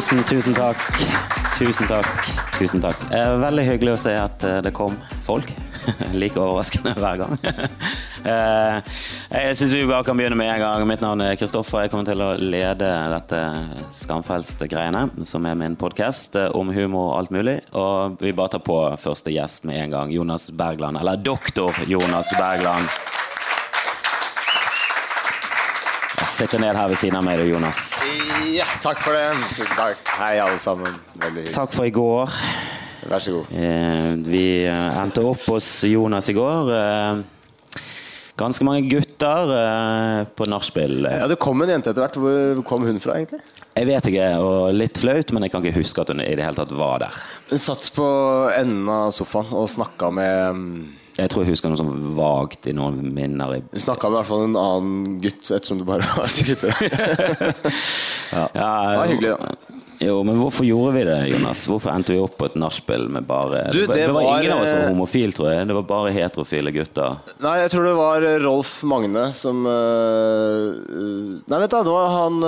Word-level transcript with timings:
Tusen, 0.00 0.22
tusen 0.24 0.54
takk. 0.56 0.78
Tusen 1.58 1.84
takk. 1.84 2.06
Tusen 2.56 2.80
takk. 2.80 3.02
Eh, 3.12 3.32
veldig 3.42 3.66
hyggelig 3.66 3.92
å 3.92 3.98
se 4.00 4.14
at 4.16 4.46
eh, 4.48 4.62
det 4.64 4.72
kom 4.72 4.94
folk. 5.26 5.50
like 6.22 6.40
overraskende 6.40 6.94
hver 6.96 7.18
gang. 7.20 7.34
eh, 8.32 8.78
jeg 9.28 9.58
syns 9.60 9.76
vi 9.76 9.82
bare 9.84 10.00
kan 10.08 10.16
begynne 10.16 10.40
med 10.40 10.54
en 10.54 10.62
gang. 10.64 10.86
Mitt 10.88 11.04
navn 11.04 11.20
er 11.26 11.36
Kristoffer. 11.36 11.84
Jeg 11.84 11.92
kommer 11.92 12.08
til 12.08 12.24
å 12.24 12.30
lede 12.40 12.88
dette 13.12 13.42
Skamfrelst-greiene, 14.00 15.04
som 15.28 15.44
er 15.44 15.60
min 15.66 15.76
podkast 15.76 16.40
om 16.48 16.72
humor 16.72 17.10
og 17.10 17.16
alt 17.18 17.36
mulig. 17.36 17.58
Og 17.76 18.16
vi 18.24 18.32
bare 18.32 18.56
tar 18.56 18.64
på 18.64 18.80
første 19.04 19.36
gjest 19.36 19.68
med 19.68 19.84
en 19.84 19.98
gang. 19.98 20.16
Jonas 20.16 20.48
Bergland. 20.48 21.04
Eller 21.04 21.20
doktor 21.20 21.76
Jonas 21.92 22.32
Bergland. 22.40 22.88
Jeg 26.20 26.28
sitter 26.28 26.60
ned 26.60 26.76
her 26.76 26.88
ved 26.92 26.98
siden 27.00 27.16
av 27.16 27.24
meg, 27.24 27.40
Jonas. 27.48 27.78
Ja, 28.52 28.66
takk 28.84 28.98
for 29.00 29.16
det. 29.16 29.30
Tusen 29.56 29.70
takk. 29.72 30.02
Hei, 30.18 30.34
alle 30.42 30.58
sammen. 30.60 30.98
Veldig 31.22 31.46
Takk 31.48 31.72
for 31.72 31.88
i 31.88 31.92
går. 31.96 32.34
Vær 33.08 33.24
så 33.24 33.32
god. 33.38 33.54
Eh, 33.56 34.10
vi 34.28 34.42
eh, 34.68 34.98
endte 35.00 35.24
opp 35.24 35.46
hos 35.48 35.68
Jonas 35.88 36.28
i 36.28 36.34
går. 36.36 36.68
Eh, 36.76 37.86
ganske 38.40 38.68
mange 38.68 38.84
gutter 38.92 39.54
eh, 39.56 40.20
på 40.36 40.48
nachspiel. 40.52 41.00
Ja, 41.08 41.24
Det 41.30 41.40
kom 41.40 41.64
en 41.64 41.72
jente 41.72 41.94
etter 41.94 42.04
hvert. 42.04 42.20
Hvor 42.20 42.62
kom 42.68 42.84
hun 42.84 43.00
fra, 43.00 43.16
egentlig? 43.16 43.40
Jeg 43.80 43.88
vet 43.88 44.12
ikke, 44.12 44.28
og 44.44 44.74
litt 44.76 45.00
flaut, 45.00 45.32
men 45.32 45.46
jeg 45.46 45.54
kan 45.54 45.64
ikke 45.64 45.80
huske 45.80 46.04
at 46.04 46.12
hun 46.12 46.20
i 46.20 46.34
det 46.36 46.44
hele 46.44 46.58
tatt 46.60 46.76
var 46.76 47.00
der. 47.06 47.20
Hun 47.48 47.64
satt 47.64 47.88
på 47.96 48.06
enden 48.58 48.92
av 48.92 49.08
sofaen 49.16 49.56
og 49.56 49.72
snakka 49.72 50.12
med 50.12 50.60
mm, 50.60 50.80
Jeg 51.20 51.32
tror 51.32 51.44
jeg 51.44 51.52
husker 51.52 51.72
noe 51.72 51.80
sånn 51.80 52.14
vagt 52.16 52.68
i 52.70 52.74
noen 52.76 53.00
minner. 53.14 53.58
Vi 53.72 53.82
snakka 53.82 54.08
med 54.08 54.16
i 54.16 54.20
hvert 54.20 54.30
fall 54.30 54.44
en 54.46 54.60
annen 54.60 55.18
gutt, 55.20 55.42
ettersom 55.44 55.82
det 55.82 55.88
bare 55.88 56.06
var 56.16 56.38
gutter. 56.48 56.72
ja. 58.36 58.46
Det 58.54 58.62
var 58.64 59.10
hyggelig, 59.10 59.34
da. 59.36 59.80
Jo, 60.00 60.14
men 60.24 60.38
hvorfor 60.40 60.64
gjorde 60.64 60.94
vi 60.94 61.02
det, 61.04 61.16
Jonas? 61.28 61.66
Hvorfor 61.68 61.92
endte 61.92 62.14
vi 62.14 62.22
opp 62.24 62.38
på 62.40 62.46
et 62.48 62.54
nachspiel 62.56 63.02
med 63.12 63.26
bare 63.28 63.66
Du, 63.68 63.82
det, 63.82 63.88
var, 63.90 63.98
det 63.98 64.06
var 64.06 64.16
var, 64.16 64.38
ingen 64.38 64.54
av 64.54 64.62
oss 64.62 64.70
som 64.70 64.78
var 64.78 64.86
eh, 64.86 64.92
homofil, 64.94 65.34
tror 65.36 65.50
jeg. 65.50 65.66
Det 65.68 65.76
var 65.76 65.86
bare 65.90 66.14
heterofile 66.16 66.72
gutter. 66.72 67.18
Nei, 67.44 67.54
jeg 67.60 67.74
tror 67.74 67.84
det 67.84 67.92
var 67.98 68.26
Rolf 68.46 68.72
Magne 68.88 69.26
som 69.36 69.60
øh, 69.68 70.70
Nei, 71.44 71.60
vet 71.60 71.74
du, 71.74 71.76
det 71.84 71.92
var 71.98 72.16
han 72.16 72.40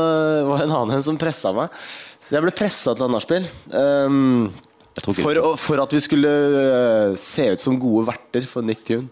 var 0.48 0.64
en 0.64 0.72
annen 0.78 0.96
en 0.96 1.04
som 1.04 1.20
pressa 1.20 1.52
meg. 1.56 1.76
Så 2.24 2.38
jeg 2.38 2.46
ble 2.46 2.54
pressa 2.56 2.96
til 2.96 3.04
et 3.04 3.12
nachspiel. 3.12 3.48
Um, 3.76 4.46
for, 5.00 5.38
å- 5.40 5.54
for 5.56 5.80
at 5.82 5.92
vi 5.96 6.00
skulle 6.04 6.28
øh, 6.28 7.14
se 7.16 7.46
ut 7.54 7.62
som 7.62 7.78
gode 7.80 8.06
verter 8.10 8.44
for 8.48 8.62
Nick 8.66 8.82
Tune. 8.84 9.08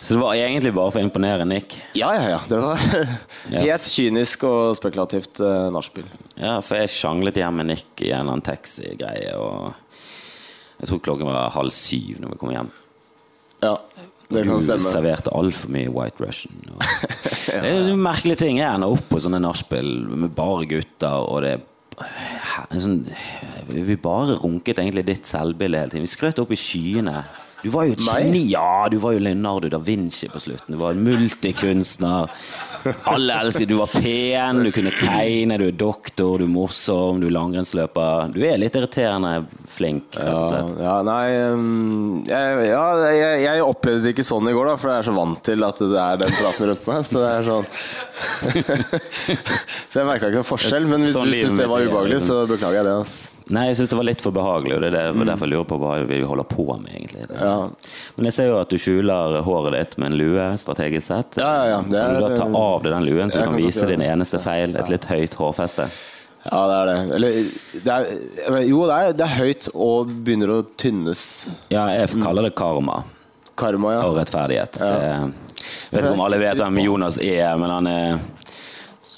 Så 0.00 0.14
det 0.16 0.20
var 0.22 0.32
egentlig 0.38 0.72
bare 0.72 0.92
for 0.94 1.02
å 1.02 1.04
imponere 1.04 1.44
Nick. 1.44 1.76
Ja, 1.98 2.08
ja, 2.16 2.24
ja. 2.32 2.40
Det 2.48 2.56
var 2.62 2.80
helt 3.66 3.84
kynisk 3.90 4.46
og 4.48 4.72
spekulativt 4.78 5.42
uh, 5.44 5.68
nachspiel. 5.74 6.06
Ja, 6.40 6.56
for 6.64 6.80
jeg 6.80 6.88
sjanglet 6.94 7.36
hjem 7.36 7.60
med 7.60 7.68
Nick 7.74 8.00
i 8.00 8.08
en 8.14 8.22
eller 8.22 8.38
annen 8.38 8.46
taxi-greie, 8.46 9.34
og 9.36 9.74
jeg 10.80 10.88
tror 10.88 11.02
klokken 11.10 11.28
var 11.28 11.52
halv 11.52 11.74
syv 11.76 12.22
når 12.24 12.32
vi 12.32 12.40
kom 12.40 12.54
hjem. 12.56 12.70
Ja, 13.60 13.74
det 14.30 14.46
kan 14.48 14.62
stemme. 14.64 14.80
Du 14.80 14.88
serverte 14.88 15.32
altfor 15.36 15.72
mye 15.74 15.92
White 15.92 16.24
Russian. 16.24 16.56
Og... 16.72 16.80
Det 17.50 17.60
er 17.66 17.80
en 17.90 18.00
merkelig 18.00 18.36
ting. 18.40 18.60
Jeg 18.62 18.70
ender 18.72 18.92
opp 18.94 19.08
på 19.10 19.18
sånne 19.20 19.40
nachspiel 19.42 19.88
med 20.14 20.32
bare 20.36 20.64
gutter, 20.70 21.24
og 21.28 21.42
det 21.44 21.56
er 21.58 21.66
sånn, 22.70 23.04
Vi 23.70 23.96
bare 24.00 24.38
runket 24.40 24.78
egentlig 24.78 25.06
ditt 25.08 25.28
selvbilde 25.28 25.78
hele 25.78 25.92
tiden. 25.92 26.06
Vi 26.08 26.14
skrøt 26.14 26.42
opp 26.42 26.52
i 26.52 26.58
skyene. 26.58 27.24
Du 27.62 27.68
var 27.74 27.84
jo 27.84 27.92
et 27.92 28.04
geni. 28.04 28.46
Ja, 28.54 28.88
du 28.88 28.96
var 29.02 29.12
jo 29.12 29.20
Leonardo 29.22 29.68
da 29.68 29.80
Vinci 29.84 30.30
på 30.32 30.40
slutten. 30.40 30.74
Du 30.74 30.80
var 30.80 30.96
en 30.96 31.04
multikunstner. 31.04 32.32
Alle 33.10 33.32
elsker 33.44 33.66
Du 33.68 33.74
var 33.78 33.90
pen, 33.92 34.62
du 34.64 34.70
kunne 34.74 34.90
tegne, 34.96 35.58
du 35.60 35.66
er 35.68 35.74
doktor, 35.76 36.38
du 36.40 36.44
er 36.46 36.50
morsom, 36.52 37.20
du 37.22 37.26
er 37.28 37.34
langrennsløper. 37.36 38.30
Du 38.34 38.40
er 38.46 38.56
litt 38.60 38.76
irriterende 38.78 39.32
flink. 39.70 40.04
rett 40.16 40.32
og 40.32 40.48
slett. 40.50 40.70
ja, 40.84 40.94
nei 41.06 41.26
um, 41.52 42.24
jeg, 42.28 42.46
ja, 42.70 42.84
jeg, 43.14 43.34
jeg 43.44 43.56
opplevde 43.66 44.02
det 44.06 44.10
ikke 44.16 44.26
sånn 44.26 44.48
i 44.50 44.54
går, 44.56 44.66
da, 44.72 44.76
for 44.80 44.86
jeg 44.92 44.98
er 45.04 45.08
så 45.10 45.14
vant 45.16 45.40
til 45.46 45.60
at 45.68 45.76
det 45.82 46.00
er 46.04 46.14
den 46.24 46.32
praten 46.38 46.64
rundt 46.72 46.84
meg. 46.90 46.98
Så 47.10 47.14
det 47.20 47.30
er 47.34 47.42
sånn 47.50 47.66
Så 49.90 49.94
jeg 50.00 50.06
merka 50.08 50.24
ikke 50.30 50.40
noen 50.40 50.48
forskjell. 50.50 50.84
Men 50.90 50.98
hvis 51.06 51.14
Sånn 51.16 51.30
du 51.30 51.34
syns 51.38 51.56
det 51.58 51.68
var 51.70 51.80
ubehagelig, 51.86 52.20
så 52.26 52.34
beklager 52.50 52.78
jeg 52.82 52.86
det. 52.90 52.96
ass. 53.02 53.14
Nei, 53.50 53.64
jeg 53.70 53.76
syns 53.80 53.90
det 53.90 53.96
var 53.98 54.06
litt 54.06 54.20
for 54.22 54.30
behagelig, 54.36 54.76
og 54.76 54.82
det 54.84 54.90
er 54.94 55.12
Mm. 55.12 55.24
derfor 55.26 55.48
jeg 55.48 55.52
lurer 55.56 55.66
på 55.66 55.78
hva 55.82 56.06
vi 56.06 56.20
holder 56.22 56.44
på 56.46 56.66
med, 56.80 56.90
egentlig. 56.94 57.24
Ja. 57.40 57.68
Men 58.16 58.24
jeg 58.28 58.32
ser 58.36 58.46
jo 58.46 58.60
at 58.60 58.68
du 58.70 58.76
skjuler 58.78 59.42
håret 59.42 59.72
ditt 59.74 59.98
med 59.98 60.12
en 60.12 60.18
lue, 60.18 60.46
strategisk 60.56 61.06
sett. 61.08 61.36
Ja, 61.36 61.64
ja, 61.64 61.70
ja, 61.70 61.80
det 61.82 61.90
kan 61.90 62.14
du 62.14 62.24
er- 62.24 62.28
da 62.28 62.36
ta 62.36 62.46
av 62.58 62.82
deg 62.84 62.92
den 62.92 63.06
luen, 63.10 63.30
så 63.30 63.32
du 63.38 63.44
kan 63.44 63.52
kan 63.54 63.62
vise 63.64 63.86
din 63.86 64.00
eneste 64.06 64.38
feil, 64.40 64.76
et 64.76 64.88
litt 64.88 65.04
høyt 65.10 65.34
hårfeste? 65.34 65.88
Ja, 66.50 66.60
det 66.68 66.76
er 66.78 66.86
det. 66.86 67.14
Eller 67.14 67.30
det 67.84 67.86
er, 67.86 68.62
Jo, 68.64 68.86
det 68.86 68.94
er, 68.94 69.12
det 69.12 69.26
er 69.26 69.34
høyt 69.44 69.68
og 69.74 70.06
begynner 70.24 70.48
å 70.48 70.66
tynnes. 70.78 71.48
Ja, 71.70 71.88
jeg 71.88 72.08
kaller 72.22 72.42
det 72.42 72.54
karma 72.54 73.02
Karma, 73.56 73.92
ja. 73.92 74.02
og 74.08 74.16
rettferdighet. 74.16 74.72
Det, 74.72 75.32
jeg 75.92 76.00
vet 76.00 76.04
ikke 76.04 76.12
om 76.14 76.20
alle 76.24 76.38
vet 76.38 76.56
hvem 76.56 76.78
Jonas 76.82 77.18
er, 77.18 77.58
men 77.58 77.68
han 77.68 77.86
er 77.86 78.18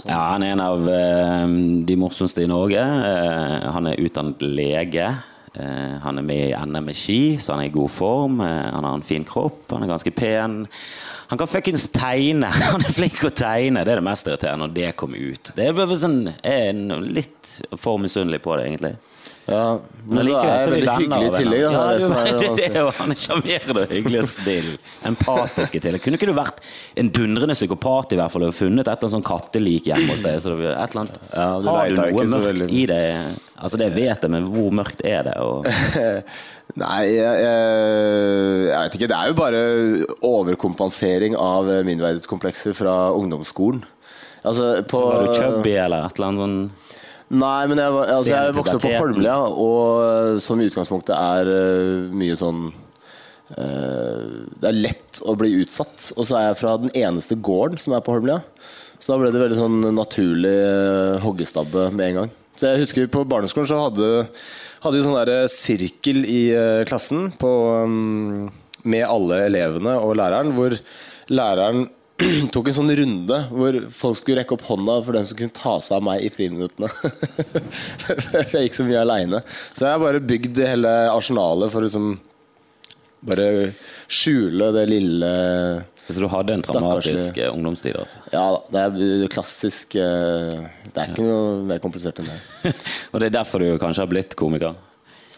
ja, 0.09 0.19
han 0.33 0.43
er 0.43 0.55
en 0.55 0.63
av 0.65 0.89
eh, 0.91 1.53
de 1.87 1.97
morsomste 2.01 2.43
i 2.43 2.51
Norge. 2.51 2.81
Eh, 2.83 3.69
han 3.75 3.87
er 3.87 4.01
utdannet 4.03 4.43
lege. 4.43 5.07
Eh, 5.55 5.95
han 6.03 6.19
er 6.19 6.27
med 6.27 6.49
i 6.49 6.57
NM 6.57 6.91
i 6.91 6.97
ski, 6.97 7.21
så 7.39 7.55
han 7.55 7.63
er 7.63 7.71
i 7.71 7.75
god 7.75 7.93
form. 7.93 8.41
Han 8.43 8.83
har 8.83 8.97
en 8.97 9.07
fin 9.07 9.27
kropp, 9.29 9.69
han 9.71 9.87
er 9.87 9.93
ganske 9.93 10.15
pen. 10.17 10.63
Han 11.33 11.41
kan 11.41 11.49
fuckings 11.49 11.87
tegne! 11.95 12.51
Han 12.75 12.83
er 12.85 12.93
flink 12.93 13.23
å 13.25 13.31
tegne! 13.33 13.87
Det 13.87 13.95
er 13.95 14.03
det 14.03 14.05
mest 14.05 14.27
irriterende 14.29 14.67
når 14.67 14.75
det 14.77 14.91
kommer 15.01 15.17
ut. 15.17 15.53
Det 15.57 15.65
er 15.65 15.95
sånn, 15.97 16.27
er 16.45 16.77
litt 17.09 17.55
for 17.81 17.97
misunnelig 18.03 18.43
på 18.45 18.59
det, 18.59 18.67
egentlig. 18.69 18.91
Ja. 19.47 19.79
Men 20.07 20.19
så 20.19 20.29
likevel 20.29 20.49
er 20.49 20.61
jeg 20.61 20.71
veldig 20.73 20.95
hyggelig 20.99 21.27
i 21.27 21.33
tillegg. 21.37 21.61
Ja, 21.63 21.71
det 21.71 22.07
er 22.07 22.27
det 22.27 22.33
det, 22.39 22.51
det, 22.59 22.67
er 22.69 22.79
jo, 22.81 22.91
han 22.99 23.15
er 23.15 23.19
sjarmerende 23.23 23.83
og 23.85 23.95
hyggelig 23.95 24.21
og 24.23 24.29
snill. 24.31 24.69
Empatisk 25.11 25.79
i 25.79 25.83
tillegg. 25.83 26.03
Kunne 26.05 26.19
ikke 26.19 26.29
du 26.31 26.35
vært 26.37 26.63
en 27.03 27.11
dundrende 27.15 27.57
psykopat 27.59 28.15
i 28.15 28.19
hvert 28.21 28.35
fall 28.35 28.47
og 28.49 28.55
funnet 28.57 28.83
et 28.83 28.91
eller 28.93 29.03
annet 29.03 29.17
sånn 29.17 29.27
kattelik 29.27 29.91
hjemme 29.91 30.15
hos 30.15 30.25
deg? 30.25 30.39
Så 30.45 30.55
det, 30.59 30.73
et 30.73 30.95
eller 30.95 31.05
annet. 31.05 31.21
Ja, 31.29 31.47
det 31.59 31.77
Har 31.77 31.93
du 31.93 32.03
noe 32.03 32.27
mørkt 32.35 32.49
veldig. 32.49 32.69
i 32.71 32.85
deg? 32.93 33.41
Altså 33.63 33.79
Det 33.79 33.91
vet 33.95 34.27
jeg, 34.27 34.35
men 34.35 34.49
hvor 34.51 34.75
mørkt 34.75 35.05
er 35.07 35.27
det? 35.29 35.37
Og, 35.43 35.67
Nei, 36.83 37.03
jeg, 37.13 37.43
jeg, 37.45 38.63
jeg 38.71 38.79
vet 38.79 38.95
ikke. 38.99 39.11
Det 39.11 39.19
er 39.19 39.31
jo 39.31 39.39
bare 39.43 39.65
overkompensering 40.25 41.37
av 41.39 41.69
mindreverdighetskomplekser 41.85 42.79
fra 42.79 42.97
ungdomsskolen. 43.15 43.83
Altså, 44.43 44.73
på, 44.89 44.99
var 45.07 45.29
du 45.29 45.37
chubby 45.37 45.77
eller 45.79 46.09
et 46.09 46.19
eller 46.19 46.31
annet 46.33 46.43
sånn? 46.43 46.99
Nei, 47.33 47.65
men 47.71 47.81
jeg, 47.81 47.93
altså, 47.97 48.33
jeg 48.35 48.55
vokste 48.59 48.77
opp 48.77 48.85
på 48.85 48.93
Holmlia, 49.01 49.37
og 49.41 50.41
som 50.45 50.61
i 50.61 50.67
utgangspunktet 50.69 51.15
er 51.17 51.49
eh, 51.49 52.11
mye 52.13 52.37
sånn 52.37 52.67
uh, 52.69 54.19
Det 54.61 54.69
er 54.69 54.77
lett 54.77 55.23
å 55.25 55.35
bli 55.41 55.55
utsatt. 55.63 56.11
Og 56.17 56.29
så 56.29 56.37
er 56.39 56.51
jeg 56.51 56.61
fra 56.61 56.77
den 56.83 56.93
eneste 56.93 57.39
gården 57.41 57.81
som 57.81 57.97
er 57.97 58.05
på 58.05 58.19
Holmlia. 58.19 58.43
Så 58.99 59.15
da 59.15 59.19
ble 59.23 59.33
det 59.33 59.41
veldig 59.41 59.59
sånn 59.59 59.81
naturlig 59.97 60.53
uh, 60.53 61.23
hoggestabbe 61.25 61.89
med 61.97 62.11
en 62.11 62.21
gang. 62.21 62.37
Så 62.53 62.69
jeg 62.69 62.83
husker 62.85 63.09
På 63.09 63.25
barneskolen 63.25 63.71
så 63.71 63.81
hadde, 63.81 64.11
hadde 64.85 64.99
vi 64.99 65.07
sånn 65.07 65.19
der 65.23 65.49
sirkel 65.51 66.23
i 66.29 66.43
uh, 66.53 66.85
klassen 66.89 67.31
på, 67.41 67.51
um, 67.81 68.51
med 68.85 69.09
alle 69.09 69.47
elevene 69.49 69.97
og 70.05 70.19
læreren, 70.21 70.53
hvor 70.59 70.77
læreren 71.33 71.87
tok 72.55 72.69
en 72.71 72.77
sånn 72.77 72.93
runde 72.99 73.39
hvor 73.53 73.79
folk 73.95 74.19
skulle 74.19 74.43
rekke 74.43 74.57
opp 74.57 74.67
hånda 74.69 74.99
for 75.07 75.17
dem 75.17 75.29
som 75.29 75.39
kunne 75.39 75.57
ta 75.57 75.77
seg 75.85 75.99
av 75.99 76.05
meg 76.07 76.27
i 76.27 76.31
friminuttene. 76.33 76.91
jeg 78.53 78.67
gikk 78.69 78.77
så 78.79 78.87
mye 78.89 79.01
aleine. 79.03 79.43
Så 79.73 79.87
jeg 79.87 79.95
har 79.95 80.03
bare 80.03 80.23
bygd 80.25 80.61
hele 80.67 80.93
arsenalet 81.13 81.73
for 81.73 81.83
å 81.83 81.89
liksom 81.89 82.13
bare 83.23 83.49
skjule 84.11 84.73
det 84.75 84.87
lille 84.91 85.29
Så 86.09 86.19
du 86.19 86.27
hadde 86.27 86.57
en 86.57 86.65
dramatisk 86.67 87.37
eh, 87.39 87.53
ungdomstid? 87.53 87.95
altså 87.95 88.19
Ja 88.33 88.47
da, 88.51 88.63
det 88.67 88.81
er 88.83 89.31
klassisk 89.31 89.95
eh, 89.95 90.65
Det 90.89 90.97
er 90.97 91.13
ikke 91.13 91.29
noe 91.29 91.61
mer 91.69 91.79
komplisert 91.85 92.19
enn 92.19 92.33
det. 92.33 92.73
Og 93.13 93.23
det 93.23 93.31
er 93.31 93.37
derfor 93.39 93.63
du 93.63 93.77
kanskje 93.79 94.03
har 94.03 94.11
blitt 94.11 94.35
komiker? 94.39 94.75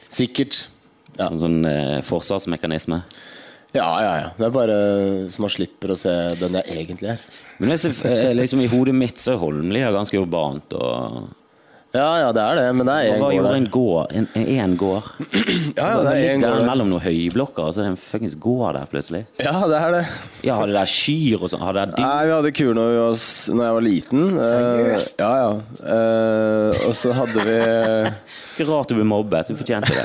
Sikkert. 0.08 0.64
Ja. 1.18 1.28
En 1.28 1.40
sånn 1.42 1.60
eh, 1.68 2.00
forsvarsmekanisme? 2.06 3.02
Ja, 3.74 3.88
ja, 4.02 4.12
ja. 4.22 4.28
Det 4.38 4.46
er 4.46 4.54
bare 4.54 4.76
så 5.32 5.42
man 5.44 5.52
slipper 5.52 5.94
å 5.94 5.98
se 5.98 6.12
den 6.40 6.60
jeg 6.60 6.84
egentlig 6.84 7.14
er. 7.16 7.24
Men 7.58 7.74
eh, 7.74 8.30
liksom 8.34 8.62
I 8.64 8.70
hodet 8.70 8.94
mitt 8.96 9.20
så 9.20 9.34
er 9.34 9.42
Holmlia 9.42 9.92
ganske 9.94 10.18
urbant. 10.20 10.74
og 10.78 11.32
Ja, 11.94 12.08
ja, 12.18 12.30
det 12.34 12.42
er 12.42 12.56
det, 12.58 12.62
men 12.74 12.88
det 12.88 12.94
er 12.94 13.08
én 13.12 13.20
hva 13.20 13.28
gård 13.28 13.34
gjorde 13.36 13.54
en 13.54 13.66
gård? 13.70 14.14
En, 14.18 14.24
en 14.34 14.72
gård? 14.80 15.10
Ja, 15.78 15.86
ja, 15.90 16.00
det 16.02 16.12
er 16.14 16.32
en 16.34 16.42
gård 16.42 16.64
mellom 16.66 16.90
noen 16.90 17.02
høyblokker, 17.02 17.68
og 17.68 17.74
så 17.74 17.82
er 17.82 17.86
det 17.86 17.92
en 17.94 18.00
fuckings 18.02 18.34
gård 18.42 18.74
der 18.76 18.88
plutselig. 18.90 19.22
Ja, 19.42 19.54
det 19.70 19.78
er 19.78 19.94
det. 19.94 20.02
Ja, 20.46 20.56
hadde 20.60 20.74
der 20.74 20.90
kyr 20.90 21.44
og 21.44 21.52
sånn? 21.52 21.62
Hadde 21.66 21.86
dyr? 21.92 22.02
Nei, 22.02 22.26
vi 22.26 22.34
hadde 22.34 22.52
kuer 22.58 22.78
når, 22.78 22.96
var, 22.98 23.20
når 23.58 23.68
jeg 23.68 23.76
var 23.78 23.86
liten. 23.86 24.24
Seriøst? 24.40 25.14
Uh, 25.14 25.24
ja, 25.24 25.34
ja. 25.44 25.52
Uh, 25.84 26.82
og 26.88 26.98
så 26.98 27.14
hadde 27.16 27.46
vi 27.46 27.58
Ikke 28.54 28.68
rart 28.68 28.90
du 28.90 28.94
ble 28.94 29.04
mobbet. 29.08 29.48
Du 29.50 29.58
fortjente 29.58 29.90
det. 29.90 30.04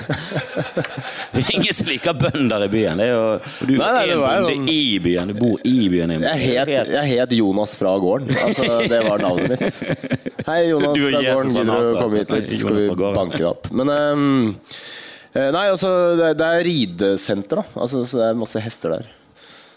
Det 1.34 1.44
er 1.44 1.50
ingen 1.54 1.76
som 1.76 1.90
liker 1.92 2.16
bønder 2.18 2.64
i 2.66 2.70
byen. 2.72 2.98
Det 2.98 3.06
er 3.06 3.12
jo, 3.14 3.26
du 3.70 3.76
Nei, 3.78 3.90
nei, 3.94 4.00
er 4.02 4.14
en 4.16 4.24
bonde 4.24 4.48
sånn- 4.48 4.72
i 4.74 4.98
byen. 5.04 5.30
Du 5.30 5.36
bor 5.38 5.62
i 5.70 5.76
byen. 5.92 6.16
jeg 6.24 6.40
het, 6.66 6.90
jeg 6.96 7.12
het 7.12 7.36
Jonas 7.38 7.76
fra 7.78 7.94
gården. 8.02 8.34
Altså, 8.42 8.80
det 8.90 9.02
var 9.06 9.22
navnet 9.22 9.54
mitt. 9.54 10.10
Hei, 10.50 10.64
Jonas 10.72 10.98
fra 10.98 11.22
gården. 11.28 11.70
Maser. 11.80 12.00
komme 12.04 12.22
hit 12.24 12.34
litt, 12.36 12.52
skal 12.60 12.80
vi 12.80 12.88
banke 13.18 13.38
det 13.42 13.48
opp. 13.50 13.70
Men 13.72 13.90
eh, 13.96 15.50
Nei, 15.54 15.66
altså, 15.70 15.90
det, 16.18 16.32
det 16.40 16.46
er 16.46 16.64
ridesenter, 16.66 17.60
da. 17.62 17.82
Altså, 17.84 18.02
så 18.10 18.18
det 18.18 18.30
er 18.32 18.38
masse 18.40 18.62
hester 18.66 18.96
der. 18.96 19.10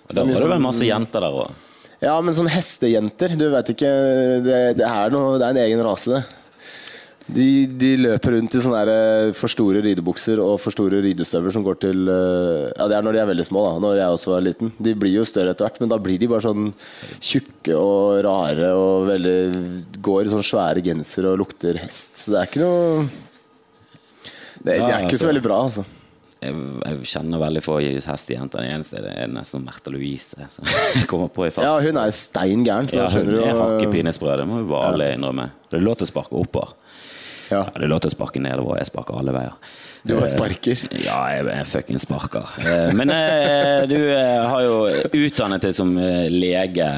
Så 0.08 0.14
det 0.16 0.22
må 0.26 0.32
jo 0.32 0.38
var 0.40 0.48
det 0.48 0.56
sånn- 0.56 0.64
masse 0.64 0.86
jenter 0.88 1.20
der 1.26 1.36
òg. 1.42 1.58
Ja, 2.02 2.14
men 2.24 2.34
sånn 2.34 2.48
hestejenter, 2.50 3.36
du 3.38 3.44
vet 3.52 3.68
ikke 3.76 3.90
Det, 4.42 4.56
det, 4.80 4.86
er, 4.88 5.12
noe, 5.14 5.36
det 5.38 5.46
er 5.46 5.52
en 5.54 5.60
egen 5.62 5.82
rase, 5.86 6.16
det. 6.16 6.22
De, 7.30 7.66
de 7.78 7.92
løper 8.00 8.34
rundt 8.34 8.56
i 8.58 8.60
sånne 8.64 8.80
eh, 8.90 9.28
for 9.36 9.52
store 9.52 9.78
ridebukser 9.84 10.40
og 10.42 10.56
for 10.60 10.74
store 10.74 10.98
ridestøvler 11.04 11.54
som 11.54 11.62
går 11.62 11.78
til 11.84 12.10
eh, 12.10 12.72
Ja, 12.74 12.88
det 12.90 12.96
er 12.98 13.06
når 13.06 13.14
de 13.14 13.22
er 13.22 13.30
veldig 13.30 13.46
små, 13.46 13.62
da. 13.68 13.78
Når 13.84 14.00
jeg 14.00 14.16
også 14.16 14.32
var 14.34 14.44
liten. 14.44 14.72
De 14.82 14.94
blir 14.98 15.14
jo 15.20 15.26
større 15.28 15.54
etter 15.54 15.68
hvert, 15.68 15.78
men 15.84 15.92
da 15.92 16.00
blir 16.02 16.18
de 16.18 16.28
bare 16.32 16.44
sånn 16.48 16.72
tjukke 17.22 17.78
og 17.78 18.18
rare 18.26 18.72
og 18.74 19.06
veldig 19.12 19.38
Går 20.02 20.26
i 20.26 20.34
sånne 20.34 20.48
svære 20.50 20.84
gensere 20.84 21.30
og 21.32 21.44
lukter 21.44 21.78
hest. 21.84 22.24
Så 22.24 22.34
det 22.34 22.42
er 22.42 22.50
ikke 22.50 22.64
noe 22.64 23.08
Det, 24.58 24.66
det 24.66 24.76
er 24.80 24.86
ikke 24.90 25.12
altså. 25.12 25.22
så 25.22 25.30
veldig 25.30 25.46
bra, 25.46 25.62
altså. 25.70 25.86
Jeg, 26.42 26.58
jeg 26.58 27.08
kjenner 27.12 27.38
veldig 27.38 27.62
få 27.62 27.78
hestejenter. 28.02 28.64
Den 28.66 28.80
eneste 28.80 28.98
er 29.06 29.30
nesten 29.30 29.62
Märtha 29.62 29.94
Louise. 29.94 30.34
Som 30.50 30.66
jeg 30.66 31.06
kommer 31.10 31.30
på 31.30 31.46
i 31.46 31.52
Ja, 31.54 31.76
hun 31.78 32.02
er 32.02 32.10
jo 32.10 32.18
stein 32.18 32.66
gæren, 32.66 32.90
Ja, 32.90 33.06
hun 33.14 33.30
er 33.30 33.44
jo 33.46 33.58
hakkepinesprø, 33.62 34.34
det 34.42 34.50
må 34.50 34.64
vi 34.64 34.70
bare 34.74 34.90
alle 34.90 35.12
innrømme. 35.14 35.52
Det 35.70 35.78
er 35.78 35.86
lov 35.86 36.00
til 36.00 36.10
å 36.10 36.14
sparke 36.16 36.42
oppover. 36.42 36.74
Ja, 37.52 37.62
Jeg 37.68 37.74
det 37.82 37.86
er 37.86 37.92
lov 37.92 38.00
til 38.04 38.10
å 38.10 38.14
sparke 38.16 38.40
nedover. 38.42 38.78
Jeg 38.80 38.88
sparker 38.90 39.18
alle 39.20 39.34
veier. 39.36 39.52
du 40.06 40.14
bare 40.16 40.24
Eh, 40.26 40.32
sparker. 40.32 40.82
Ja, 41.04 41.18
jeg 41.36 41.46
er 41.52 41.68
fucking 41.68 42.00
sparker. 42.02 42.48
Eh, 42.64 42.92
Men 42.98 43.10
eh, 43.14 43.84
du 43.86 43.96
har 44.48 44.62
jo 44.64 44.74
utdannet 45.12 45.62
deg 45.68 45.74
som 45.76 45.94
lege. 45.96 46.88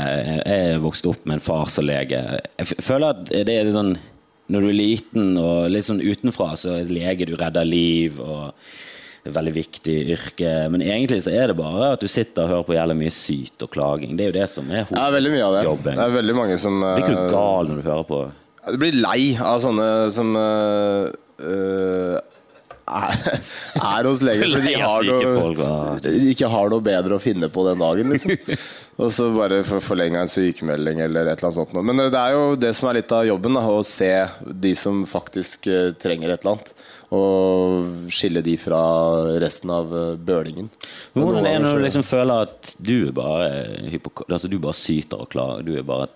Jeg 0.46 0.80
vokste 0.84 1.10
opp 1.12 1.26
med 1.26 1.40
en 1.40 1.44
far 1.44 1.66
som 1.74 1.84
lege. 1.84 2.22
Jeg 2.62 2.78
føler 2.80 3.10
at 3.16 3.24
det 3.30 3.48
er 3.58 3.64
litt 3.68 3.74
sånn 3.76 3.96
Når 4.52 4.60
du 4.60 4.68
er 4.68 4.76
liten 4.76 5.38
og 5.40 5.70
litt 5.72 5.86
sånn 5.86 6.02
utenfra, 6.04 6.50
så 6.60 6.74
er 6.82 6.90
lege 6.92 7.24
du 7.26 7.34
redder 7.40 7.64
liv. 7.64 8.18
og 8.20 8.52
det 9.24 9.30
er 9.32 9.38
veldig 9.40 9.54
viktig 9.56 9.92
yrke. 10.12 10.50
Men 10.68 10.82
egentlig 10.84 11.22
så 11.24 11.32
er 11.32 11.46
det 11.48 11.54
bare 11.56 11.94
at 11.94 12.00
du 12.04 12.06
sitter 12.12 12.42
og 12.44 12.50
hører 12.50 12.66
på 12.68 12.74
jævlig 12.76 12.96
mye 12.98 13.12
syt 13.16 13.62
og 13.64 13.70
klaging. 13.72 14.18
Det 14.18 14.26
er 14.26 14.28
jo 14.28 14.34
det 14.36 14.48
som 14.52 14.68
er 14.70 14.84
Ja, 14.92 15.06
veldig 15.14 15.30
mye 15.32 15.44
av 15.46 15.52
det. 15.54 15.62
hovedjobben. 15.64 15.96
Det 15.96 16.04
er 16.04 16.16
veldig 16.18 16.34
mange 16.36 16.58
som 16.60 16.76
Blir 16.84 17.00
ikke 17.06 17.14
du 17.16 17.30
gal 17.32 17.70
når 17.70 17.76
du 17.80 17.88
hører 17.88 18.04
på 18.10 18.18
Du 18.70 18.78
blir 18.80 18.96
lei 18.96 19.34
av 19.40 19.58
sånne 19.62 19.88
som 20.14 20.30
øh, 20.38 21.10
øh, 21.44 22.16
er, 22.84 23.42
er 23.80 24.08
hos 24.08 24.22
leger 24.24 24.44
fordi 24.44 24.72
de 24.72 24.80
har 24.80 25.06
noe, 25.08 25.34
folk, 25.38 26.08
ikke 26.32 26.50
har 26.52 26.72
noe 26.72 26.84
bedre 26.84 27.16
å 27.16 27.22
finne 27.22 27.48
på 27.52 27.64
den 27.68 27.80
dagen. 27.80 28.12
Liksom. 28.12 28.34
Og 29.02 29.10
så 29.10 29.28
bare 29.34 29.62
forlenga 29.64 30.22
en 30.22 30.30
sykemelding 30.30 31.00
eller 31.02 31.26
et 31.26 31.40
eller 31.40 31.50
annet 31.50 31.58
sånt. 31.58 31.78
Men 31.80 32.02
det 32.04 32.20
er 32.20 32.34
jo 32.36 32.58
det 32.60 32.74
som 32.78 32.90
er 32.90 33.00
litt 33.00 33.14
av 33.14 33.26
jobben, 33.26 33.56
da, 33.58 33.64
å 33.66 33.82
se 33.86 34.12
de 34.44 34.74
som 34.78 35.02
faktisk 35.08 35.66
eh, 35.66 35.94
trenger 35.98 36.30
et 36.30 36.44
eller 36.44 36.54
annet. 36.54 36.74
Og 37.14 38.12
skille 38.14 38.42
de 38.44 38.54
fra 38.60 38.82
resten 39.42 39.72
av 39.74 39.90
eh, 39.90 40.12
bølingen. 40.18 40.70
Hvordan 41.16 41.42
er 41.42 41.56
det 41.56 41.64
når 41.66 41.80
du 41.80 41.86
liksom 41.88 42.06
føler 42.06 42.46
at 42.46 42.74
du 42.78 43.10
bare 43.14 43.48
altså 44.28 44.50
du 44.50 44.60
bare 44.62 44.78
syter 44.78 45.24
og 45.24 45.32
klager? 45.34 45.66
Du 45.66 45.74
er 45.74 45.88
bare, 45.88 46.06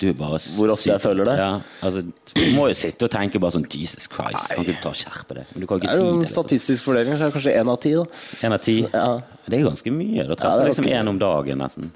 du 0.00 0.08
bare 0.18 0.38
Hvor 0.56 0.72
ofte 0.74 0.90
jeg 0.90 1.00
føler 1.00 1.28
det? 1.28 1.34
Ja, 1.38 1.50
altså, 1.86 2.02
du 2.34 2.44
må 2.56 2.68
jo 2.70 2.74
sitte 2.78 3.06
og 3.06 3.12
tenke 3.14 3.40
bare 3.42 3.54
sånn 3.56 3.66
Jesus 3.70 4.08
Christ, 4.10 4.48
kan 4.50 4.62
ikke 4.64 4.74
du 4.74 4.82
ta 4.82 4.90
og 4.92 4.98
skjerpe 4.98 5.36
deg? 5.38 5.50
Det 5.54 5.64
er 5.64 5.98
jo 6.00 6.08
en 6.08 6.20
Liksom. 6.20 6.24
statistisk 6.32 6.84
fordeling, 6.88 7.16
så 7.18 7.26
er 7.26 7.30
det 7.30 7.36
kanskje 7.38 7.54
én 7.60 7.70
av 7.70 7.78
ti. 7.82 7.92
En 8.46 8.52
av 8.56 8.62
ti? 8.64 8.78
Ja. 8.92 9.18
Det 9.46 9.58
er 9.60 9.66
ganske 9.68 9.92
mye. 9.92 10.26
Da 10.26 10.34
treffer 10.34 10.60
er 10.60 10.64
du 10.64 10.72
liksom 10.72 10.90
én 10.90 11.08
om 11.12 11.18
dagen, 11.20 11.58
nesten. 11.62 11.92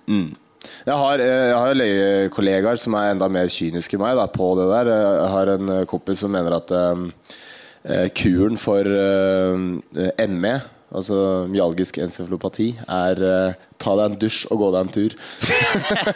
Jeg 0.86 0.94
har, 0.94 1.18
eh, 1.22 1.48
jeg 1.48 1.56
har 1.56 1.74
legekollegaer 1.74 2.78
som 2.78 2.94
er 2.98 3.12
enda 3.12 3.28
mer 3.30 3.46
kyniske 3.52 3.94
enn 3.94 4.02
meg 4.02 4.16
da, 4.18 4.26
på 4.26 4.48
det 4.58 4.66
der. 4.70 4.90
Jeg 4.92 5.30
har 5.34 5.52
en 5.54 5.68
eh, 5.76 5.84
kompis 5.88 6.18
som 6.24 6.32
mener 6.34 6.56
at 6.58 6.72
eh, 6.74 8.08
kuren 8.18 8.58
for 8.60 8.84
um, 8.84 9.82
ME, 10.28 10.60
altså 10.88 11.18
myalgisk 11.52 11.98
encefalopati, 12.02 12.68
er 12.88 13.22
eh, 13.28 13.58
ta 13.78 13.94
deg 13.98 14.12
en 14.12 14.18
dusj 14.22 14.40
og 14.52 14.62
gå 14.62 14.70
deg 14.74 14.86
en 14.86 14.92
tur. 14.94 15.16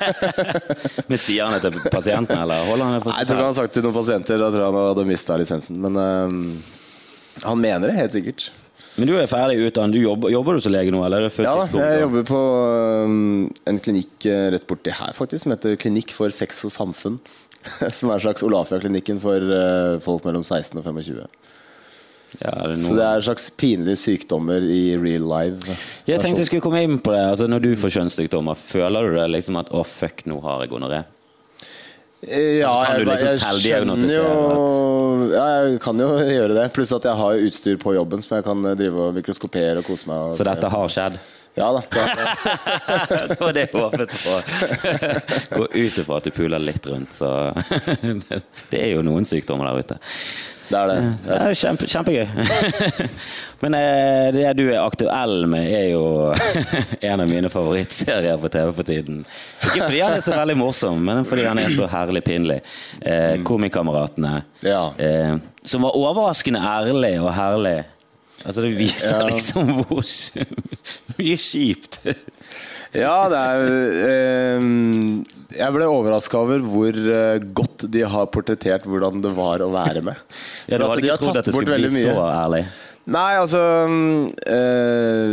Men 1.10 1.20
sier 1.20 1.44
han 1.44 1.56
det 1.56 1.68
til 1.68 1.92
pasienten, 1.92 2.38
eller 2.38 2.66
holder 2.70 2.88
han 2.88 2.96
det 2.96 3.04
for 3.04 3.12
Nei, 3.12 3.20
Jeg 3.20 3.28
tror 3.28 3.36
ikke 3.36 3.44
han 3.44 3.52
har 3.52 3.60
sagt 3.60 3.76
til 3.76 3.86
noen 3.86 3.98
pasienter. 3.98 4.40
Da 4.40 4.50
tror 4.50 4.64
jeg 4.64 4.72
han 4.72 4.90
hadde 4.90 5.08
mista 5.12 5.38
lisensen. 5.40 5.80
Men 5.84 6.02
eh, 6.02 7.46
han 7.46 7.62
mener 7.62 7.92
det 7.92 8.00
helt 8.00 8.16
sikkert. 8.16 8.50
Men 8.96 9.08
du 9.08 9.14
er 9.16 9.30
ferdig 9.30 9.56
utdannet. 9.64 9.96
Du 9.96 10.02
jobber, 10.02 10.32
jobber 10.32 10.58
du 10.58 10.64
som 10.64 10.74
lege 10.74 10.92
nå, 10.92 11.00
eller? 11.06 11.28
Er 11.28 11.46
Ja, 11.46 11.54
jeg 11.80 12.02
jobber 12.02 12.26
på 12.28 12.40
um, 13.08 13.46
en 13.68 13.80
klinikk 13.80 14.26
eh, 14.28 14.50
rett 14.52 14.66
borti 14.68 14.92
her, 14.92 15.14
faktisk, 15.16 15.46
som 15.46 15.54
heter 15.54 15.78
Klinikk 15.80 16.12
for 16.16 16.32
sex 16.34 16.60
og 16.68 16.74
samfunn. 16.74 17.18
Som 17.94 18.10
er 18.10 18.16
en 18.18 18.24
slags 18.24 18.42
Olafia-klinikken 18.42 19.20
for 19.22 19.38
eh, 19.38 20.00
folk 20.02 20.24
mellom 20.26 20.42
16 20.42 20.80
og 20.80 20.82
25. 20.82 21.20
Ja, 22.40 22.52
det 22.66 22.78
Så 22.80 22.94
det 22.96 23.04
er 23.04 23.18
en 23.20 23.22
slags 23.26 23.50
pinlige 23.60 23.98
sykdommer 24.00 24.64
i 24.64 24.96
real 24.96 25.26
life. 25.28 25.74
Jeg 26.08 26.20
tenkte 26.22 26.40
jeg 26.40 26.48
skulle 26.48 26.64
komme 26.64 26.80
inn 26.82 26.96
på 26.98 27.12
det. 27.12 27.20
Altså, 27.34 27.48
når 27.50 27.60
du 27.66 27.72
får 27.76 27.92
kjønnssykdommer, 27.98 28.56
føler 28.56 29.10
du 29.10 29.16
det 29.18 29.26
liksom 29.34 29.58
at 29.60 29.68
'å, 29.70 29.82
fuck, 29.86 30.24
nå 30.26 30.40
har 30.42 30.62
jeg 30.64 30.70
gonoré'? 30.72 31.04
Eh, 32.22 32.60
Ja, 32.62 32.72
jeg, 32.94 33.06
liksom 33.06 33.28
jeg 33.28 33.38
skjønner 33.60 34.14
jo 34.14 35.32
Ja, 35.34 35.46
jeg 35.66 35.80
kan 35.82 35.98
jo 35.98 36.08
gjøre 36.38 36.54
det. 36.54 36.72
Pluss 36.72 36.92
at 36.92 37.04
jeg 37.04 37.18
har 37.18 37.34
utstyr 37.34 37.76
på 37.82 37.94
jobben 37.94 38.22
som 38.22 38.36
jeg 38.38 38.44
kan 38.44 38.64
eh, 38.64 38.74
drive 38.78 39.08
og 39.08 39.14
mikroskopere 39.18 39.78
og 39.82 39.84
kose 39.90 40.06
meg. 40.06 40.16
Og 40.30 40.36
Så 40.38 40.46
dette 40.46 40.70
har 40.70 40.88
skjedd? 40.88 41.18
Ja 41.54 41.68
da. 41.68 41.82
Det 43.28 43.40
var 43.40 43.52
det 43.52 43.66
jeg 43.66 43.74
håpet 43.76 44.14
på. 44.22 44.36
Gå 45.58 45.66
ut 45.68 45.98
ifra 46.00 46.16
at 46.16 46.24
du 46.24 46.30
puler 46.32 46.62
litt 46.62 46.86
rundt, 46.88 47.12
så 47.12 47.52
Det 48.72 48.78
er 48.80 48.94
jo 48.94 49.02
noen 49.04 49.26
sykdommer 49.28 49.68
der 49.68 49.82
ute. 49.84 49.98
Det 50.72 50.80
er 50.80 50.90
det. 50.90 50.98
Det 51.26 51.38
er 51.38 51.56
kjempe, 51.60 51.86
kjempegøy. 51.92 52.26
Men 53.62 53.76
eh, 53.78 54.28
det 54.34 54.48
du 54.58 54.64
er 54.70 54.80
aktuell 54.82 55.46
med, 55.50 55.68
er 55.68 55.86
jo 55.92 56.32
en 57.12 57.22
av 57.22 57.30
mine 57.30 57.50
favorittserier 57.52 58.40
på 58.42 58.50
TV 58.52 58.72
for 58.74 58.88
tiden. 58.88 59.22
Ikke 59.60 59.84
fordi 59.84 60.02
han 60.02 60.16
er 60.16 60.24
så 60.24 60.34
veldig 60.34 60.56
morsom, 60.58 60.98
men 61.06 61.22
fordi 61.28 61.46
han 61.46 61.60
er 61.62 61.70
så 61.74 61.86
herlig 61.92 62.24
pinlig. 62.26 62.58
Eh, 63.00 63.36
Komikameratene. 63.46 64.40
Ja. 64.66 64.88
Eh, 64.98 65.36
som 65.62 65.86
var 65.86 65.98
overraskende 65.98 66.62
ærlig 66.62 67.14
og 67.22 67.30
herlig. 67.36 67.78
Altså 68.42 68.64
Det 68.64 68.72
viser 68.74 69.22
liksom 69.28 69.70
hvor 69.84 70.02
mye 71.18 71.36
kjipt 71.38 72.00
Ja, 72.92 73.14
det 73.32 73.38
er 73.40 73.62
eh, 74.04 74.64
Jeg 75.56 75.72
ble 75.76 75.86
overraska 75.88 76.40
over 76.42 76.60
hvor 76.66 76.92
eh, 76.92 77.38
godt 77.56 77.86
de 77.92 78.02
har 78.04 78.26
portrettert 78.34 78.84
hvordan 78.88 79.22
det 79.24 79.32
var 79.36 79.64
å 79.64 79.70
være 79.72 80.02
med. 80.04 80.20
Ja, 80.70 80.76
Du 80.76 80.84
hadde 80.90 81.04
ikke 81.06 81.16
trodd 81.22 81.40
at 81.40 81.48
det 81.48 81.54
skulle 81.56 81.78
bli 81.80 81.92
mye. 81.94 82.12
så 82.12 82.26
ærlig? 82.28 82.62
Nei, 83.12 83.30
altså 83.40 83.62
eh, 84.46 85.32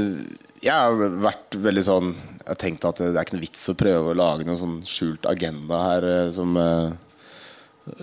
Jeg 0.64 0.74
har 0.74 1.20
vært 1.28 1.60
veldig 1.62 1.84
sånn 1.86 2.08
Jeg 2.16 2.48
har 2.50 2.58
tenkt 2.64 2.88
at 2.90 2.98
det 3.04 3.12
er 3.14 3.22
ikke 3.28 3.36
noe 3.38 3.44
vits 3.46 3.68
å 3.70 3.76
prøve 3.78 4.14
å 4.14 4.18
lage 4.18 4.48
noen 4.48 4.58
sånn 4.64 4.80
skjult 4.90 5.28
agenda 5.30 5.84
her 5.92 6.08
eh, 6.16 6.32
som 6.34 6.56
eh, 6.58 6.90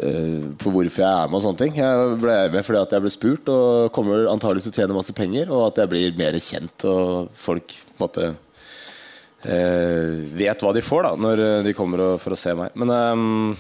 eh, 0.05 0.47
For 0.63 0.71
hvorfor 0.77 1.03
jeg 1.03 1.11
er 1.11 1.33
med 1.33 1.41
og 1.41 1.47
sånne 1.49 1.63
ting. 1.65 1.75
Jeg 1.81 2.17
ble 2.23 2.37
med 2.55 2.69
fordi 2.69 2.85
at 2.85 2.95
jeg 2.95 3.07
ble 3.09 3.15
spurt 3.17 3.51
og 3.57 3.89
kommer 3.97 4.29
antakeligvis 4.31 4.69
til 4.69 4.77
å 4.77 4.83
tjene 4.85 5.01
masse 5.01 5.17
penger, 5.17 5.51
og 5.51 5.71
at 5.73 5.81
jeg 5.83 5.91
blir 5.97 6.21
mer 6.21 6.39
kjent 6.45 6.87
og 6.93 7.33
folk 7.49 7.73
på 7.73 7.97
en 7.97 8.05
måte 8.07 8.35
vet 9.47 10.63
hva 10.63 10.75
de 10.75 10.83
får 10.85 11.07
da 11.07 11.15
når 11.21 11.43
eh, 11.45 11.63
de 11.67 11.75
kommer 11.77 12.03
for 12.23 12.35
å 12.35 12.39
se 12.41 12.55
meg. 12.59 12.75
Men 12.79 12.93
ehm, 12.97 13.57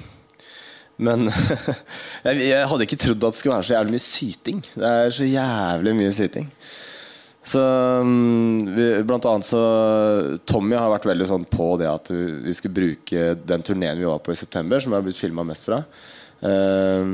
men 0.96 1.28
jeg, 2.24 2.64
hadde 2.70 2.86
ikke 2.86 2.96
trodd 2.96 3.24
at 3.28 3.34
det 3.34 3.38
skulle 3.38 3.58
være 3.58 3.68
så 3.68 3.74
jævlig 3.74 3.96
mye 3.96 4.04
syting. 4.06 4.62
Det 4.72 4.90
er 4.90 5.10
så 5.12 5.26
jævlig 5.28 5.92
mye 5.98 6.14
syting. 6.16 6.46
Så 7.46 7.60
mm, 8.02 8.70
vi, 8.74 8.86
Blant 9.06 9.28
annet 9.28 9.46
så 9.46 9.60
Tommy 10.48 10.74
har 10.78 10.90
vært 10.90 11.06
veldig 11.06 11.28
sånn 11.30 11.44
på 11.50 11.68
det 11.78 11.90
at 11.90 12.10
vi 12.10 12.24
vi 12.46 12.54
skulle 12.56 12.78
bruke 12.78 13.26
den 13.44 13.66
turneen 13.66 14.00
vi 14.00 14.08
var 14.08 14.22
på 14.24 14.32
i 14.32 14.40
september, 14.40 14.80
som 14.80 14.94
jeg 14.94 15.02
har 15.02 15.06
blitt 15.06 15.20
filma 15.20 15.44
mest 15.46 15.68
fra, 15.68 15.82
eh, 16.40 17.04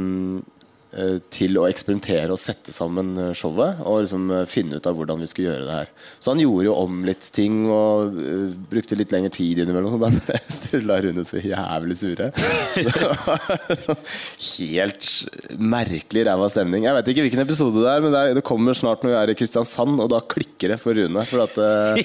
til 1.32 1.56
å 1.56 1.64
eksperimentere 1.70 2.28
og 2.34 2.40
sette 2.40 2.72
sammen 2.75 3.14
eh, 3.16 3.30
showet. 3.37 3.80
Og 3.88 4.02
liksom 4.04 4.28
eh, 4.34 4.44
finne 4.50 4.76
ut 4.76 4.88
av 4.88 4.96
hvordan 4.99 5.22
vi 5.22 5.28
skulle 5.30 5.52
gjøre 5.52 5.66
det 5.68 5.76
her. 5.78 5.92
Så 6.20 6.32
han 6.34 6.42
gjorde 6.42 6.68
jo 6.68 6.76
om 6.82 7.00
litt 7.08 7.28
ting 7.32 7.62
og 7.72 8.16
uh, 8.16 8.50
brukte 8.70 8.99
litt 8.99 9.12
lengre 9.14 9.32
tid 9.32 9.62
innimellom. 9.62 9.94
Og 9.96 10.02
da 10.02 10.11
ble 10.12 10.38
Sturla 10.52 10.99
Rune 11.04 11.25
så 11.26 11.40
jævlig 11.40 11.96
sure. 12.00 12.30
Så 12.76 14.58
helt 14.72 15.11
merkelig 15.58 16.26
ræva 16.28 16.50
stemning. 16.52 16.87
Jeg 16.87 16.99
vet 16.99 17.12
ikke 17.12 17.26
hvilken 17.26 17.44
episode 17.46 17.82
det 17.82 17.90
er, 17.92 18.04
men 18.04 18.14
det, 18.14 18.22
er, 18.22 18.37
det 18.38 18.46
kommer 18.46 18.76
snart 18.76 19.04
når 19.04 19.14
vi 19.14 19.18
er 19.22 19.32
i 19.32 19.38
Kristiansand, 19.38 20.00
og 20.02 20.12
da 20.12 20.20
klikker 20.34 20.75
det 20.75 20.80
for 20.82 20.99
Rune. 20.99 21.25
For 21.28 21.46
at 21.46 21.56
uh, 21.58 21.96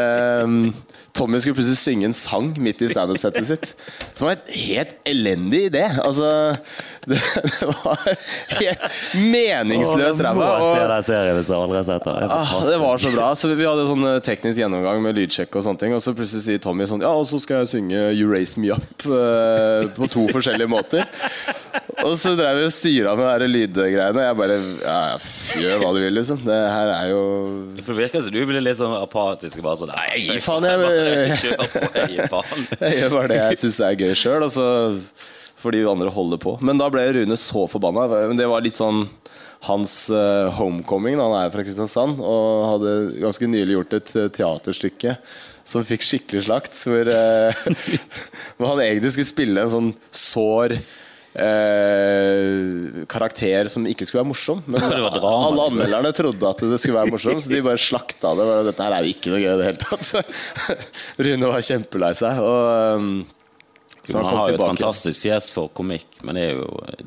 eh, 0.00 0.56
Tommy 1.14 1.38
skulle 1.38 1.54
plutselig 1.54 1.78
synge 1.78 2.08
en 2.08 2.16
sang 2.16 2.48
midt 2.58 2.80
i 2.82 2.88
standup-settet 2.90 3.46
sitt. 3.46 3.68
Som 4.12 4.26
var 4.26 4.34
en 4.34 4.54
helt 4.58 4.96
elendig 5.06 5.60
idé. 5.70 5.84
Altså 6.02 6.26
Det, 7.10 7.18
det 7.60 7.66
var 7.68 8.00
helt 8.58 8.84
meningsløs 9.20 10.20
ræva. 10.24 10.46
Ah, 12.32 12.54
det 12.66 12.78
var 12.80 12.98
så 13.02 13.12
bra. 13.14 13.28
Så 13.36 13.50
Vi 13.54 13.66
hadde 13.68 13.84
sånn 13.90 14.06
eh, 14.08 14.18
teknisk 14.24 14.58
gjennomgang 14.62 15.02
med 15.04 15.18
lydsjekk, 15.20 15.52
og 15.60 15.66
sånne 15.66 15.82
ting 15.84 15.94
Og 15.94 16.00
så 16.02 16.14
plutselig 16.16 16.46
sier 16.48 16.62
Tommy 16.64 16.86
sånn 16.88 17.04
Ja, 17.04 17.12
og 17.14 17.28
så 17.28 17.38
skal 17.44 17.62
jeg 17.62 17.74
synge 17.76 18.06
You 18.16 18.30
Raise 18.32 18.58
Me 18.58 18.72
Up 18.74 19.04
eh, 19.06 19.84
på 19.94 20.08
to 20.10 20.24
forskjellige 20.32 20.70
måter. 20.72 21.04
Og 22.04 22.16
så 22.18 22.32
drev 22.36 22.58
vi 22.58 22.64
og 22.66 22.72
styra 22.74 23.12
med 23.18 23.44
de 23.44 23.48
lydgreiene. 23.52 24.24
jeg 24.26 24.36
bare 24.40 24.56
Ja, 24.82 24.96
gjør 25.60 25.82
hva 25.84 25.92
du 25.94 26.00
vil, 26.02 26.16
liksom. 26.18 26.40
Det 26.46 26.56
her 26.56 26.90
er 26.96 27.10
jo 27.12 27.20
Det 27.76 27.84
virker 28.00 28.24
som 28.24 28.34
du 28.34 28.40
blir 28.48 28.64
litt 28.64 28.80
sånn 28.80 28.96
apatisk. 28.98 29.60
Bare 29.64 29.78
sånn, 29.80 29.92
Nei, 29.94 30.18
gi 30.24 30.40
faen, 30.42 30.66
jeg- 30.68 31.03
Kjør 31.40 31.62
på, 32.32 32.42
jeg. 32.50 32.80
Jeg 32.80 32.98
gjør 33.00 33.14
bare 33.16 33.30
det 33.32 33.40
jeg 33.40 33.62
syns 33.64 33.80
er 33.84 33.98
gøy 34.00 34.14
sjøl, 34.18 34.46
og 34.46 34.52
så 34.54 34.66
får 35.64 35.76
de 35.76 35.84
andre 35.88 36.12
holde 36.12 36.38
på. 36.40 36.56
Men 36.64 36.80
da 36.80 36.90
ble 36.92 37.06
Rune 37.16 37.38
så 37.40 37.64
forbanna. 37.70 38.06
Det 38.36 38.48
var 38.50 38.64
litt 38.64 38.80
sånn 38.80 39.06
hans 39.64 40.10
eh, 40.12 40.50
homecoming. 40.58 41.20
Han 41.20 41.36
er 41.38 41.52
fra 41.52 41.64
Kristiansand 41.64 42.20
og 42.20 42.66
hadde 42.72 42.94
ganske 43.22 43.48
nylig 43.48 43.78
gjort 43.78 43.96
et 43.98 44.14
eh, 44.20 44.30
teaterstykke 44.38 45.16
som 45.64 45.86
fikk 45.86 46.04
skikkelig 46.04 46.44
slakt. 46.48 46.76
Hvor, 46.84 47.08
eh, 47.08 47.64
hvor 48.58 48.74
han 48.74 48.84
egentlig 48.84 49.14
skulle 49.14 49.30
spille 49.30 49.64
en 49.64 49.72
sånn 49.72 49.90
sår 50.12 50.76
eh, 51.34 53.04
karakter 53.10 53.70
som 53.72 53.86
ikke 53.88 54.06
skulle 54.06 54.22
være 54.22 54.30
morsom. 54.30 54.62
Men 54.70 54.84
alle 54.86 55.68
anmelderne 55.68 56.12
trodde 56.16 56.50
at 56.50 56.64
det 56.64 56.80
skulle 56.80 56.98
være 57.00 57.14
morsom, 57.14 57.40
så 57.42 57.52
de 57.52 57.62
bare 57.64 57.80
slakta 57.80 58.34
det. 58.38 58.48
Dette 58.70 58.86
her 58.86 58.96
er 58.96 59.06
jo 59.06 59.14
ikke 59.14 59.34
noe 59.34 59.42
gøy 59.42 59.50
i 59.50 59.58
det 59.60 59.70
hele 59.70 59.82
tatt. 59.82 60.06
Rune 61.26 61.50
var 61.50 61.66
kjempelei 61.70 62.12
seg. 62.18 62.42
Og, 62.44 63.00
um, 63.00 63.16
så 64.04 64.18
Han 64.18 64.26
han 64.26 64.38
har 64.38 64.50
jo 64.52 64.56
et 64.58 64.66
fantastisk 64.66 65.22
fjes 65.24 65.46
for 65.54 65.70
komikk, 65.72 66.18
men 66.26 66.36
det 66.36 66.42
er 66.50 66.58
jo 66.58 66.66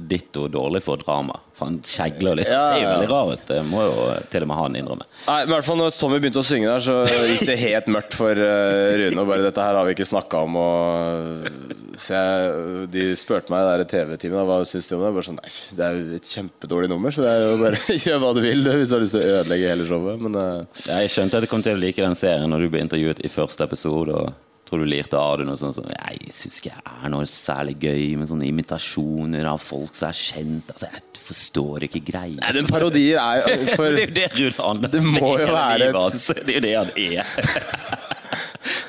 ditto 0.10 0.48
dårlig 0.50 0.82
for 0.86 0.98
drama. 1.02 1.36
For 1.58 1.70
han 1.70 1.78
kjegler 1.86 2.38
litt. 2.38 2.50
Ja, 2.50 2.64
Ser 2.70 2.82
jo 2.82 2.86
ja. 2.86 2.94
veldig 2.96 3.10
rar 3.12 3.32
ut. 3.34 3.44
Det 3.50 3.58
må 3.66 3.84
jo 3.86 4.08
til 4.32 4.46
og 4.46 4.50
med 4.52 4.60
han 4.60 4.78
innrømme. 4.78 5.08
Nei, 5.26 5.38
men 5.40 5.52
i 5.52 5.54
hvert 5.56 5.68
fall 5.68 5.80
når 5.82 5.98
Tommy 5.98 6.20
begynte 6.22 6.42
å 6.42 6.46
synge 6.46 6.70
der, 6.70 6.84
så 6.86 6.98
gikk 7.32 7.44
det 7.50 7.58
helt 7.64 7.90
mørkt 7.94 8.18
for 8.18 8.42
uh, 8.42 8.94
Rune. 9.02 9.24
Og 9.24 9.30
bare 9.30 9.46
'Dette 9.46 9.66
her 9.66 9.80
har 9.80 9.88
vi 9.90 9.96
ikke 9.98 10.10
snakka 10.10 10.44
om'. 10.46 10.58
Og, 10.62 11.76
så 11.98 12.14
jeg, 12.14 12.88
de 12.94 13.06
spurte 13.18 13.54
meg 13.54 13.82
i 13.82 13.90
TV-teamet 13.90 14.50
hva 14.50 14.60
syns 14.70 14.90
de 14.90 14.98
om 14.98 15.06
det. 15.06 15.12
Jeg 15.12 15.18
Bare 15.18 15.30
sånn, 15.30 15.40
Nei, 15.42 15.54
det 15.78 15.86
er 15.86 15.98
jo 15.98 16.18
et 16.18 16.34
kjempedårlig 16.34 16.92
nummer, 16.94 17.14
så 17.14 17.26
det 17.26 17.32
er 17.34 17.46
jo 17.46 17.62
bare 17.62 17.98
gjør 18.08 18.26
hva 18.26 18.34
du 18.38 18.42
vil 18.46 18.74
hvis 18.74 18.90
du 18.90 18.98
har 18.98 19.06
lyst 19.06 19.18
til 19.18 19.26
å 19.26 19.38
ødelegge 19.38 19.72
hele 19.74 19.88
showet. 19.90 20.26
Men 20.26 20.42
uh, 20.42 20.84
Jeg 20.90 21.14
skjønte 21.14 21.42
at 21.42 21.46
du 21.46 21.52
kom 21.54 21.66
til 21.66 21.78
å 21.78 21.82
like 21.82 22.02
den 22.02 22.18
serien 22.18 22.50
når 22.54 22.66
du 22.66 22.74
ble 22.74 22.86
intervjuet 22.86 23.22
i 23.26 23.34
første 23.34 23.66
episode. 23.66 24.14
og 24.14 24.47
Tror 24.68 24.82
du 24.84 24.86
lirte 24.92 25.16
av 25.16 25.38
det 25.40 25.46
noe 25.48 25.56
sånt 25.60 25.78
som 25.78 25.86
Jeg 25.88 26.32
syns 26.36 26.58
ikke 26.60 26.74
jeg 26.74 26.96
er 27.06 27.12
noe 27.14 27.24
særlig 27.32 27.78
gøy 27.86 28.18
med 28.20 28.28
sånne 28.28 28.50
imitasjoner 28.50 29.48
av 29.48 29.62
folk 29.64 29.96
som 29.96 30.10
er 30.10 30.18
kjent. 30.20 30.74
Altså, 30.74 30.90
Jeg 30.92 31.24
forstår 31.28 31.86
ikke 31.88 32.02
greia. 32.12 32.36
Nei, 32.42 32.52
men 32.60 32.68
parodier 32.68 33.22
er 33.24 33.66
for 33.78 33.96
Det 33.96 34.04
er 34.04 34.12
jo 34.12 34.14
det 34.20 34.28
Rune 34.36 34.68
Andersen 34.74 35.14
Det 35.14 35.22
må 35.22 35.34
jo 35.40 35.48
er 35.48 35.56
være 35.56 35.90
et- 35.94 36.46
Det 36.48 36.56
er 36.56 36.60
jo 36.60 36.66
det 36.68 36.76
han 36.76 36.92
er. 37.08 38.14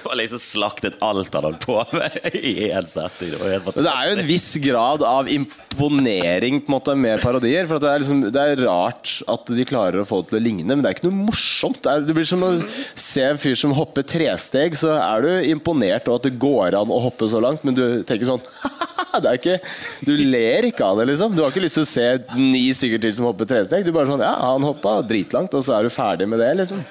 Har 0.04 0.16
liksom 0.16 0.40
slaktet 0.40 0.96
alt 1.04 1.34
han 1.34 1.44
holdt 1.44 1.64
på 1.66 1.76
med 1.92 2.16
i 2.38 2.70
én 2.70 2.86
setting. 2.88 3.34
Det 3.34 3.84
er 3.84 4.08
jo 4.08 4.14
en 4.16 4.26
viss 4.28 4.48
grad 4.62 5.04
av 5.04 5.28
imponering 5.30 6.62
på 6.62 6.70
en 6.70 6.76
måte 6.76 6.94
med 6.98 7.22
parodier. 7.22 7.68
For 7.68 7.82
det, 7.82 7.90
er 7.90 8.02
liksom, 8.04 8.22
det 8.34 8.44
er 8.44 8.62
rart 8.64 9.18
at 9.28 9.52
de 9.52 9.66
klarer 9.68 10.02
å 10.02 10.08
få 10.08 10.22
det 10.22 10.32
til 10.32 10.40
å 10.40 10.44
ligne, 10.46 10.70
men 10.70 10.84
det 10.84 10.90
er 10.90 10.98
ikke 10.98 11.08
noe 11.10 11.26
morsomt. 11.28 11.82
Det, 11.84 11.92
er, 11.92 12.06
det 12.08 12.16
blir 12.16 12.28
som 12.28 12.44
å 12.46 12.52
se 12.94 13.26
en 13.26 13.40
fyr 13.40 13.58
som 13.58 13.74
hopper 13.76 14.06
tresteg, 14.08 14.78
så 14.78 14.94
er 14.96 15.26
du 15.26 15.50
imponert 15.52 16.08
over 16.08 16.22
at 16.22 16.30
det 16.30 16.38
går 16.40 16.78
an 16.78 16.94
å 16.94 17.02
hoppe 17.08 17.28
så 17.30 17.42
langt, 17.44 17.66
men 17.66 17.76
du 17.76 17.84
tenker 18.08 18.28
sånn 18.28 18.44
det 19.22 19.30
er 19.30 19.38
ikke, 19.38 19.58
Du 20.06 20.12
ler 20.16 20.68
ikke 20.68 20.86
av 20.86 21.00
det, 21.00 21.08
liksom. 21.12 21.34
Du 21.36 21.42
har 21.42 21.52
ikke 21.52 21.64
lyst 21.64 21.78
til 21.80 21.86
å 21.86 21.90
se 21.90 22.08
ni 22.38 22.68
stykker 22.76 23.02
til 23.02 23.14
som 23.18 23.28
hopper 23.28 23.48
tresteg. 23.48 23.86
Du 23.86 23.92
bare 23.94 24.10
sånn 24.10 24.24
Ja, 24.24 24.34
han 24.52 24.66
hoppa 24.66 24.98
dritlangt, 25.06 25.54
og 25.56 25.64
så 25.64 25.78
er 25.78 25.88
du 25.88 25.94
ferdig 25.94 26.28
med 26.30 26.42
det, 26.42 26.52
liksom. 26.62 26.82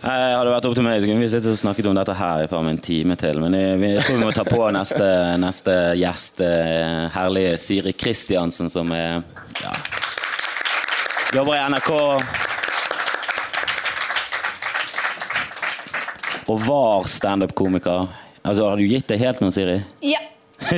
Eh, 0.00 0.08
Hadde 0.08 0.46
det 0.48 0.52
vært 0.54 0.66
opp 0.70 0.76
til 0.78 0.84
meg, 0.86 1.02
så 1.02 1.08
kunne 1.10 1.20
vi 1.20 1.28
sittet 1.28 1.52
og 1.52 1.58
snakket 1.60 1.88
om 1.90 1.96
dette 1.98 2.14
her 2.16 2.46
i 2.46 2.48
meg 2.48 2.70
en 2.72 2.78
time 2.80 3.16
til. 3.20 3.40
Men 3.42 3.56
jeg, 3.58 3.98
tror 4.06 4.16
vi 4.16 4.24
må 4.24 4.30
ta 4.32 4.44
på 4.48 4.68
neste, 4.72 5.08
neste 5.42 5.74
gjest. 6.00 6.40
eh, 6.40 7.02
Herlige 7.12 7.58
Siri 7.60 7.92
Kristiansen, 7.92 8.70
som 8.72 8.88
er 8.96 9.18
ja, 9.60 9.74
jobber 11.36 11.58
i 11.58 11.66
NRK. 11.74 11.90
Og 16.50 16.64
var 16.64 17.04
standup-komiker. 17.06 18.08
Altså, 18.40 18.70
Har 18.70 18.80
du 18.80 18.88
gitt 18.88 19.06
deg 19.12 19.20
helt 19.20 19.44
nå, 19.44 19.52
Siri? 19.52 19.82
Ja. 20.02 20.22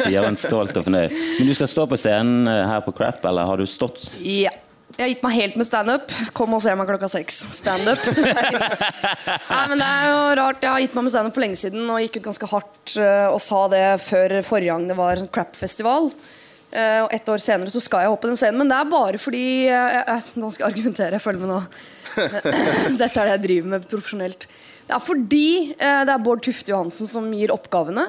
Sier 0.00 0.24
hun 0.24 0.36
stolt 0.36 0.76
og 0.80 0.88
fornøyd. 0.88 1.12
Men 1.12 1.48
du 1.48 1.52
skal 1.56 1.68
stå 1.68 1.84
på 1.92 2.00
scenen 2.00 2.48
eh, 2.48 2.64
her 2.72 2.80
på 2.88 2.96
Crap, 2.96 3.20
eller 3.28 3.44
har 3.52 3.60
du 3.60 3.68
stått? 3.68 4.00
ja. 4.24 4.56
Jeg 4.92 5.02
har 5.06 5.10
gitt 5.14 5.22
meg 5.24 5.34
helt 5.38 5.54
med 5.56 5.66
standup. 5.66 6.12
Kom 6.36 6.52
og 6.56 6.60
se 6.62 6.74
meg 6.76 6.88
klokka 6.90 7.08
seks. 7.10 7.38
Standup. 7.56 8.02
Nei, 9.52 9.62
men 9.70 9.80
det 9.80 9.86
er 9.88 10.04
jo 10.10 10.18
rart. 10.38 10.60
Jeg 10.62 10.68
har 10.74 10.82
gitt 10.84 10.96
meg 10.98 11.06
med 11.06 11.14
standup 11.14 11.36
for 11.36 11.44
lenge 11.46 11.58
siden 11.58 11.88
og 11.88 12.00
gikk 12.04 12.18
ut 12.20 12.26
ganske 12.28 12.48
hardt 12.52 12.94
eh, 13.00 13.26
og 13.32 13.40
sa 13.42 13.62
det 13.72 13.82
før 14.04 14.34
forrige 14.46 14.74
gang 14.74 14.84
det 14.90 14.96
var 14.98 15.22
crap-festival. 15.32 16.10
Eh, 16.72 16.98
Og 17.06 17.14
ett 17.16 17.28
år 17.32 17.40
senere 17.44 17.72
så 17.72 17.80
skal 17.84 18.04
jeg 18.04 18.12
hoppe 18.12 18.28
den 18.30 18.38
scenen, 18.40 18.60
men 18.62 18.70
det 18.72 18.78
er 18.82 18.90
bare 18.92 19.20
fordi 19.20 19.42
jeg, 19.70 20.02
jeg, 20.02 20.28
Nå 20.42 20.52
skal 20.52 20.66
jeg 20.68 20.74
argumentere. 20.76 21.22
Følg 21.24 21.40
med 21.40 21.52
nå. 21.54 21.62
Dette 23.00 23.08
er 23.16 23.16
det 23.16 23.32
jeg 23.32 23.44
driver 23.46 23.72
med 23.76 23.88
profesjonelt. 23.88 24.46
Det 24.88 24.96
er 24.98 25.02
fordi 25.08 25.46
eh, 25.72 26.02
det 26.04 26.12
er 26.18 26.22
Bård 26.28 26.44
Tufte 26.44 26.74
Johansen 26.74 27.08
som 27.08 27.32
gir 27.32 27.52
oppgavene. 27.56 28.06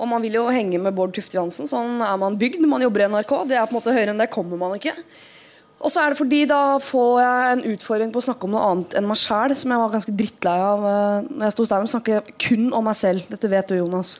Og 0.00 0.08
man 0.08 0.22
vil 0.24 0.38
jo 0.38 0.46
henge 0.52 0.78
med 0.80 0.92
Bård 0.96 1.12
Tufte 1.16 1.36
Johansen. 1.40 1.68
Sånn 1.68 2.00
er 2.04 2.16
man 2.20 2.36
bygd. 2.40 2.62
Man 2.68 2.84
jobber 2.84 3.04
i 3.04 3.10
NRK. 3.12 3.34
Det 3.48 3.56
er 3.60 3.64
på 3.68 3.74
en 3.76 3.80
måte 3.80 3.92
høyere 3.96 4.12
enn 4.14 4.20
det 4.22 4.30
kommer 4.32 4.60
man 4.60 4.76
ikke. 4.78 4.94
Og 5.80 5.88
så 5.88 6.02
er 6.02 6.12
det 6.12 6.18
fordi 6.20 6.42
da 6.48 6.76
får 6.84 7.12
jeg 7.22 7.52
en 7.54 7.62
utfordring 7.72 8.10
på 8.12 8.20
å 8.20 8.24
snakke 8.26 8.44
om 8.44 8.52
noe 8.52 8.64
annet 8.68 8.96
enn 8.98 9.06
meg 9.08 9.16
sjæl, 9.16 9.54
som 9.56 9.72
jeg 9.72 9.80
var 9.80 9.92
ganske 9.94 10.12
drittlei 10.12 10.56
av 10.60 10.82
eh, 10.90 11.28
når 11.30 11.46
jeg 11.46 11.54
sto 11.54 11.64
standup. 11.68 11.90
Snakke 11.94 12.18
kun 12.44 12.66
om 12.76 12.84
meg 12.84 12.98
selv. 12.98 13.24
Dette 13.32 13.48
vet 13.48 13.70
du, 13.72 13.78
Jonas. 13.78 14.10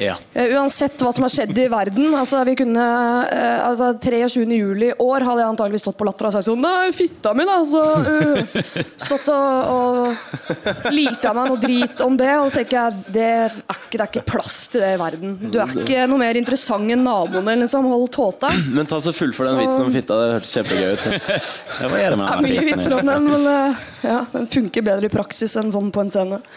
Ja. 0.00 0.14
Eh, 0.32 0.54
uansett 0.56 0.96
hva 1.04 1.12
som 1.12 1.26
har 1.26 1.32
skjedd 1.34 1.52
i 1.60 1.66
verden. 1.72 2.08
Altså, 2.16 2.40
vi 2.48 2.54
kunne, 2.62 2.86
eh, 3.28 3.66
altså 3.66 3.90
23. 4.00 4.56
juli 4.56 4.88
i 4.88 4.96
år 4.96 5.26
hadde 5.28 5.42
jeg 5.44 5.52
antageligvis 5.52 5.84
stått 5.84 5.98
på 6.00 6.08
Latter 6.08 6.30
og 6.30 6.34
sagt 6.38 6.48
sånn 6.48 6.64
Nei, 6.64 6.88
fitta 6.96 7.34
mi, 7.36 7.44
da! 7.48 7.58
Så, 7.68 7.80
uh, 7.84 8.64
stått 9.04 9.28
og, 9.32 9.70
og 9.76 10.90
lirt 10.96 11.24
av 11.28 11.36
meg 11.36 11.52
noe 11.52 11.60
drit 11.60 12.00
om 12.04 12.16
det. 12.16 12.30
Og 12.40 12.48
da 12.48 12.56
tenker 12.62 12.78
jeg 12.78 13.04
det 13.20 13.26
er, 13.28 13.60
ikke, 13.76 13.92
det 13.92 14.00
er 14.00 14.08
ikke 14.08 14.24
plass 14.32 14.58
til 14.72 14.84
det 14.86 14.94
i 14.96 14.98
verden. 15.00 15.36
Du 15.52 15.60
er 15.60 15.76
ikke 15.84 16.08
noe 16.08 16.22
mer 16.24 16.40
interessant 16.40 16.88
enn 16.96 17.04
naboene. 17.04 17.58
Liksom. 17.60 17.88
Hold 17.92 18.08
tåta. 18.16 18.50
Men 18.72 18.88
ta 18.88 19.02
så 19.04 19.12
fullfør 19.12 19.50
den 19.50 19.56
Så- 19.58 19.60
vitsen 19.66 19.84
om 19.84 19.94
fitta. 19.94 20.20
Det 20.20 20.32
hørtes 20.38 20.56
kjempegøy 20.56 20.90
ut. 20.96 21.09
Ja, 21.10 21.88
hva 21.88 21.98
er 22.00 22.10
det 22.14 22.18
med 22.20 22.26
Det 22.26 22.34
er 22.34 22.44
mye 22.46 22.66
vitser 22.70 22.94
om 22.98 23.06
den, 23.08 23.28
men 23.30 23.46
eh, 23.50 23.86
ja, 24.06 24.18
den 24.32 24.46
funker 24.50 24.84
bedre 24.86 25.08
i 25.10 25.12
praksis 25.12 25.56
enn 25.60 25.72
sånn 25.74 25.90
på 25.94 26.04
en 26.04 26.12
scene. 26.12 26.40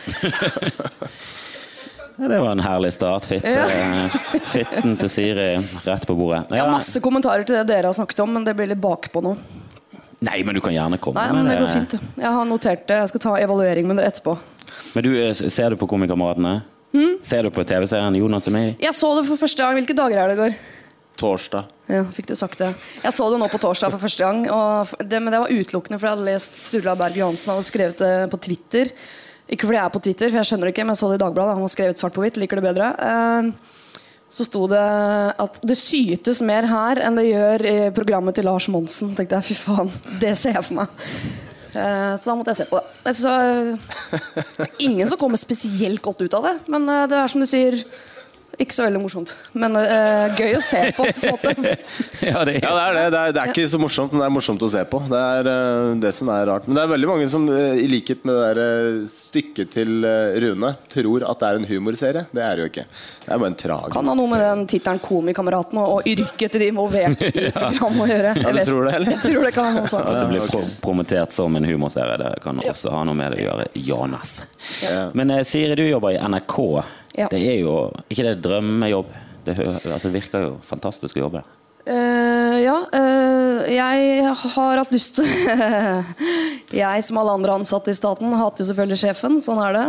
Ja, 2.14 2.28
det 2.30 2.40
var 2.44 2.52
en 2.52 2.60
herlig 2.62 2.92
start. 2.94 3.26
Fitte, 3.26 3.50
Ja. 3.50 4.10
Fitten 4.46 4.98
til 5.02 5.10
Siri 5.10 5.48
rett 5.82 6.04
på 6.06 6.14
bordet. 6.14 6.44
Jeg 6.54 6.62
har 6.62 6.70
masse 6.70 7.02
kommentarer 7.02 7.42
til 7.48 7.58
det 7.58 7.64
dere 7.72 7.90
har 7.90 7.96
snakket 7.98 8.22
om, 8.22 8.36
men 8.36 8.46
det 8.46 8.54
blir 8.58 8.70
litt 8.70 8.82
bakpå 8.84 9.24
nå. 9.26 9.32
Nei, 10.24 10.44
men 10.46 10.56
du 10.56 10.62
kan 10.62 10.76
gjerne 10.76 11.00
komme. 11.02 11.18
Nei, 11.20 11.34
men 11.36 11.50
det 11.50 11.58
går 11.58 11.72
eh, 11.72 11.74
fint. 11.80 11.96
Jeg 12.22 12.34
har 12.38 12.46
notert 12.48 12.86
det. 12.88 13.00
Jeg 13.02 13.12
skal 13.12 13.24
ta 13.26 13.34
evaluering 13.42 13.90
med 13.90 13.98
dere 14.00 14.14
etterpå. 14.14 14.38
Men 14.94 15.08
du, 15.08 15.10
eh, 15.24 15.34
ser 15.34 15.74
du 15.74 15.80
på 15.82 15.90
Komikameratene? 15.90 16.54
Hmm? 16.94 17.18
Ser 17.26 17.48
du 17.48 17.50
på 17.50 17.66
TV-serien 17.66 18.16
Jonas 18.22 18.48
er 18.48 18.56
med? 18.60 18.76
Jeg 18.84 18.94
så 18.94 19.10
det 19.18 19.26
for 19.32 19.42
første 19.42 19.66
gang. 19.66 19.80
Hvilke 19.82 19.98
dager 19.98 20.22
er 20.22 20.30
det 20.30 20.38
i 20.38 20.42
går? 20.44 20.56
Torsdag. 21.18 21.73
Ja, 21.92 22.06
fikk 22.16 22.30
du 22.32 22.36
sagt 22.40 22.62
det. 22.64 22.70
Jeg 23.04 23.12
så 23.16 23.26
det 23.32 23.40
nå 23.42 23.48
på 23.52 23.60
torsdag 23.60 23.92
for 23.92 24.00
første 24.00 24.24
gang. 24.24 24.46
Det, 25.04 25.20
men 25.20 25.34
det 25.36 25.42
var 25.44 25.52
utelukkende 25.52 26.00
fordi 26.00 26.08
jeg 26.10 26.16
hadde 26.16 26.30
lest 26.30 26.56
Sturla 26.56 26.94
Berg 26.96 27.18
Johansen 27.20 27.52
hadde 27.52 27.68
skrevet 27.68 28.00
det 28.00 28.14
på 28.32 28.40
Twitter. 28.48 28.92
Ikke 29.52 29.68
fordi 29.68 29.76
jeg 29.82 29.84
er 29.90 29.92
på 29.94 30.02
Twitter, 30.06 30.32
for 30.32 30.40
jeg 30.40 30.48
skjønner 30.48 30.70
det 30.70 30.74
ikke, 30.74 30.86
men 30.88 30.96
jeg 30.96 31.02
så 31.04 31.10
det 31.12 31.18
i 31.20 31.24
Dagbladet. 31.26 31.56
Han 31.58 31.66
har 31.68 31.74
skrevet 31.74 32.00
svart 32.00 32.16
på 32.16 32.24
hvitt. 32.24 32.40
Liker 32.40 32.62
det 32.62 32.68
bedre. 32.72 32.92
Eh, 33.10 33.72
Så 34.34 34.48
sto 34.48 34.64
det 34.72 34.80
at 35.44 35.60
det 35.62 35.76
sytes 35.78 36.40
mer 36.42 36.66
her 36.66 37.04
enn 37.06 37.20
det 37.20 37.28
gjør 37.28 37.66
i 37.70 37.76
programmet 37.94 38.34
til 38.34 38.48
Lars 38.48 38.66
Monsen. 38.72 39.12
tenkte 39.14 39.38
jeg, 39.38 39.52
fy 39.52 39.58
faen, 39.60 39.92
Det 40.24 40.32
ser 40.40 40.56
jeg 40.58 40.64
for 40.66 40.80
meg. 40.80 40.88
Eh, 41.76 42.16
Så 42.18 42.32
da 42.32 42.36
måtte 42.40 42.56
jeg 42.56 42.64
se 42.64 42.70
på 42.72 42.80
det. 42.80 43.14
Så, 43.20 43.36
ingen 44.80 45.08
som 45.12 45.20
kommer 45.20 45.38
spesielt 45.38 46.02
godt 46.02 46.24
ut 46.24 46.34
av 46.40 46.48
det, 46.48 46.56
men 46.72 46.88
eh, 46.90 47.06
det 47.12 47.20
er 47.20 47.28
som 47.30 47.44
du 47.44 47.46
sier 47.50 47.78
Ikke 48.62 48.76
så 48.76 48.84
veldig 48.86 49.00
morsomt, 49.02 49.32
men 49.58 49.74
eh, 49.80 50.36
gøy 50.38 50.58
å 50.60 50.62
se 50.62 50.82
på. 50.94 51.08
på 51.08 51.24
en 51.34 51.34
måte. 51.34 51.72
Ja, 52.24 52.44
det 52.48 52.60
Ja, 52.62 52.70
det 52.72 52.84
er 52.84 52.94
det. 52.94 53.04
Det 53.14 53.20
er, 53.20 53.32
det 53.36 53.42
er 53.42 53.50
ikke 53.52 53.66
så 53.72 53.80
morsomt, 53.82 54.12
men 54.14 54.22
det 54.22 54.28
er 54.30 54.34
morsomt 54.36 54.62
å 54.64 54.70
se 54.72 54.84
på. 54.88 55.00
Det 55.10 55.20
er 55.20 55.50
eh, 55.52 55.94
det 56.04 56.12
som 56.16 56.30
er 56.32 56.46
rart. 56.48 56.68
Men 56.70 56.78
det 56.78 56.84
er 56.86 56.92
veldig 56.94 57.10
mange 57.10 57.28
som, 57.34 57.48
eh, 57.50 57.80
i 57.84 57.88
likhet 57.90 58.24
med 58.30 58.38
det 58.38 58.54
der 58.60 59.00
stykket 59.12 59.72
til 59.74 60.06
Rune, 60.44 60.74
tror 60.94 61.26
at 61.30 61.42
det 61.42 61.50
er 61.50 61.60
en 61.62 61.68
humorserie. 61.72 62.26
Det 62.32 62.44
er 62.46 62.56
det 62.60 62.64
jo 62.66 62.70
ikke. 62.72 62.86
Det 63.26 63.34
er 63.34 63.42
bare 63.42 63.52
en 63.54 63.58
tragisk 63.64 63.96
Kan 63.98 64.12
ha 64.12 64.16
noe 64.22 64.30
med 64.32 64.44
den 64.46 64.64
tittelen 64.72 65.02
'Komikameraten' 65.04 65.82
og, 65.82 65.98
og 65.98 66.08
yrket 66.14 66.54
til 66.54 66.64
de 66.64 66.70
involverte 66.72 67.30
i 67.34 67.50
programmet 67.58 68.06
å 68.06 68.10
gjøre. 68.14 68.34
Ja, 68.44 68.52
du 68.54 68.64
tror 68.70 68.88
det, 68.88 68.96
eller? 69.00 69.12
Jeg 69.18 69.22
tror 69.26 69.48
det 69.50 69.54
kan 69.58 69.66
ha 69.70 69.74
noe 69.82 69.92
sånt. 69.92 70.10
At 70.14 70.22
det 70.22 70.30
blir 70.32 70.48
pro- 70.54 70.70
promotert 70.88 71.32
som 71.36 71.56
en 71.60 71.66
humorserie, 71.68 72.18
det 72.22 72.32
kan 72.46 72.62
også 72.64 72.94
ha 72.94 73.04
noe 73.10 73.18
med 73.18 73.34
det 73.34 73.42
å 73.44 73.48
gjøre. 73.50 73.68
Jonas. 73.90 74.36
Ja. 74.86 75.08
Men 75.18 75.34
Siri, 75.46 75.76
du 75.76 75.84
jobber 75.90 76.14
i 76.16 76.22
NRK. 76.22 76.60
Ja. 77.18 77.28
Det 77.30 77.42
er 77.42 77.60
jo 77.62 77.76
ikke 78.10 78.26
det 78.30 78.40
drømmejobb? 78.46 79.12
Det 79.44 79.58
altså, 79.60 80.10
virker 80.14 80.48
jo 80.48 80.56
fantastisk 80.66 81.20
å 81.20 81.26
jobbe 81.26 81.42
der. 81.42 81.60
Uh, 81.84 82.58
ja, 82.64 82.78
Uh, 82.94 83.66
jeg 83.68 84.24
har 84.24 84.80
hatt 84.80 84.92
lyst 84.94 85.18
til 85.18 85.28
Jeg, 86.84 87.04
som 87.04 87.20
alle 87.20 87.34
andre 87.36 87.58
ansatte 87.60 87.92
i 87.92 87.98
staten, 87.98 88.32
hater 88.40 88.64
jo 88.64 88.70
selvfølgelig 88.70 89.02
sjefen. 89.02 89.40
Sånn 89.44 89.62
er 89.62 89.76
det. 89.76 89.88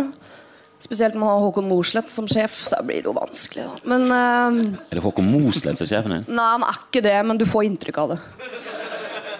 Spesielt 0.85 1.14
når 1.14 1.23
man 1.23 1.31
har 1.33 1.45
Håkon 1.47 1.69
Mosleth 1.71 2.12
som 2.12 2.26
sjef, 2.28 2.57
så 2.69 2.81
blir 2.85 3.00
det 3.00 3.09
jo 3.09 3.14
vanskelig. 3.16 3.64
Da. 3.64 3.78
Men 3.95 4.09
uh, 4.11 4.81
Er 4.90 4.99
det 4.99 5.04
Håkon 5.04 5.31
Mosleth 5.31 5.78
som 5.78 5.87
er 5.87 5.93
sjefen 5.95 6.16
din? 6.16 6.26
Nei, 6.28 6.49
han 6.57 6.66
er 6.66 6.81
ikke 6.83 7.04
det, 7.07 7.16
men 7.31 7.40
du 7.40 7.47
får 7.49 7.69
inntrykk 7.71 8.02
av 8.02 8.14
det. 8.14 8.19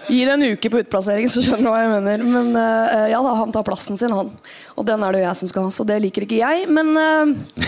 Gi 0.08 0.20
det 0.26 0.32
en 0.34 0.44
uke 0.54 0.70
på 0.70 0.80
utplassering, 0.82 1.28
så 1.30 1.42
skjønner 1.44 1.66
du 1.66 1.70
hva 1.73 1.80
jeg 1.82 1.92
mener. 1.92 2.25
Men 2.26 2.50
uh, 2.56 3.06
ja 3.11 3.20
da, 3.25 3.34
han 3.40 3.52
tar 3.54 3.66
plassen 3.66 3.99
sin, 4.00 4.12
han. 4.14 4.30
Og 4.76 4.87
den 4.88 5.04
er 5.04 5.14
det 5.14 5.23
jo 5.23 5.26
jeg 5.26 5.40
som 5.40 5.50
skal 5.50 5.66
ha, 5.68 5.75
så 5.75 5.87
det 5.88 6.00
liker 6.04 6.26
ikke 6.26 6.40
jeg. 6.40 6.64
Men 6.68 6.92
uh, 6.96 7.61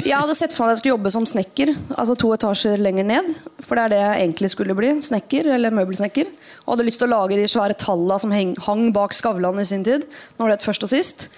jeg 0.00 0.16
hadde 0.16 0.36
sett 0.38 0.56
for 0.56 0.64
meg 0.64 0.72
at 0.72 0.78
jeg 0.78 0.84
skulle 0.84 0.94
jobbe 0.94 1.14
som 1.14 1.28
snekker. 1.28 1.74
Altså 1.96 2.16
to 2.20 2.32
etasjer 2.36 2.82
lenger 2.82 3.08
ned. 3.08 3.32
For 3.64 3.76
det 3.76 3.86
er 3.86 3.94
det 3.94 4.02
jeg 4.02 4.22
egentlig 4.26 4.52
skulle 4.54 4.78
bli. 4.78 4.94
Snekker, 5.04 5.50
eller 5.56 5.74
møbelsnekker. 5.76 6.30
Og 6.64 6.74
hadde 6.74 6.88
lyst 6.88 7.02
til 7.02 7.10
å 7.10 7.16
lage 7.16 7.40
de 7.40 7.50
svære 7.50 7.78
tallene 7.80 8.20
som 8.22 8.36
hang 8.68 8.86
bak 8.94 9.16
Skavlan 9.16 9.60
i 9.60 9.68
sin 9.68 9.84
tid. 9.86 10.08
Nå 10.36 10.46
var 10.46 10.54
det 10.54 10.62
et 10.62 10.68
først 10.70 10.88
og 10.88 10.92
sist. 10.94 11.28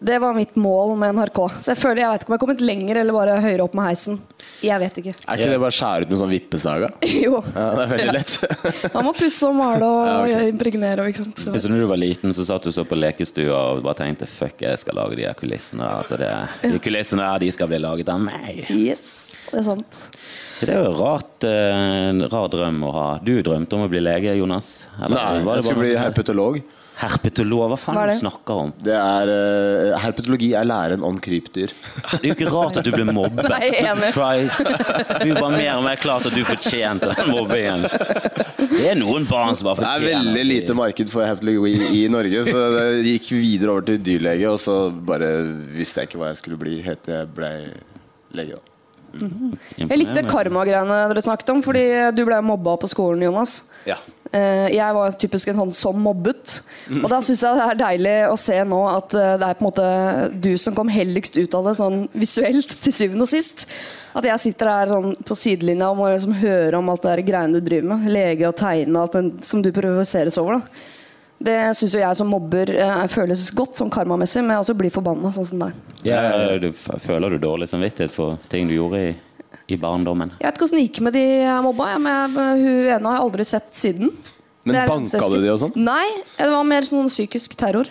Det 0.00 0.18
var 0.22 0.34
mitt 0.36 0.54
mål 0.56 0.94
med 1.00 1.14
NRK. 1.16 1.38
Så 1.60 1.72
jeg 1.72 1.78
føler, 1.80 2.02
jeg 2.04 2.10
vet 2.12 2.22
ikke 2.22 2.30
om 2.30 2.34
jeg 2.34 2.38
har 2.38 2.44
kommet 2.46 2.60
lenger 2.64 3.00
eller 3.02 3.16
bare 3.16 3.38
høyere 3.42 3.64
opp 3.66 3.74
med 3.78 3.88
heisen. 3.90 4.18
Jeg 4.64 4.80
vet 4.82 4.98
ikke. 5.00 5.14
Er 5.26 5.40
ikke 5.40 5.50
det 5.52 5.58
bare 5.62 5.72
å 5.72 5.76
skjære 5.76 6.06
ut 6.06 6.10
med 6.12 6.20
sånn 6.20 6.32
vippesaga? 6.34 6.90
Jo. 7.20 7.40
Ja, 7.54 7.64
det 7.76 7.82
er 7.84 7.90
veldig 7.94 8.14
lett. 8.16 8.34
Man 8.96 9.06
må 9.08 9.12
pusse 9.16 9.48
og 9.48 9.56
male 9.58 9.88
og 9.88 10.00
Ja, 10.06 10.14
okay. 10.24 10.50
impregnere. 10.52 11.06
Ikke 11.12 11.24
sant? 11.24 11.42
Så. 11.44 11.54
Når 11.72 11.82
du 11.84 11.88
var 11.90 12.00
liten, 12.00 12.34
så 12.36 12.46
satt 12.48 12.68
du 12.68 12.72
så 12.74 12.84
på 12.88 12.98
lekestua 12.98 13.58
og 13.74 13.82
bare 13.86 13.98
tenkte 14.02 14.28
fuck, 14.30 14.60
jeg 14.64 14.80
skal 14.80 14.96
lage 15.00 15.18
de 15.20 15.26
her 15.28 15.36
kulissene. 15.38 15.84
Altså, 16.00 16.18
det, 16.20 16.30
de 16.64 16.80
kulissene 16.84 17.24
der, 17.26 17.44
de 17.46 17.50
skal 17.56 17.70
bli 17.72 17.80
laget 17.82 18.12
av 18.12 18.20
meg. 18.24 18.64
Yes, 18.72 19.06
det 19.50 19.60
er 19.62 19.68
sant. 19.72 20.02
Det 20.60 20.74
er 20.76 20.84
jo 20.84 20.92
rart, 20.98 21.44
eh, 21.48 22.10
en 22.10 22.20
rar 22.28 22.50
drøm 22.52 22.82
å 22.84 22.90
ha. 22.96 23.06
Du 23.24 23.32
drømte 23.44 23.78
om 23.78 23.86
å 23.86 23.88
bli 23.92 24.02
lege, 24.04 24.34
Jonas? 24.36 24.84
Eller 25.00 25.16
Nei, 25.16 25.54
jeg 25.56 25.64
skulle 25.68 25.84
bli 25.86 25.94
sånt? 25.94 26.02
herpetolog. 26.04 26.60
Herpetolog? 27.00 27.70
Hva 27.72 27.78
faen 27.80 27.96
Hva 27.96 28.02
er 28.04 28.10
det 28.10 28.16
du 28.18 28.22
snakker 28.24 28.58
om? 28.64 28.72
Det 28.84 28.94
er, 28.96 29.30
eh, 29.34 29.94
herpetologi 30.02 30.50
er 30.58 30.66
læren 30.68 31.04
om 31.06 31.18
krypdyr. 31.22 31.72
Det 31.72 32.20
er 32.20 32.26
jo 32.30 32.34
ikke 32.36 32.50
rart 32.52 32.80
at 32.80 32.84
du 32.84 32.90
ble 32.92 33.06
mobbet. 33.08 33.48
Nei, 33.48 33.60
jeg 33.66 33.78
er 33.80 33.90
enig. 33.94 34.10
Jesus 34.10 34.16
Christ. 34.18 35.24
Du 35.24 35.32
var 35.38 35.50
mer 35.54 35.72
og 35.78 35.84
mer 35.86 36.00
klart 36.02 36.26
at 36.28 36.36
du 36.36 36.42
fortjente 36.44 37.10
den 37.16 37.30
mobbingen. 37.32 37.86
Det 38.70 38.84
er 38.92 38.98
noen 39.00 39.24
barn 39.28 39.56
som 39.56 39.70
bare 39.70 39.80
Det 39.80 39.86
er 39.86 40.04
fortjener 40.04 40.28
veldig 40.30 40.44
lite 40.50 40.76
marked 40.78 41.12
for 41.12 41.24
herpetologi 41.26 41.90
i 42.02 42.08
Norge, 42.12 42.44
så 42.48 42.66
det 43.00 43.14
gikk 43.16 43.30
videre 43.38 43.74
over 43.76 43.86
til 43.88 44.02
dyrlege, 44.04 44.50
og 44.52 44.60
så 44.60 44.76
bare 44.92 45.30
visste 45.76 46.02
jeg 46.04 46.10
ikke 46.10 46.20
hva 46.22 46.32
jeg 46.34 46.42
skulle 46.42 46.60
bli 46.60 46.80
helt 46.84 47.02
til 47.06 47.16
jeg 47.16 47.32
ble 47.36 47.52
lege. 48.36 48.58
da. 48.60 48.66
Jeg 49.80 49.98
likte 49.98 50.22
karma-greiene 50.30 51.00
dere 51.10 51.22
snakket 51.24 51.48
om, 51.56 51.62
fordi 51.66 51.82
du 52.14 52.22
ble 52.28 52.38
mobba 52.46 52.76
på 52.78 52.90
skolen, 52.92 53.24
Jonas. 53.26 53.56
Ja. 53.88 53.96
Eh, 54.32 54.68
Jeg 54.76 54.94
var 54.94 55.16
typisk 55.18 55.48
en 55.50 55.56
sånn 55.58 55.72
som 55.74 55.96
mobbet. 55.98 56.60
Og 57.00 57.08
da 57.10 57.18
syns 57.24 57.40
jeg 57.42 57.56
det 57.58 57.64
er 57.66 57.80
deilig 57.80 58.12
å 58.30 58.36
se 58.38 58.58
nå 58.64 58.78
at 58.90 59.14
eh, 59.18 59.32
det 59.40 59.48
er 59.48 59.56
på 59.58 59.64
en 59.64 59.68
måte 59.70 59.88
du 60.44 60.52
som 60.60 60.76
kom 60.76 60.92
helligst 60.92 61.38
ut 61.40 61.56
av 61.58 61.66
det 61.66 61.74
sånn 61.80 62.04
visuelt, 62.14 62.76
til 62.84 62.94
syvende 62.94 63.26
og 63.26 63.32
sist. 63.32 63.66
At 64.14 64.26
jeg 64.26 64.42
sitter 64.42 64.70
her 64.70 64.90
sånn 64.90 65.16
på 65.26 65.34
sidelinja 65.38 65.90
og 65.90 65.98
må 65.98 66.08
liksom 66.12 66.38
høre 66.40 66.78
om 66.78 66.88
alt 66.92 67.02
det 67.06 67.16
der 67.16 67.26
greiene 67.26 67.58
du 67.58 67.66
driver 67.66 67.92
med. 67.96 68.08
Lege 68.14 68.48
og 68.48 68.56
tegne, 68.58 69.02
alt 69.02 69.18
den 69.18 69.32
som 69.46 69.62
du 69.62 69.70
provoseres 69.74 70.38
over. 70.42 70.60
da 70.60 70.86
Det 71.50 71.56
syns 71.78 71.94
jo 71.96 72.02
jeg 72.02 72.18
som 72.20 72.30
mobber 72.30 72.70
eh, 72.76 73.06
føles 73.10 73.48
godt, 73.56 73.78
sånn 73.78 73.90
karmamessig, 73.90 74.42
men 74.44 74.54
jeg 74.54 74.66
også 74.66 74.78
blir 74.78 74.94
forbanna, 74.94 75.34
sånn 75.34 75.50
som 75.50 75.62
deg. 75.66 75.78
Ja, 76.06 76.22
føler 77.02 77.34
du 77.34 77.38
dårlig 77.42 77.70
samvittighet 77.70 78.14
for 78.14 78.38
ting 78.52 78.68
du 78.70 78.74
gjorde 78.76 79.02
i, 79.08 79.14
i 79.70 79.78
barndommen? 79.80 80.34
Jeg 80.38 80.46
vet 80.46 80.58
ikke 80.58 80.68
åssen 80.68 80.80
det 80.80 80.84
gikk 80.88 81.00
med 81.06 81.16
de 81.16 81.24
jeg 81.24 81.64
mobba, 81.64 81.88
jeg, 81.94 82.02
men 82.04 82.36
hun 82.36 82.92
ene 82.96 83.00
har 83.08 83.18
jeg 83.18 83.24
aldri 83.24 83.48
sett 83.48 83.72
siden. 83.76 84.12
Men 84.68 84.84
banka 84.88 85.28
du 85.32 85.38
de 85.40 85.48
og 85.48 85.60
sånn? 85.62 85.72
Nei, 85.80 86.06
det 86.36 86.50
var 86.52 86.66
mer 86.68 86.84
sånn 86.84 87.08
psykisk 87.08 87.56
terror. 87.60 87.88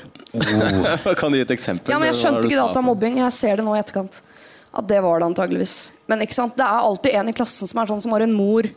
Kan 1.20 1.34
du 1.34 1.40
gi 1.40 1.46
et 1.48 1.54
eksempel? 1.56 1.90
Ja, 1.90 1.98
men 1.98 2.12
Jeg 2.12 2.20
skjønte 2.20 2.46
ikke 2.46 2.56
det 2.56 2.62
at 2.62 2.76
det 2.76 2.82
var 2.82 2.86
mobbing. 2.92 3.18
Jeg 3.24 3.38
ser 3.38 3.58
det 3.58 3.66
nå 3.66 3.74
i 3.74 3.82
etterkant. 3.82 4.22
At 4.70 4.86
det 4.90 5.00
var 5.02 5.22
det 5.22 5.32
antageligvis. 5.32 5.78
Men 6.12 6.22
ikke 6.26 6.38
sant? 6.38 6.58
det 6.60 6.66
er 6.66 6.90
alltid 6.92 7.18
en 7.18 7.32
i 7.32 7.38
klassen 7.38 7.70
som 7.70 7.82
er 7.82 7.90
sånn 7.90 8.04
som 8.06 8.14
har 8.14 8.26
en 8.28 8.36
mor 8.38 8.70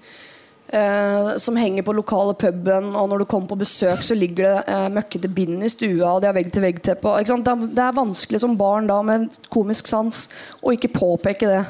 eh, 0.72 1.34
som 1.36 1.58
henger 1.60 1.84
på 1.84 1.94
lokale 1.98 2.32
puben, 2.40 2.94
og 2.96 3.10
når 3.12 3.22
du 3.22 3.26
kommer 3.28 3.52
på 3.52 3.60
besøk, 3.60 4.00
så 4.00 4.16
ligger 4.16 4.48
det 4.48 4.72
eh, 4.72 4.88
møkkete 4.96 5.28
bind 5.36 5.60
i 5.60 5.70
stua, 5.72 6.14
og 6.14 6.22
de 6.24 6.30
har 6.30 6.38
vegg-til-vegg-teppe. 6.38 7.14
Det, 7.28 7.56
det 7.76 7.84
er 7.84 8.00
vanskelig 8.00 8.40
som 8.40 8.56
barn 8.56 8.88
da 8.88 9.02
med 9.04 9.36
komisk 9.52 9.92
sans 9.92 10.24
å 10.64 10.72
ikke 10.72 10.94
påpeke 10.96 11.50
det 11.50 11.62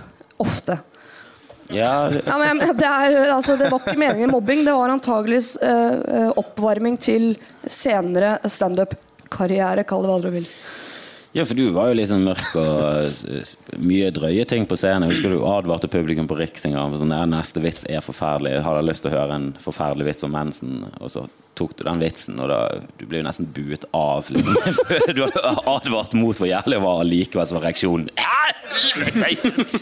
ofte. 0.43 0.79
Ja, 1.73 2.11
Ja, 2.13 2.37
men 2.39 2.61
det, 2.61 2.87
er, 2.87 3.17
altså, 3.33 3.57
det 3.57 3.71
var 3.73 3.81
ikke 3.81 3.99
meningen 3.99 4.33
mobbing, 4.33 4.65
det 4.67 4.77
var 4.77 4.93
antageligvis 4.93 5.57
eh, 5.65 5.99
eh, 6.19 6.31
oppvarming 6.41 6.99
til 7.01 7.33
senere 7.65 8.37
standup-karriere, 8.45 9.87
kall 9.89 10.05
det 10.05 10.13
hva 10.13 10.21
dere 10.23 10.37
vil. 10.41 10.49
Ja, 11.33 11.47
for 11.49 11.57
du 11.57 11.71
var 11.73 11.89
jo 11.89 11.97
litt 11.97 12.11
sånn 12.11 12.27
mørk 12.27 12.57
og 12.61 13.29
eh, 13.33 13.53
mye 13.81 14.11
drøye 14.13 14.45
ting 14.49 14.67
på 14.69 14.77
scenen. 14.77 15.09
Jeg 15.09 15.17
husker 15.17 15.33
du 15.33 15.47
advarte 15.49 15.89
publikum 15.89 16.29
på 16.29 16.37
Riks 16.37 16.67
en 16.69 16.77
gang. 16.77 16.97
Sånn, 17.01 17.15
neste 17.33 17.63
vits 17.65 17.87
er 17.89 18.05
forferdelig. 18.05 18.59
Har 18.67 18.77
dere 18.77 18.91
lyst 18.91 19.07
til 19.07 19.15
å 19.15 19.17
høre 19.17 19.39
en 19.41 19.47
forferdelig 19.63 20.11
vits 20.11 20.29
om 20.29 20.37
mensen? 20.37 20.83
Og 21.01 21.15
så 21.15 21.25
tok 21.59 21.75
du 21.77 21.83
den 21.85 22.01
vitsen, 22.01 22.39
og 22.41 22.49
da 22.49 22.59
Du 22.99 23.05
ble 23.07 23.21
jo 23.21 23.27
nesten 23.27 23.49
buet 23.53 23.85
av. 23.95 24.29
Liksom. 24.33 24.57
Du 25.17 25.23
hadde 25.27 25.43
advart 25.69 26.15
mot 26.17 26.39
hvor 26.41 26.49
jævlig 26.49 26.79
det 26.79 26.83
var, 26.85 27.03
likevel 27.05 27.49
så 27.51 27.59
var 27.59 27.67
reaksjonen 27.69 28.09
«Nei, 29.21 29.35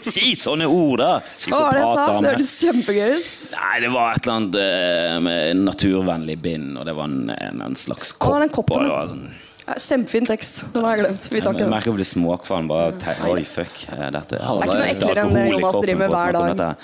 Si 0.03 0.33
sånne 0.35 0.65
ord, 0.67 0.99
da! 0.99 1.11
Hva 1.47 1.61
var 1.63 1.77
det 1.77 1.83
jeg 1.83 1.87
sa? 1.87 1.93
Psykopater. 1.93 2.25
Det 2.25 2.31
hørtes 2.33 2.55
kjempegøy 2.65 3.13
ut. 3.15 3.29
Nei, 3.53 3.75
det 3.85 3.91
var 3.93 4.11
et 4.17 4.25
eller 4.25 4.35
annet 4.35 4.57
eh, 4.63 5.15
med 5.27 5.61
naturvennlig 5.63 6.35
bind, 6.43 6.73
og 6.81 6.85
det 6.89 6.95
var 6.97 7.07
en, 7.07 7.31
en, 7.37 7.63
en 7.69 7.77
slags 7.79 8.11
kopp. 8.19 8.41
den 8.43 8.51
koppen, 8.51 8.75
og 8.81 8.83
det 8.83 8.91
var 8.97 9.09
sånn, 9.13 9.23
Kjempefin 9.71 10.25
tekst. 10.27 10.65
Den 10.73 10.83
har 10.83 10.97
jeg 10.97 11.03
glemt. 11.05 11.27
Vi 11.31 11.39
tar 11.45 11.53
ikke 11.53 11.63
den. 11.63 11.69
merker 11.71 11.93
å 11.93 11.95
bli 11.95 12.05
småkvalm. 12.09 12.67
Bare 12.67 12.95
te 12.99 13.13
Oi, 13.29 13.43
fuck. 13.47 13.85
eh, 13.93 14.07
Dette, 14.11 14.35
Det 14.35 14.41
er 14.41 14.65
ikke 14.65 14.75
noe 14.75 14.89
eklere 14.89 15.23
enn 15.23 15.35
det 15.37 15.45
Jonas 15.53 15.77
driver 15.85 16.01
med 16.01 16.09
hver 16.17 16.31
dag. 16.59 16.75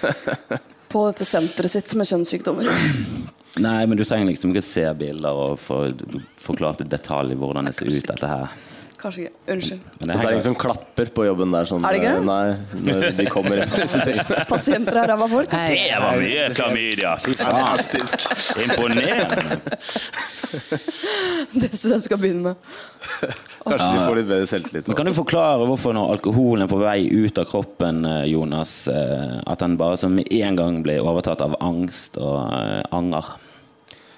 På 0.92 1.04
dette 1.08 1.26
senteret 1.26 1.70
sitt 1.74 1.94
med 1.98 2.06
kjønnssykdommer. 2.12 2.70
Nei, 3.58 3.86
men 3.86 3.98
du 3.98 4.04
trenger 4.04 4.30
liksom 4.30 4.52
ikke 4.52 4.62
se 4.62 4.84
bilder 4.94 5.34
og 5.34 5.58
få 5.58 5.82
forklart 6.38 6.84
i 6.84 6.88
detalj 6.90 7.34
hvordan 7.38 7.66
det 7.66 7.74
ser 7.74 7.90
ut, 7.90 8.06
dette 8.06 8.30
her. 8.30 8.52
Kanskje 9.00 9.22
ikke. 9.24 9.34
Unnskyld. 9.54 9.80
Og 9.80 10.06
så 10.06 10.12
er 10.12 10.20
det 10.20 10.30
ingen 10.34 10.44
som 10.44 10.54
klapper 10.60 11.10
på 11.16 11.24
jobben 11.24 11.54
der. 11.54 11.64
Sånn, 11.70 11.84
Er 11.88 11.94
det 11.96 12.00
ikke? 12.02 12.16
eh, 12.18 12.24
Nei, 12.28 12.48
når 12.84 13.06
de 13.16 13.24
kommer. 13.32 13.62
Pasienter 14.50 14.98
er 15.00 15.08
ræva 15.14 15.28
folk. 15.32 15.48
Det 15.54 15.86
var 16.02 16.18
mye 16.20 16.48
klamydia! 16.52 17.14
Fy! 17.24 17.32
Fantastisk. 17.40 18.26
Imponerende! 18.66 19.60
Det 21.54 21.68
syns 21.70 21.92
jeg 21.94 22.02
skal 22.08 22.18
begynne 22.20 22.50
med. 22.50 22.56
Kanskje 23.64 23.88
de 23.94 24.00
får 24.04 24.16
litt 24.18 24.28
bedre 24.30 24.48
selvtillit. 24.50 24.88
Men 24.90 24.98
Kan 24.98 25.08
du 25.10 25.14
forklare 25.16 25.66
hvorfor 25.68 25.94
når 25.96 26.14
alkoholen 26.16 26.64
er 26.66 26.70
på 26.70 26.80
vei 26.80 26.98
ut 27.08 27.38
av 27.40 27.46
kroppen, 27.50 28.02
eh, 28.08 28.24
Jonas, 28.32 28.72
eh, 28.90 29.38
at 29.46 29.62
den 29.62 29.76
bare 29.80 29.96
som 30.00 30.14
med 30.16 30.28
en 30.32 30.58
gang 30.58 30.80
blir 30.84 31.00
overtatt 31.06 31.40
av 31.46 31.56
angst 31.64 32.18
og 32.20 32.36
anger? 32.92 33.32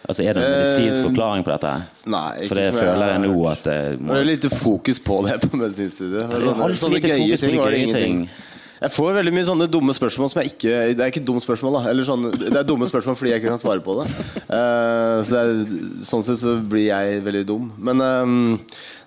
Altså 0.09 0.25
Er 0.27 0.35
det 0.35 0.43
en 0.43 0.57
medisinsk 0.57 1.05
forklaring 1.07 1.45
på 1.47 1.53
dette? 1.55 1.75
Nei, 2.11 2.31
ikke 2.43 2.49
For 2.51 2.61
det 2.61 2.71
føler 2.75 3.13
jeg 3.13 3.21
nå 3.27 3.37
at 3.51 3.69
det 3.69 3.77
Det 4.01 4.17
er 4.19 4.31
lite 4.31 4.51
fokus 4.51 4.99
på 5.03 5.21
det 5.29 5.37
på 5.45 5.61
medisinstudiet. 5.61 6.33
Det 6.33 6.41
er 6.41 6.65
altfor 6.67 6.97
lite 6.97 7.13
fokus 7.13 7.45
på 7.45 7.47
de 7.47 7.53
det 7.53 7.61
gøye 7.61 7.85
ingenting. 7.85 8.25
ting. 8.27 8.51
Jeg 8.83 8.91
får 8.91 9.13
veldig 9.15 9.33
mye 9.37 9.47
sånne 9.47 9.67
dumme 9.71 9.95
spørsmål 9.95 10.31
som 10.33 10.41
jeg 10.41 10.57
ikke 10.57 10.71
Det 10.97 11.05
er 11.05 11.13
ikke 11.13 11.23
dumme 11.27 11.43
spørsmål, 11.43 11.77
da. 11.79 11.83
Eller 11.93 12.07
sånn, 12.07 12.27
det 12.35 12.51
er 12.51 12.67
dumme 12.67 12.89
spørsmål 12.91 13.15
fordi 13.19 13.31
jeg 13.31 13.43
ikke 13.43 13.53
kan 13.53 13.63
svare 13.63 13.85
på 13.85 13.95
det. 14.01 14.09
Uh, 14.49 15.23
så 15.23 15.37
det 15.37 15.43
er, 15.43 15.77
sånn 16.09 16.25
sett 16.27 16.41
så 16.43 16.57
blir 16.59 16.89
jeg 16.89 17.23
veldig 17.23 17.45
dum. 17.47 17.71
Men 17.79 18.03
um, 18.03 18.35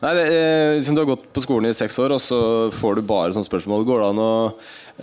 Nei, 0.05 0.13
det, 0.15 0.23
eh, 0.29 0.71
liksom 0.77 0.95
du 0.95 1.01
har 1.01 1.09
gått 1.09 1.27
på 1.33 1.41
skolen 1.43 1.71
i 1.71 1.75
seks 1.75 1.95
år, 2.03 2.13
og 2.13 2.21
så 2.21 2.39
får 2.75 2.99
du 2.99 3.07
bare 3.09 3.33
sånne 3.33 3.47
spørsmål. 3.47 3.85
Går 3.87 4.03
det 4.03 4.09
an 4.11 4.21
å 4.21 4.33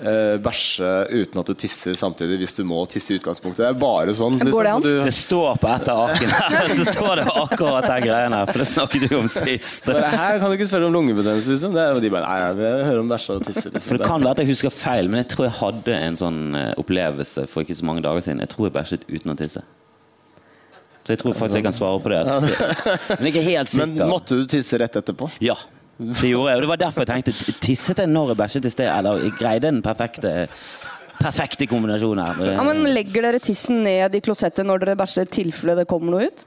eh, 0.00 0.36
bæsje 0.42 0.88
uten 1.12 1.40
at 1.42 1.50
du 1.50 1.54
tisser 1.58 1.96
samtidig 1.98 2.38
hvis 2.40 2.54
du 2.56 2.62
må 2.68 2.78
tisse 2.90 3.12
i 3.12 3.18
utgangspunktet. 3.20 3.60
Det 3.64 3.68
er 3.68 3.78
bare 3.82 4.14
sånn. 4.16 4.38
Går 4.40 4.64
det 4.68 4.72
an? 4.72 4.84
Du, 4.86 4.90
Det 5.04 5.12
står 5.16 5.58
på 5.62 5.68
et 5.72 5.90
av 5.92 6.00
arkene 6.06 6.38
her, 6.38 6.70
så 6.78 6.86
står 6.88 7.20
det 7.22 7.26
akkurat 7.42 7.88
den 7.90 8.06
greien 8.06 8.36
her. 8.38 8.46
For 8.52 8.62
det 8.64 8.68
snakket 8.72 9.06
du 9.10 9.16
om 9.18 9.28
sist. 9.30 9.90
bare, 9.90 10.08
her 10.16 10.40
kan 10.40 10.48
du 10.48 10.56
ikke 10.56 10.70
spørre 10.70 10.88
om 10.88 10.96
lungebetennelse, 10.96 11.52
liksom. 11.56 11.76
Det 11.76 11.84
er, 11.84 11.92
og 11.98 12.02
de 12.06 12.12
bare 12.14 12.24
Nei, 12.30 12.38
jeg 12.46 12.58
vil 12.62 12.86
høre 12.88 13.04
om 13.04 13.12
bæsje 13.12 13.36
og 13.38 13.46
tisse. 13.50 13.66
For 13.68 13.76
Liksom. 13.76 14.00
Det 14.00 14.08
kan 14.08 14.24
være 14.24 14.36
at 14.38 14.42
jeg 14.44 14.52
husker 14.54 14.74
feil, 14.74 15.12
men 15.12 15.22
jeg 15.24 15.30
tror 15.34 15.48
jeg 15.50 15.56
hadde 15.60 16.00
en 16.08 16.18
sånn 16.24 16.40
eh, 16.58 16.72
opplevelse 16.80 17.46
for 17.52 17.66
ikke 17.66 17.76
så 17.82 17.86
mange 17.88 18.02
dager 18.06 18.24
siden. 18.28 18.42
Jeg 18.46 18.52
tror 18.54 18.68
jeg 18.70 18.76
bæsjet 18.80 19.06
uten 19.12 19.34
å 19.34 19.38
tisse. 19.38 19.62
Så 21.02 21.10
jeg 21.16 21.18
tror 21.18 21.34
faktisk 21.34 21.58
jeg 21.58 21.64
kan 21.66 21.74
svare 21.74 21.98
på 21.98 22.10
det. 22.12 22.18
Men 22.28 23.26
jeg 23.26 23.26
er 23.26 23.30
ikke 23.32 23.40
helt 23.48 23.72
Men 23.74 23.94
sikker. 23.96 24.06
måtte 24.06 24.36
du 24.38 24.44
tisse 24.52 24.78
rett 24.78 24.94
etterpå? 25.00 25.26
Ja, 25.42 25.56
det 26.10 26.30
gjorde 26.32 26.50
jeg. 26.50 26.56
Og 26.56 26.64
det 26.64 26.70
var 26.72 26.80
derfor 26.84 27.04
jeg 27.04 27.10
tenkte 27.12 27.58
Tisset 27.62 28.02
jeg 28.02 28.10
når 28.10 28.32
jeg 28.32 28.40
bæsjet 28.42 28.68
i 28.68 28.72
sted? 28.74 28.88
Eller 28.92 29.26
greide 29.38 29.68
den 29.68 29.82
perfekte 29.84 30.46
Perfekte 31.22 31.68
kombinasjonen 31.70 32.24
her. 32.24 32.54
Ja, 32.56 32.62
men 32.66 32.82
Legger 32.90 33.28
dere 33.28 33.38
tissen 33.42 33.84
ned 33.84 34.16
i 34.16 34.22
klosettet 34.24 34.66
når 34.66 34.82
dere 34.82 34.96
bæsjer, 34.98 35.28
tilfelle 35.30 35.76
det 35.78 35.84
kommer 35.90 36.16
noe 36.16 36.30
ut? 36.32 36.42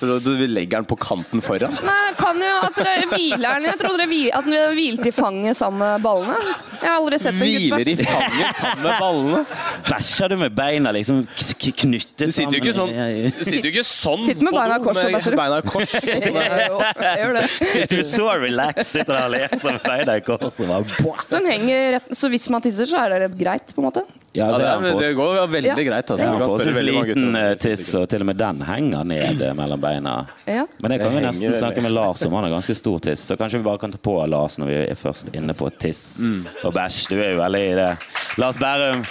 Så 0.00 0.16
du 0.24 0.30
legger 0.48 0.78
den 0.80 0.86
på 0.88 0.96
kanten 0.96 1.42
foran? 1.44 1.74
Nei, 1.84 1.96
det 2.08 2.16
kan 2.20 2.38
jo 2.40 2.52
at 2.64 2.78
dere 2.80 3.06
hviler 3.10 3.58
den 3.58 3.66
Jeg 3.68 3.78
trodde 3.82 3.98
dere 4.00 4.08
hvil, 4.08 4.30
at 4.38 4.46
dere 4.48 4.70
hvilte 4.74 5.10
i 5.10 5.12
fanget 5.12 5.58
sammen 5.58 5.82
med 5.84 6.04
ballene. 6.06 6.36
Jeg 6.80 6.88
har 6.88 6.96
aldri 6.96 7.18
sett 7.20 7.34
en 7.36 7.42
gutt 7.44 7.66
Hviler 7.76 7.90
i 7.92 7.96
fanget 8.00 8.56
sammen 8.56 8.84
med 8.86 9.02
ballene? 9.04 9.42
Bæsjer 9.90 10.32
du 10.32 10.36
med 10.40 10.54
beina 10.56 10.92
liksom 10.96 11.18
k- 11.28 11.56
k- 11.60 11.74
knyttet 11.84 12.30
Du 12.30 12.32
sitter 12.32 12.56
jo 12.56 12.62
ikke 12.62 12.74
sånn, 12.78 12.94
sammen? 12.96 13.44
sitter 13.44 13.68
jo 13.68 13.72
ikke 13.74 13.84
sånn 13.90 14.24
Sitter 14.24 14.48
med 14.48 14.56
beina 14.56 14.78
i 14.78 14.84
kors 14.86 14.96
og 14.96 15.04
med 15.04 15.18
bæsjer. 15.18 15.36
Beina 15.42 15.58
i 15.60 15.66
kors. 15.68 15.94
Sånn 16.24 16.40
Jo, 16.40 16.80
jeg 17.04 17.20
gjør 17.20 17.36
det. 17.36 17.44
Du 17.90 17.96
er 18.00 18.06
så 18.08 18.30
relaxed, 18.40 18.88
sitter 18.94 19.12
der 19.12 19.26
og 19.28 19.34
leser 19.36 19.76
med 19.76 19.84
beina 19.90 20.16
i 20.16 20.24
kors 20.24 20.60
og 20.64 20.72
bare. 20.72 21.14
Så 21.26 21.36
den 21.36 21.50
henger 21.52 21.86
rett, 21.98 22.08
så 22.16 22.32
hvis 22.32 22.48
man 22.54 22.64
tisser, 22.64 22.88
så 22.88 23.04
er 23.04 23.18
det 23.26 23.30
greit, 23.40 23.74
på 23.76 23.82
en 23.84 23.90
måte? 23.90 24.06
Ja, 24.32 24.46
Ja, 24.60 24.78
det, 24.78 24.90
det 25.00 25.14
går 25.18 25.46
veldig 25.50 25.68
Ja. 25.68 25.74
greit. 25.74 26.10
Altså. 26.10 26.26
Ja, 26.26 26.36
forholdsvis 26.38 26.76
liten 26.86 27.36
eh, 27.36 27.54
tiss, 27.58 27.88
og 27.98 28.04
til 28.12 28.22
og 28.22 28.26
med 28.28 28.36
den 28.38 28.60
henger 28.62 29.02
ned 29.04 29.42
eh, 29.42 29.54
mellom 29.58 29.80
beina. 29.82 30.12
Ja. 30.46 30.66
Men 30.78 30.90
det 30.94 30.98
kan 31.02 31.16
vi 31.16 31.24
nesten 31.24 31.56
snakke 31.58 31.82
med 31.82 31.90
Lars 31.96 32.22
om. 32.28 32.32
Han 32.38 32.44
har 32.46 32.52
ganske 32.54 32.76
stor 32.78 32.98
tiss. 33.02 33.24
Så 33.26 33.36
kanskje 33.36 33.58
vi 33.58 33.64
bare 33.66 33.78
kan 33.82 33.90
ta 33.90 33.98
på 33.98 34.14
Lars 34.30 34.54
når 34.62 34.70
vi 34.70 34.76
er 34.84 34.94
først 35.00 35.34
inne 35.34 35.54
på 35.58 35.66
tiss 35.82 36.20
Mm. 36.22 36.44
og 36.64 36.72
bæsj. 36.78 37.08
Du 37.10 37.18
er 37.18 37.32
jo 37.34 37.40
veldig 37.42 37.64
i 37.72 37.74
det. 37.74 37.90
Lars 38.38 38.56
Bærum. 38.62 39.02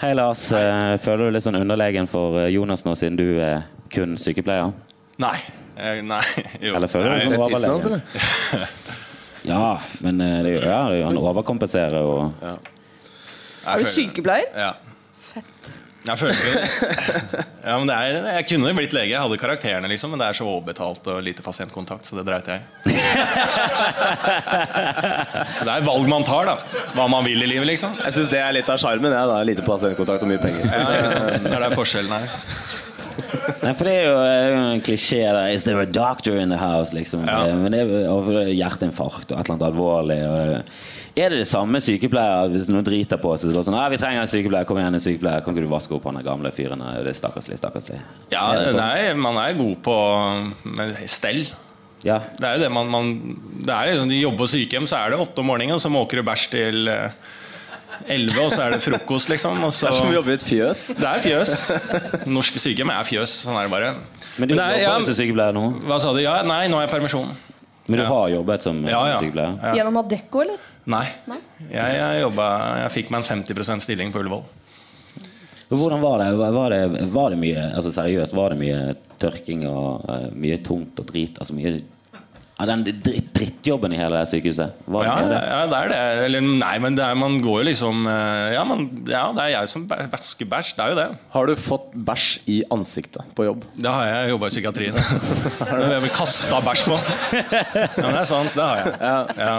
Hei, 0.00 0.14
Lars. 0.14 0.46
Hei. 0.54 0.96
Føler 1.02 1.26
du 1.28 1.34
litt 1.34 1.44
sånn 1.44 1.58
underlegen 1.60 2.06
for 2.08 2.38
eh, 2.40 2.48
Jonas 2.54 2.86
nå, 2.86 2.94
siden 2.96 3.18
du 3.20 3.26
er 3.44 3.66
kun 3.92 4.16
sykepleier? 4.20 4.72
Nei. 5.20 5.36
Eh, 5.76 6.00
Nei. 6.04 6.22
Jo. 6.64 6.74
Eller 6.78 6.88
føler 6.88 7.10
du 7.10 7.18
deg 7.18 7.26
som 7.26 7.90
Sett 7.90 8.96
Ja, 9.48 9.78
men 10.04 10.20
eh, 10.20 10.42
det, 10.44 10.50
gjør 10.58 10.64
jo- 10.64 10.70
ja, 10.70 10.80
det 10.90 10.96
er 11.00 11.04
han 11.08 11.16
overkompenserer 11.20 12.00
og 12.02 12.32
ja. 12.44 12.54
Er 13.70 13.76
du 13.84 13.88
sykepleier? 13.92 14.48
Ja. 14.56 14.72
Jeg 16.08 16.16
føler 16.16 16.32
det. 16.32 16.40
Ja, 17.70 17.74
men 17.76 17.84
det 17.90 17.94
er, 17.94 18.06
jeg 18.38 18.44
kunne 18.48 18.70
blitt 18.74 18.94
lege, 18.96 19.10
jeg 19.12 19.20
hadde 19.20 19.36
karakterene, 19.38 19.88
liksom, 19.92 20.08
men 20.14 20.18
det 20.22 20.26
er 20.30 20.34
så 20.38 20.46
overbetalt 20.48 21.04
og 21.12 21.18
lite 21.22 21.42
pasientkontakt, 21.44 22.06
så 22.08 22.16
det 22.16 22.24
dreit 22.26 22.46
jeg 22.48 22.60
i. 22.88 22.90
Så 25.58 25.64
det 25.66 25.72
er 25.74 25.84
valg 25.84 26.06
man 26.08 26.24
tar, 26.26 26.44
da. 26.48 26.54
Hva 26.96 27.04
man 27.12 27.24
vil 27.26 27.42
i 27.44 27.46
livet, 27.50 27.66
liksom. 27.68 27.92
Jeg 28.00 28.12
syns 28.16 28.30
det 28.32 28.40
er 28.40 28.52
litt 28.56 28.68
av 28.72 28.78
sjarmen. 28.80 29.12
Ja, 29.12 29.26
da. 29.28 29.42
Lite 29.46 29.62
pasientkontakt 29.66 30.22
og 30.24 30.28
mye 30.32 30.40
penger. 30.42 30.64
Ja, 30.72 30.88
ikke 30.96 31.10
sant? 31.12 31.42
Det 31.44 31.52
er 31.52 31.60
der 31.66 31.74
forskjellen 31.76 32.12
er. 32.16 32.24
Nei, 33.60 33.72
for 33.76 33.86
det 33.88 33.94
er 33.94 34.06
jo 34.08 34.16
eh, 34.24 34.56
en 34.74 34.82
klisjé 34.84 35.20
der 35.26 35.54
Is 35.54 35.66
there 35.66 35.82
a 35.82 35.88
doctor 35.88 36.38
in 36.40 36.52
the 36.52 36.58
house? 36.60 36.94
Liksom. 36.96 37.26
Ja. 37.28 37.44
Eh, 37.48 37.56
Men 37.60 37.74
det 37.74 37.84
er 37.84 38.40
er 38.40 38.52
hjerteinfarkt 38.54 39.32
og 39.32 39.38
et 39.38 39.44
eller 39.44 39.56
annet 39.56 39.66
alvorlig. 39.70 40.18
Det, 40.20 41.24
er 41.24 41.32
det 41.34 41.40
det 41.42 41.48
samme 41.50 41.80
sykepleier 41.82 42.52
hvis 42.52 42.68
noen 42.70 42.86
driter 42.86 43.18
på 43.20 43.32
seg? 43.36 43.54
Så 43.54 43.64
sånn, 43.66 43.78
vi 43.92 43.98
trenger 44.00 44.22
en 44.24 44.30
sykepleier, 44.30 44.68
kom 44.68 44.78
igjen, 44.80 44.96
en 44.96 45.02
sykepleier. 45.02 45.42
Kan 45.44 45.56
ikke 45.56 45.66
du 45.66 45.72
vaske 45.72 45.96
opp 45.96 46.06
han 46.08 46.20
gamle 46.24 46.52
fyren? 46.54 46.84
Det 47.00 47.10
er 47.12 47.18
stakkarslig, 47.18 47.58
stakkarslig. 47.60 47.98
Ja, 48.32 48.46
sånn? 48.70 48.78
nei, 48.80 49.10
man 49.18 49.40
er 49.42 49.58
god 49.58 49.82
på 49.84 49.98
stell. 51.10 51.44
Ja. 52.06 52.20
Det 52.38 52.46
er 52.48 52.56
jo 52.56 52.62
det 52.64 52.70
man, 52.72 52.88
man 52.88 53.10
det 53.60 53.74
er 53.74 53.90
liksom, 53.90 54.08
De 54.08 54.20
jobber 54.22 54.44
på 54.44 54.50
sykehjem, 54.54 54.86
så 54.88 55.02
er 55.02 55.12
det 55.12 55.20
åtte 55.20 55.42
om 55.42 55.50
morgenen, 55.50 55.76
og 55.76 55.82
så 55.82 55.92
måker 55.92 56.20
du 56.20 56.26
bæsj 56.26 56.46
til 56.54 56.88
eh, 56.88 57.36
elleve, 58.08 58.44
og 58.46 58.50
så 58.52 58.62
er 58.66 58.70
det 58.76 58.82
frokost, 58.84 59.28
liksom. 59.28 59.58
Og 59.64 59.72
så, 59.72 59.86
Det 59.88 59.92
er 59.92 59.98
som 60.00 60.08
å 60.08 60.14
jobbe 60.14 60.30
i 60.30 60.34
et 60.38 60.44
fjøs. 60.46 60.82
det 61.00 61.08
er 61.10 61.20
fjøs. 61.26 62.26
Norske 62.26 62.58
sykehjem 62.62 62.90
er 62.94 63.04
fjøs. 63.04 63.34
Sånn 63.46 63.56
er 63.58 63.68
det 63.68 63.70
bare. 63.70 63.94
Men 64.38 64.48
du 64.48 64.54
det 64.54 64.62
er- 64.64 64.78
jobber 64.78 64.82
ja, 64.82 65.04
som 65.04 65.14
sykepleier 65.14 65.52
nå? 65.54 65.64
Hva 65.84 66.00
sa 66.00 66.12
du? 66.12 66.20
Ja, 66.22 66.42
nei, 66.42 66.66
nå 66.68 66.76
er 66.80 66.86
jeg 66.88 66.94
permisjon. 66.94 67.36
Men 67.88 67.98
du 67.98 68.02
Ja. 68.04 68.08
har 68.08 68.28
jobbet 68.30 68.62
som 68.62 68.84
eh, 68.86 68.90
Ja, 68.90 69.04
ja. 69.06 69.18
sykepleier? 69.20 69.58
Ja. 69.62 69.72
Gjennom 69.74 69.96
Adecco, 70.04 70.40
eller? 70.42 70.56
Nei. 70.86 71.06
Nei. 71.26 71.38
Jeg, 71.70 71.94
jeg, 71.98 72.22
jobbet, 72.22 72.66
jeg 72.82 72.90
fikk 73.04 73.10
meg 73.10 73.20
en 73.30 73.44
50% 73.44 73.80
stilling 73.82 74.12
på 74.12 74.20
Ullevål. 74.22 74.44
Hvordan 75.70 76.00
var 76.02 76.18
det? 76.18 76.36
Var 76.36 76.70
det, 76.70 77.10
var 77.12 77.30
det 77.30 77.38
mye 77.38 77.62
altså 77.76 77.92
seriøst, 77.94 78.32
var 78.34 78.50
det 78.50 78.58
mye 78.58 78.94
tørking 79.22 79.66
og 79.70 80.04
eh, 80.10 80.30
mye 80.34 80.58
tungt 80.66 80.98
og 80.98 81.06
drit? 81.06 81.36
Altså 81.38 81.54
mye 81.54 81.80
av 82.60 82.66
den 82.68 82.82
dritt, 82.84 83.30
drittjobben 83.36 83.94
i 83.96 83.98
hele 84.00 84.18
det 84.20 84.28
sykehuset? 84.30 84.76
Var 84.86 85.06
Ja, 85.08 85.14
det? 85.30 85.38
ja, 85.48 85.60
det 85.70 85.78
er 85.80 85.92
det. 85.94 86.00
Eller 86.26 86.44
nei, 86.44 86.74
men 86.84 86.96
det 86.98 87.04
er, 87.06 87.16
man 87.18 87.38
går 87.44 87.62
jo 87.62 87.68
liksom 87.70 88.04
eh, 88.10 88.52
ja, 88.54 88.64
man, 88.68 88.84
ja, 89.08 89.22
det 89.36 89.46
er 89.46 89.52
jeg 89.54 89.72
som 89.72 89.86
vasker 89.88 90.48
bæsj. 90.50 90.74
Det 90.76 90.84
er 90.84 90.92
jo 90.94 90.98
det. 91.00 91.08
Har 91.34 91.48
du 91.50 91.54
fått 91.56 91.90
bæsj 91.94 92.28
i 92.52 92.58
ansiktet 92.76 93.32
på 93.38 93.48
jobb? 93.48 93.64
Det 93.80 93.90
har 93.96 94.06
jeg 94.10 94.34
jobba 94.34 94.50
i 94.50 94.54
psykiatrien. 94.54 95.00
Jeg 95.90 96.02
blir 96.04 96.12
kasta 96.14 96.60
bæsj 96.64 96.84
på. 96.88 96.96
Ja, 97.34 98.04
men 98.04 98.14
det 98.14 98.20
er 98.20 98.28
sant. 98.28 98.52
Det 98.54 98.64
har 98.64 98.84
jeg. 98.84 99.40
Ja. 99.40 99.56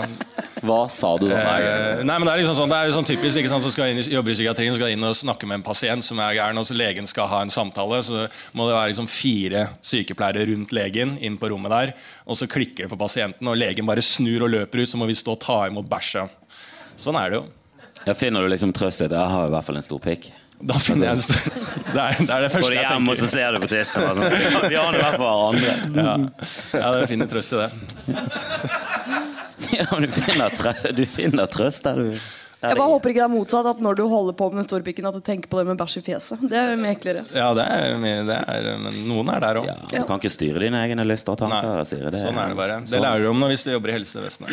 Hva 0.61 0.77
sa 0.93 1.15
du 1.17 1.25
da? 1.29 1.37
Eh, 1.57 2.01
nei, 2.05 2.15
men 2.21 2.27
Det 2.27 2.33
er 2.35 2.41
liksom 2.43 2.53
sånn, 2.57 2.69
det 2.69 2.77
er 2.77 2.89
jo 2.91 2.95
sånn 2.99 3.07
typisk 3.07 3.39
ikke 3.41 3.49
sant, 3.49 3.65
så 3.65 3.71
skal 3.73 3.89
inn 3.91 4.01
i, 4.01 4.05
jobber 4.13 4.33
i 4.33 4.35
psykiatrien 4.37 4.75
skal 4.77 4.91
inn 4.93 5.05
og 5.07 5.15
snakke 5.17 5.47
med 5.49 5.57
en 5.59 5.65
pasient 5.65 6.05
som 6.05 6.19
er 6.21 6.35
gæren, 6.37 6.59
og 6.61 6.67
så 6.69 6.77
legen 6.77 7.07
skal 7.09 7.29
ha 7.31 7.39
en 7.45 7.53
samtale. 7.53 8.01
Så 8.05 8.27
må 8.57 8.67
det 8.69 8.75
være 8.77 8.91
liksom 8.93 9.09
fire 9.09 9.63
sykepleiere 9.85 10.45
rundt 10.51 10.73
legen 10.75 11.15
inn 11.23 11.39
på 11.41 11.49
rommet 11.53 11.73
der. 11.73 11.93
Og 12.25 12.37
så 12.37 12.47
klikker 12.49 12.85
det 12.85 12.91
for 12.91 13.01
pasienten, 13.01 13.47
og 13.49 13.57
legen 13.57 13.87
bare 13.87 14.03
snur 14.05 14.45
og 14.45 14.53
løper 14.53 14.83
ut. 14.83 14.91
Så 14.91 14.99
må 14.99 15.07
vi 15.09 15.17
stå 15.17 15.35
og 15.35 15.41
ta 15.41 15.63
imot 15.69 15.89
bæsja. 15.89 16.27
Sånn 16.99 17.17
er 17.17 17.33
det 17.33 17.41
jo. 17.41 17.47
Ja, 18.05 18.15
finner 18.17 18.41
du 18.41 18.49
liksom 18.49 18.73
trøst 18.73 19.03
i 19.03 19.09
det? 19.09 19.17
jeg 19.17 19.33
har 19.35 19.49
i 19.49 19.53
hvert 19.53 19.67
fall 19.67 19.77
en 19.77 19.85
stor 19.85 20.01
pikk? 20.01 20.31
Da 20.61 20.77
finner 20.77 21.07
jeg 21.09 21.17
en 21.17 21.21
stor 21.25 21.55
Det 21.95 22.01
er 22.01 22.17
det, 22.19 22.27
er 22.29 22.43
det 22.43 22.49
første 22.53 22.67
Går 22.67 22.75
jeg 22.75 22.85
hjem, 22.85 23.07
og 23.09 23.17
så 23.17 23.29
ser 23.31 23.55
du 23.55 23.59
på 23.63 23.69
tissen. 23.71 24.05
Sånn. 24.05 24.69
Vi 24.71 24.77
har 24.77 24.97
i 24.97 25.01
hvert 25.01 25.17
fall 25.17 25.41
hverandre. 25.41 25.73
Ja, 25.97 26.13
ja 26.77 26.91
det 26.99 27.07
finner 27.11 27.31
trøst 27.31 27.55
i 27.57 27.63
det. 27.63 27.71
Ja, 29.71 29.85
men 29.93 30.03
du 30.03 30.11
finner, 30.11 30.51
trø 30.51 30.71
du 30.97 31.03
finner 31.07 31.47
trøst 31.47 31.85
der, 31.85 31.99
du. 32.01 32.17
Jeg 32.61 32.77
bare 32.77 32.91
håper 32.91 33.09
ikke 33.09 33.21
det 33.23 33.25
er 33.25 33.31
motsatt, 33.33 33.65
at 33.71 33.79
når 33.81 33.95
du 33.97 34.03
holder 34.05 34.35
på 34.37 34.47
med 34.53 34.67
storpikken, 34.67 35.07
at 35.09 35.15
du 35.17 35.21
tenker 35.25 35.49
på 35.49 35.57
det 35.57 35.65
med 35.71 35.79
bæsj 35.79 35.95
i 35.97 36.03
fjeset. 36.05 36.43
Det 36.45 36.59
er 36.59 36.75
mye 36.77 36.93
eklere. 36.93 37.23
Ja, 37.33 37.47
det 37.57 37.65
er, 37.65 37.95
det 38.27 38.37
er 38.37 38.69
Men 38.83 38.99
noen 39.09 39.31
er 39.33 39.41
der 39.41 39.61
òg. 39.63 39.65
Ja, 39.71 39.77
du 39.89 39.97
kan 40.05 40.21
ikke 40.21 40.29
styre 40.29 40.61
dine 40.61 40.77
egne 40.85 41.05
lyster 41.09 41.33
og 41.33 41.41
tanker. 41.41 41.81
Det, 41.81 42.21
Sånn 42.21 42.37
er 42.37 42.53
det 42.53 42.59
bare. 42.59 42.77
Det 42.85 42.93
sånn. 42.93 43.01
lærer 43.07 43.25
du 43.25 43.31
om 43.31 43.41
når 43.41 43.55
hvis 43.55 43.65
du 43.65 43.71
jobber 43.73 43.89
i 43.93 43.97
helsevesenet. 43.97 44.51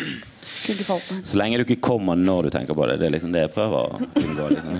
Så 1.29 1.37
lenge 1.37 1.61
du 1.61 1.63
ikke 1.67 1.79
kommer 1.85 2.17
når 2.17 2.49
du 2.49 2.53
tenker 2.57 2.73
på 2.77 2.89
det. 2.89 2.97
Det 2.99 3.07
er 3.11 3.13
liksom 3.19 3.31
det 3.35 3.45
jeg 3.45 3.53
prøver 3.53 3.77
å 3.77 4.01
unngå. 4.25 4.49
Liksom. 4.57 4.73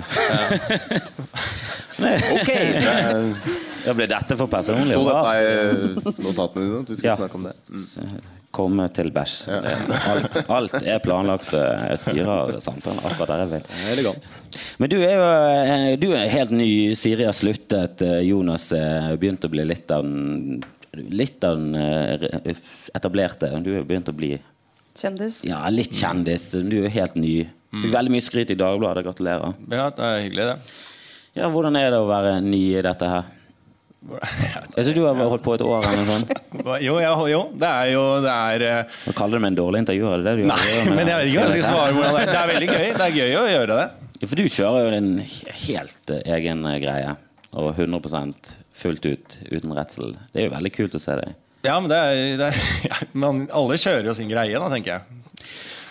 Ok! 2.00 2.48
Eh, 3.80 3.86
Ja, 3.88 3.94
ble 3.96 4.06
dette 4.10 4.36
for 4.36 4.46
personlig? 4.52 4.92
Sto 4.92 5.04
dette 5.08 5.32
i 5.36 5.46
eh, 5.48 6.12
notatene 6.26 6.64
dine? 6.66 6.80
at 6.80 6.86
Du 6.86 6.94
skulle 6.94 7.10
Ja. 7.12 7.16
snakke 7.16 7.34
om 7.40 7.48
det. 7.48 7.54
Mm. 7.70 8.20
Komme 8.50 8.88
til 8.92 9.12
bæsj. 9.14 9.34
Ja. 9.46 9.60
Alt, 10.10 10.38
alt 10.50 10.72
er 10.82 10.98
planlagt. 10.98 11.52
Jeg 11.54 11.98
styrer 12.02 12.56
samtalen 12.60 12.98
akkurat 13.06 13.28
der 13.30 13.44
jeg 13.44 13.50
vil. 13.52 13.62
Elegant. 13.92 14.34
Men 14.82 14.90
du 14.90 14.96
er 14.98 15.14
jo 15.14 15.28
eh, 15.30 15.96
du 16.02 16.08
er 16.18 16.26
helt 16.32 16.50
ny. 16.50 16.70
Siri 16.98 17.24
har 17.28 17.32
sluttet. 17.36 18.02
eh, 18.02 18.20
Jonas 18.26 18.68
begynte 18.72 19.18
begynt 19.22 19.46
å 19.46 19.52
bli 19.54 19.64
litt 19.64 19.90
av 19.90 20.02
den 20.02 20.62
Litt 20.90 21.44
av 21.46 21.54
den 21.54 21.76
eh, 21.78 22.56
etablerte. 22.98 23.52
Du 23.62 23.70
er 23.78 23.84
begynt 23.86 24.08
å 24.10 24.12
bli 24.16 24.32
Kjendis. 24.98 25.44
ja, 25.46 25.60
litt 25.70 25.92
kjendis. 25.94 26.48
Du 26.66 26.74
er 26.80 26.88
jo 26.88 26.90
helt 26.90 27.14
ny. 27.14 27.44
Fikk 27.70 27.92
veldig 27.94 28.10
mye 28.10 28.24
skryt 28.26 28.50
i 28.50 28.56
Dagbladet. 28.58 29.04
Gratulerer. 29.06 29.54
Ja, 29.70 29.84
det 29.94 30.02
er 30.02 30.16
hyggelig, 30.24 30.46
det. 30.50 30.56
Ja, 31.38 31.46
Hvordan 31.48 31.76
er 31.78 31.92
det 31.94 32.00
å 32.02 32.08
være 32.10 32.40
ny 32.42 32.74
i 32.74 32.82
dette 32.82 33.06
her? 33.06 33.22
Jeg 34.00 34.84
synes 34.86 34.94
du 34.96 35.02
har 35.04 35.18
holdt 35.18 35.42
på 35.44 35.54
et 35.58 35.62
år 35.64 35.84
eller 35.84 36.06
noe 36.06 36.20
sånt. 36.20 36.30
Jo, 36.86 36.94
ja, 37.02 37.10
jo, 37.28 37.40
det 37.60 37.68
er 37.68 37.90
jo 37.92 38.04
det 38.24 38.32
er, 38.32 38.62
eh, 38.66 38.94
Nå 39.06 39.12
kaller 39.16 39.38
du 39.38 39.44
meg 39.44 39.52
en 39.52 39.58
dårlig 39.58 39.82
intervjuer. 39.84 40.14
er 40.16 40.24
det 40.24 40.32
det 40.38 40.44
gjør? 40.46 40.52
Nei, 40.54 40.94
men 40.96 41.10
jeg 41.10 41.18
vet 41.20 41.28
ikke 41.30 41.42
hva 41.42 41.44
jeg 41.44 41.52
skal 41.52 41.66
svare 41.74 41.96
hvordan 41.96 42.16
det 42.16 42.22
er. 42.22 42.30
Det 42.30 42.38
er 42.40 42.50
veldig 42.54 42.70
gøy. 42.70 42.86
Det 42.96 43.06
er 43.06 43.18
gøy 43.18 43.36
å 43.36 43.44
gjøre 43.54 43.76
det. 43.80 44.08
For 44.24 44.36
du 44.40 44.44
kjører 44.52 44.82
jo 44.86 44.90
din 44.96 45.10
helt 45.66 46.14
eh, 46.16 46.24
egen 46.36 46.66
eh, 46.72 46.78
greie. 46.82 47.14
Og 47.60 47.70
100% 47.76 48.50
fullt 48.80 49.06
ut, 49.10 49.38
uten 49.50 49.76
redsel. 49.76 50.12
Det 50.32 50.42
er 50.44 50.48
jo 50.48 50.56
veldig 50.56 50.72
kult 50.76 50.96
å 50.96 51.02
se 51.02 51.16
deg. 51.20 51.36
Ja, 51.66 51.76
men 51.76 51.90
det 51.92 52.00
er, 52.00 52.20
det 52.40 52.50
er 52.50 52.60
ja, 52.90 52.98
men 53.20 53.42
Alle 53.52 53.76
kjører 53.80 54.08
jo 54.08 54.16
sin 54.16 54.30
greie, 54.32 54.56
da, 54.56 54.68
tenker 54.72 54.96
jeg. 54.96 55.19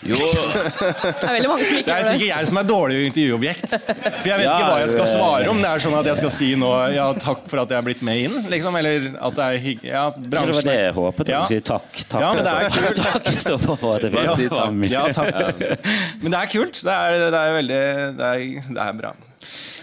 Jo, 0.07 0.15
Det 0.15 1.27
er 1.27 1.33
veldig 1.35 1.49
mange 1.51 1.65
som 1.67 1.77
ikke 1.81 1.91
er 1.91 1.99
gjør 1.99 2.05
det. 2.05 2.11
sikkert 2.13 2.29
jeg 2.29 2.47
som 2.49 2.57
er 2.61 2.67
dårlig 2.69 2.99
intervjuobjekt. 3.09 3.73
For 3.73 4.29
jeg 4.29 4.37
vet 4.39 4.45
Ja, 4.45 4.53
ikke 4.55 4.69
hva 4.69 4.77
jeg 4.79 4.91
skal 4.93 5.07
svare 5.11 5.49
om. 5.51 5.57
Det 5.59 5.69
er 5.73 5.83
sånn 5.83 5.97
at 5.99 6.09
jeg 6.11 6.19
skal 6.21 6.31
si 6.37 6.49
nå 6.61 6.69
Ja, 6.95 7.07
takk 7.19 7.41
for 7.51 7.59
at 7.65 7.73
jeg 7.73 7.81
er 7.81 7.85
blitt 7.89 8.03
med 8.07 8.21
inn. 8.27 8.37
Liksom, 8.53 8.77
eller 8.79 9.09
at 9.19 9.35
det 9.39 9.47
er 9.49 9.57
hygg... 9.65 9.83
Ja, 9.89 10.05
det 10.15 10.39
var 10.39 10.53
det 10.69 10.77
jeg 10.79 10.93
håpet. 10.95 11.31
Ja. 11.33 11.41
Ja. 11.41 11.47
Si 11.51 11.59
takk. 11.67 11.89
Takk, 12.13 12.21
Ja, 12.23 12.29
men 12.33 12.47
det 12.47 12.53
er 12.53 12.69
Kristoffer. 12.69 13.03
takk 13.11 13.27
Kristoffer, 13.27 13.75
for 13.83 13.95
at 13.97 14.07
jeg 14.07 14.13
Ja, 14.15 14.35
fikk 14.35 14.45
si 14.45 14.49
takk. 14.55 14.71
Ja, 14.93 15.03
takk. 15.19 15.89
Men 16.23 16.31
det 16.37 16.39
er 16.45 16.53
kult. 16.55 16.79
Det 16.87 16.95
er, 16.95 17.17
det 17.35 17.41
er 17.43 17.57
veldig 17.59 17.81
det 18.21 18.31
er, 18.31 18.47
det 18.79 18.85
er 18.87 18.97
bra. 19.03 19.13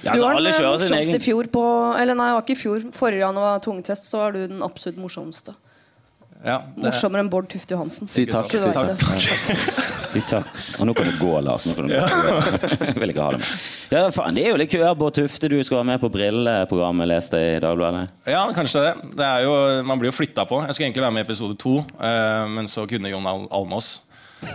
Ja, 0.05 0.12
Du 0.14 0.20
var 0.22 0.37
den 0.37 0.44
morsomste 0.48 0.96
egen 1.00 1.16
i 1.16 1.20
fjor 1.24 1.46
på 1.50 1.62
Eller 1.98 2.14
nei, 2.14 2.26
det 2.31 2.35
var 2.37 2.42
ikke 2.44 2.57
i 2.57 2.61
fjor. 2.61 2.83
Forrige 2.94 3.20
gang 3.24 3.37
det 3.37 3.44
var 3.44 3.62
tvungtest, 3.64 4.09
så 4.11 4.20
var 4.24 4.33
du 4.37 4.42
den 4.46 4.61
absolutt 4.64 4.98
morsomste. 5.00 5.55
Ja, 6.44 6.61
det, 6.77 6.88
Morsommere 6.88 7.25
enn 7.25 7.31
Bård 7.33 7.49
Tufte 7.51 7.75
Johansen. 7.75 8.09
Si 8.11 8.27
takk. 8.29 8.51
Si 8.51 8.61
takk. 8.75 9.07
Si 10.16 10.20
takk. 10.25 10.49
Og 10.81 10.87
nå 10.88 10.94
kan 10.96 11.09
du 11.09 11.16
gå, 11.20 11.33
Lars. 11.44 11.66
Nå 11.68 11.75
kan 11.77 11.88
du 11.88 11.92
gå. 11.92 12.05
Vil 13.03 13.12
ikke 13.12 13.25
ha 13.25 13.33
det 13.35 13.40
med. 13.42 13.64
Ja, 13.92 14.05
faen, 14.14 14.37
det 14.38 14.46
er 14.46 14.55
jo 14.55 14.61
litt 14.61 14.70
kult. 14.72 14.87
Bård 15.01 15.16
Tufte, 15.18 15.51
du 15.53 15.59
skal 15.66 15.81
være 15.83 15.88
med 15.90 16.01
på 16.01 16.09
Brilleprogrammet, 16.14 17.11
leste 17.11 17.40
jeg 17.42 17.59
i 17.59 17.62
Dagbladet. 17.64 18.07
ja, 18.31 18.44
kanskje 18.57 18.85
det. 18.87 18.94
det 19.18 19.27
er 19.27 19.44
jo, 19.44 19.53
man 19.88 20.01
blir 20.01 20.12
jo 20.12 20.16
flytta 20.16 20.46
på. 20.49 20.62
Jeg 20.64 20.77
skulle 20.79 20.88
egentlig 20.88 21.05
være 21.05 21.16
med 21.18 21.25
i 21.25 21.29
episode 21.29 21.59
to, 21.61 21.75
eh, 22.01 22.46
men 22.55 22.70
så 22.70 22.87
kunne 22.88 23.12
Jon 23.12 23.29
Al 23.29 23.44
Almås. 23.61 23.90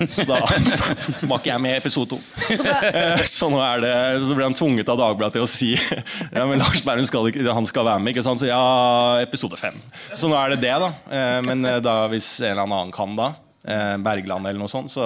Så 0.08 0.24
da 0.30 0.38
var 1.30 1.40
ikke 1.42 1.50
jeg 1.52 1.62
med 1.62 1.74
i 1.74 1.80
episode 1.82 2.14
to. 2.14 2.20
Eh, 2.54 3.24
Så 3.28 3.50
nå 3.52 3.60
er 3.66 3.82
det, 3.84 3.94
så 4.24 4.36
ble 4.38 4.46
han 4.48 4.56
tvunget 4.58 4.90
av 4.94 5.00
Dagbladet 5.02 5.36
til 5.40 5.46
å 5.46 5.50
si 5.50 5.72
Ja, 6.38 6.46
men 6.48 6.62
Lars 6.62 6.84
Berrum 6.86 7.08
skal 7.10 7.28
skal 7.68 7.88
være 7.88 8.00
med. 8.00 8.14
ikke 8.14 8.24
sant? 8.26 8.42
Så 8.44 8.50
ja, 8.50 8.62
episode 9.24 9.58
fem. 9.60 9.76
Så 10.14 10.30
nå 10.32 10.38
er 10.38 10.54
det 10.56 10.62
det, 10.68 10.76
da. 10.86 10.92
Eh, 11.12 11.40
Men 11.46 11.66
eh, 11.66 11.80
da, 11.84 11.98
hvis 12.14 12.30
en 12.46 12.54
eller 12.54 12.66
annen 12.70 12.94
kan 12.96 13.18
da, 13.20 13.32
eh, 13.66 13.98
Bergland 14.06 14.48
eller 14.48 14.62
noe 14.64 14.72
sånt, 14.72 14.94
så, 14.94 15.06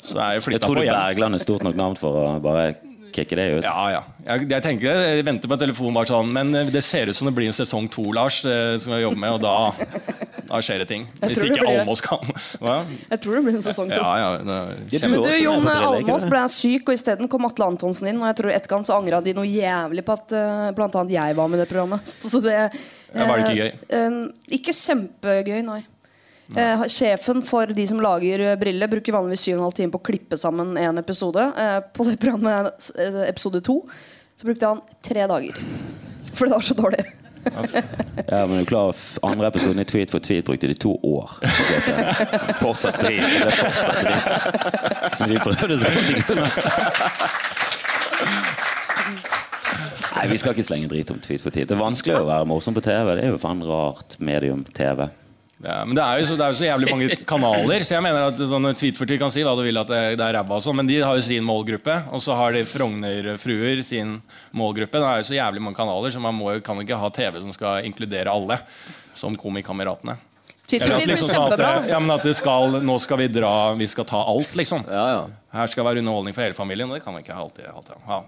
så 0.00 0.20
er 0.24 0.36
jeg 0.36 0.40
Jeg 0.40 0.46
flytta 0.48 0.66
på 0.66 0.74
du 0.74 0.82
tror 0.82 0.92
Bergland 0.96 1.38
er 1.38 1.44
stort 1.44 1.66
nok 1.68 1.78
navn 1.78 1.98
for 2.00 2.22
å 2.24 2.36
bare 2.44 2.70
kicke 3.14 3.36
det 3.38 3.46
ut. 3.58 3.64
Ja, 3.64 3.84
ja. 3.92 4.00
Jeg, 4.26 4.48
jeg 4.50 4.64
tenker 4.64 4.90
jeg 4.92 5.24
venter 5.24 5.48
på 5.48 5.56
telefonen 5.60 5.94
telefon 5.94 5.96
bare 5.96 6.10
sånn 6.10 6.32
Men 6.34 6.72
det 6.72 6.82
ser 6.84 7.08
ut 7.08 7.16
som 7.16 7.24
det 7.30 7.32
blir 7.38 7.48
en 7.48 7.56
sesong 7.56 7.86
to, 7.92 8.04
Lars, 8.16 8.42
som 8.44 8.92
jeg 8.94 9.06
jobber 9.06 9.22
med, 9.22 9.38
og 9.38 9.44
da, 9.46 10.17
da 10.48 10.60
skjer 10.64 10.80
det 10.82 10.86
ting. 10.88 11.02
Jeg 11.20 11.30
Hvis 11.30 11.42
ikke 11.44 11.60
blir. 11.60 11.80
Almås 11.82 12.00
kan. 12.04 12.22
Hva? 12.62 12.76
Jeg 12.88 13.20
tror 13.24 13.36
det 13.36 13.42
blir 13.44 13.58
en 13.58 13.66
sesong 13.66 13.90
to. 13.92 14.00
Ja, 14.00 14.14
ja, 14.22 14.30
det 14.40 15.02
er 15.02 15.12
du 15.12 15.34
Jon 15.42 15.68
Almås 15.68 16.24
ble 16.28 16.44
syk, 16.52 16.88
og 16.88 16.96
isteden 16.96 17.28
kom 17.28 17.44
Atle 17.48 17.68
Antonsen 17.68 18.08
inn. 18.08 18.22
Og 18.22 18.30
jeg 18.30 18.38
tror 18.40 18.54
etterkant 18.54 18.88
så 18.88 18.96
angra 18.96 19.20
de 19.24 19.36
noe 19.36 19.48
jævlig 19.48 20.06
på 20.08 20.16
at 20.16 20.32
uh, 20.32 20.70
blant 20.76 20.96
annet 20.96 21.14
jeg 21.18 21.36
var 21.36 21.52
med 21.52 21.60
i 21.60 21.62
det 21.64 21.68
programmet. 21.70 22.14
Så 22.30 22.40
det, 22.44 22.56
Ja, 22.56 23.28
var 23.28 23.38
det 23.40 23.52
ikke 23.52 23.68
gøy? 23.68 23.70
eh, 24.00 24.18
ikke 24.58 24.74
kjempegøy, 24.76 25.62
nei. 25.68 25.82
Eh, 26.56 26.82
sjefen 26.88 27.42
for 27.44 27.68
de 27.76 27.84
som 27.86 28.00
lager 28.00 28.40
briller, 28.40 28.56
Brille, 28.56 28.88
bruker 28.88 29.12
vanligvis 29.12 29.44
7,5 29.50 29.74
timer 29.76 29.92
på 29.92 30.00
å 30.00 30.06
klippe 30.08 30.38
sammen 30.40 30.76
en 30.80 31.00
episode. 31.00 31.44
Eh, 31.60 31.80
på 31.92 32.08
det 32.08 32.16
programmet, 32.22 32.90
eh, 32.96 33.20
episode 33.28 33.60
to, 33.64 33.82
så 34.36 34.48
brukte 34.48 34.70
han 34.70 34.80
tre 35.04 35.26
dager. 35.28 35.60
For 36.32 36.46
det 36.46 36.54
var 36.56 36.64
så 36.64 36.76
dårlig. 36.78 37.04
Ja, 38.28 38.46
men 38.46 38.58
du 38.58 38.64
klarer 38.68 38.94
Andre 39.22 39.48
episoden 39.48 39.80
i 39.80 39.86
Tweet 39.88 40.10
for 40.12 40.24
tweet 40.24 40.44
brukte 40.44 40.68
de 40.68 40.74
to 40.74 40.94
år. 41.02 41.30
Fortsatt 42.60 43.00
drit. 43.00 43.22
Det 43.22 43.52
fortsatt 43.58 44.02
drit. 44.04 45.20
Men 45.20 45.30
vi 45.32 45.38
prøvde 45.42 45.78
så 45.78 45.92
godt 45.94 46.10
vi 46.10 46.22
kunne. 46.28 46.50
Nei, 50.18 50.26
vi 50.32 50.38
skal 50.40 50.56
ikke 50.56 50.66
slenge 50.66 50.90
drit 50.90 51.10
om 51.14 51.20
Tweet 51.22 51.42
for 51.44 51.54
tweet. 51.54 51.68
Det 51.70 51.76
er 51.76 51.80
vanskelig 51.80 52.16
å 52.18 52.26
være 52.26 52.48
morsom 52.50 52.74
på 52.74 52.82
TV. 52.82 53.14
Det 53.14 53.24
er 53.24 53.32
jo 53.32 53.40
faen 53.42 53.62
rart 53.62 54.16
medium 54.18 54.64
TV. 54.74 55.06
Ja, 55.64 55.80
men 55.84 55.96
det 55.98 56.02
er, 56.04 56.20
jo 56.20 56.26
så, 56.28 56.36
det 56.38 56.44
er 56.46 56.52
jo 56.52 56.56
så 56.60 56.66
jævlig 56.68 56.90
mange 56.92 57.16
kanaler, 57.26 57.82
så 57.82 57.96
jeg 57.96 58.02
mener 58.04 58.28
at 58.28 58.38
sånne 58.38 58.70
Tweet 58.78 58.98
for 59.00 59.10
tweet 59.10 59.18
kan 59.18 59.32
si 59.34 59.42
hva 59.42 59.56
du 59.58 59.64
vil 59.66 59.80
at 59.80 59.88
det, 59.90 60.02
det 60.20 60.22
er 60.28 60.36
ræva 60.38 60.54
og 60.54 60.62
sånn, 60.62 60.76
men 60.78 60.86
de 60.86 61.00
har 61.02 61.16
jo 61.18 61.24
sin 61.26 61.42
målgruppe, 61.42 61.96
og 62.14 62.22
så 62.22 62.36
har 62.38 62.54
de 62.54 62.62
Frogner-fruer 62.68 63.82
sin 63.82 64.12
målgruppe. 64.54 65.00
Det 65.02 65.08
er 65.08 65.18
jo 65.24 65.26
så 65.32 65.34
jævlig 65.38 65.62
mange 65.64 65.80
kanaler, 65.80 66.14
så 66.14 66.22
man 66.22 66.36
må, 66.38 66.52
kan 66.62 66.78
jo 66.78 66.86
ikke 66.86 67.00
ha 67.02 67.10
TV 67.10 67.40
som 67.42 67.50
skal 67.56 67.88
inkludere 67.90 68.30
alle, 68.30 68.60
som 69.18 69.34
Komikameratene. 69.34 70.14
Eller 70.84 70.94
at 71.00 71.06
liksom 71.08 71.30
at, 71.48 71.56
det- 71.58 71.88
ja, 71.90 71.98
men 71.98 72.10
at 72.12 72.22
det 72.28 72.36
skal, 72.36 72.78
nå 72.84 72.98
skal 73.00 73.18
vi 73.22 73.28
dra, 73.32 73.52
vi 73.74 73.86
skal 73.88 74.04
ta 74.04 74.20
alt, 74.30 74.54
liksom. 74.60 74.84
Ja, 74.86 75.04
ja. 75.16 75.22
Her 75.58 75.66
skal 75.72 75.86
være 75.88 76.02
underholdning 76.04 76.34
for 76.36 76.44
hele 76.44 76.54
familien, 76.54 76.90
og 76.92 76.98
det 76.98 77.04
kan 77.06 77.16
vi 77.16 77.22
ikke 77.24 77.34
alltid, 77.34 77.66
alltid 77.72 78.04
ha. 78.06 78.22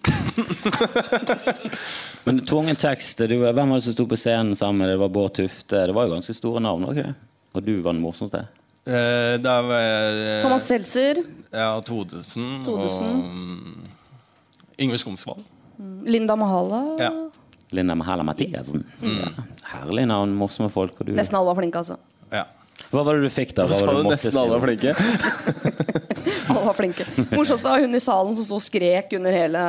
Men 2.24 2.40
tvungen 2.46 2.76
tekst, 2.76 3.18
du, 3.18 3.36
hvem 3.40 3.70
var 3.70 3.76
det 3.80 3.84
som 3.86 3.92
sto 3.96 4.06
på 4.10 4.16
scenen 4.18 4.56
sammen? 4.58 4.88
Det 4.88 4.96
var 5.00 5.08
Bård 5.12 5.32
Tufte. 5.38 5.76
Det 5.86 5.94
var 5.96 6.02
jo 6.08 6.12
ganske 6.16 6.34
store 6.36 6.60
navn, 6.64 6.84
var 6.88 6.94
ikke? 6.98 7.14
Og 7.56 7.60
du 7.66 7.72
var 7.82 7.92
den 7.96 8.02
morsomste? 8.04 8.40
Eh, 8.86 9.34
Det 9.40 9.50
er 9.50 9.64
eh, 9.76 10.42
Thomas 10.44 10.64
Seltzer, 10.68 11.14
ja, 11.52 11.70
Todesen, 11.84 12.62
Todesen. 12.64 13.10
og 13.10 13.16
mm, 13.24 13.88
Yngve 14.86 14.98
Skomsvold. 15.02 15.42
Linda 16.06 16.34
Mahala. 16.36 16.80
Ja. 17.00 17.10
Linda 17.76 17.94
Mahala 17.96 18.22
Mathiassen. 18.26 18.84
Ja. 19.04 19.28
Herlig 19.74 20.06
navn, 20.10 20.30
morsomme 20.36 20.70
folk. 20.72 20.94
Og 21.00 21.06
du. 21.10 21.14
Nesten 21.16 21.36
alle 21.38 21.48
var 21.52 21.58
flinke, 21.60 21.78
altså. 21.82 21.96
Ja. 22.32 22.44
Hva 22.90 23.04
var 23.06 23.18
det 23.18 23.28
du 23.28 23.32
fikk, 23.32 23.54
da? 23.56 23.68
Hva 23.68 23.78
var 23.78 23.92
det 23.92 23.96
du 23.96 24.02
du 24.02 24.08
måtte 24.08 24.18
nesten 24.18 24.40
alle 24.40 24.56
var 24.56 24.66
flinke? 24.66 24.96
Alle 26.50 26.66
var 26.66 26.74
flinke. 26.74 27.04
Morsomst 27.30 27.64
var 27.64 27.80
hun 27.80 27.94
i 27.94 28.00
salen 28.02 28.34
som 28.36 28.44
sto 28.44 28.56
og 28.58 28.64
skrek 28.64 29.12
under 29.16 29.34
hele 29.34 29.60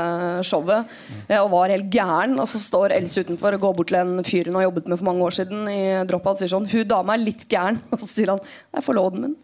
showet 0.48 0.90
eh, 1.28 1.38
og 1.38 1.52
var 1.54 1.74
helt 1.74 1.92
gæren. 1.94 2.34
Og 2.42 2.50
så 2.50 2.62
står 2.62 2.96
Else 2.96 3.22
utenfor 3.22 3.58
og 3.58 3.66
går 3.68 3.76
bort 3.78 3.92
til 3.92 4.00
en 4.02 4.26
fyr 4.26 4.50
hun 4.50 4.58
har 4.60 4.66
jobbet 4.68 4.90
med 4.90 5.00
for 5.00 5.10
mange 5.12 5.28
år 5.28 5.38
siden 5.38 5.70
i 5.70 5.82
Dropout 6.10 6.40
og 6.40 6.42
sier 6.42 6.52
sånn 6.54 6.68
Hun 6.72 6.90
dama 6.90 7.16
er 7.16 7.24
litt 7.24 7.46
gæren. 7.52 7.80
Og 7.94 8.02
så 8.02 8.10
sier 8.10 8.34
han 8.34 8.42
Det 8.42 8.82
er 8.82 8.86
forloveden 8.86 9.28
min. 9.28 9.38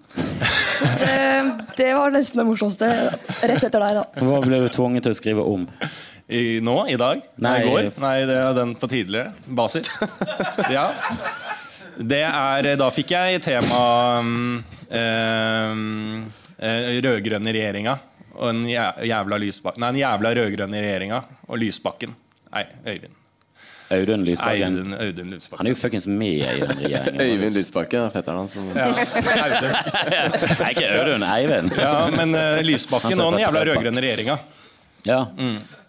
Så 0.78 0.92
det, 1.02 1.16
det 1.78 1.90
var 1.98 2.14
nesten 2.14 2.42
det 2.42 2.48
morsomste. 2.50 2.92
Rett 3.44 3.64
etter 3.64 3.82
deg, 3.82 4.02
da. 4.02 4.06
Hva 4.18 4.42
ble 4.46 4.62
du 4.66 4.70
tvunget 4.74 5.08
til 5.08 5.16
å 5.16 5.20
skrive 5.22 5.46
om? 5.46 5.66
I, 6.28 6.60
nå? 6.60 6.76
I 6.92 6.98
dag? 7.00 7.22
Nei. 7.40 7.58
I 7.62 7.70
går? 7.70 7.92
Nei, 8.04 8.18
det 8.28 8.36
er 8.42 8.56
den 8.58 8.74
på 8.78 8.90
tidligere 8.92 9.32
basis. 9.48 9.96
ja. 10.76 10.90
Det 11.98 12.22
er 12.28 12.68
Da 12.78 12.90
fikk 12.94 13.12
jeg 13.16 13.42
tema 13.42 13.82
um, 14.22 14.64
um, 14.90 16.26
eh, 16.60 16.90
rød-grønne 17.02 17.54
regjeringa 17.56 17.98
og 18.38 18.52
en 18.52 18.60
jævla 18.70 19.40
Lysbakken 19.42 19.82
Nei, 19.82 19.90
en 19.96 19.98
jævla 20.04 20.32
rød-grønne 20.38 20.82
regjeringa 20.84 21.24
og 21.50 21.58
Lysbakken. 21.58 22.12
Nei, 22.54 22.66
Øyvind. 22.86 23.16
Audun 23.96 24.26
Lysbakken. 24.28 24.76
Audun, 24.78 24.94
Audun 25.00 25.34
Han 25.58 25.66
er 25.66 25.72
jo 25.72 25.80
fuckings 25.80 26.06
med 26.12 26.44
i 26.44 26.60
den 26.60 26.74
regjeringen. 26.84 27.22
Øyvind 27.26 27.56
Lysbakken 27.56 28.04
er 28.06 28.14
fetteren 28.14 28.44
hans. 28.44 28.54
som- 28.54 28.70
Ja, 28.76 28.92
Audun. 29.48 29.74
Nei, 30.60 30.70
ikke 30.76 30.88
Audun. 31.00 31.26
Eivind. 31.32 31.74
ja, 31.82 31.96
men 32.14 32.36
uh, 32.38 32.62
Lysbakken 32.68 33.18
og 33.26 33.34
den 33.34 33.42
jævla 33.48 33.64
rød-grønne 33.72 34.04
regjeringa. 34.06 34.38
Ja. 35.08 35.22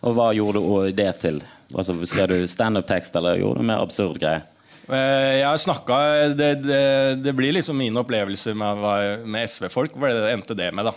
Og 0.01 0.15
hva 0.17 0.31
gjorde 0.37 0.63
du 0.63 0.93
det 1.03 1.11
til? 1.21 1.43
Altså, 1.75 1.99
skrev 2.09 2.31
du 2.33 2.47
standup-tekst, 2.49 3.17
eller 3.21 3.43
gjorde 3.43 3.61
du 3.61 3.69
mer 3.75 3.83
absurd 3.85 4.17
greie? 4.23 4.41
Eh, 4.89 5.35
Jeg 5.41 5.47
har 5.49 5.61
snakka 5.61 5.99
det, 6.39 6.55
det, 6.65 6.83
det 7.25 7.33
blir 7.37 7.53
liksom 7.59 7.77
min 7.79 7.97
opplevelse 8.01 8.55
med, 8.57 8.85
med 9.29 9.49
SV-folk. 9.51 9.97
Hva 10.01 10.13
det 10.15 10.33
endte 10.33 10.57
det 10.57 10.71
med, 10.75 10.89
da? 10.89 10.95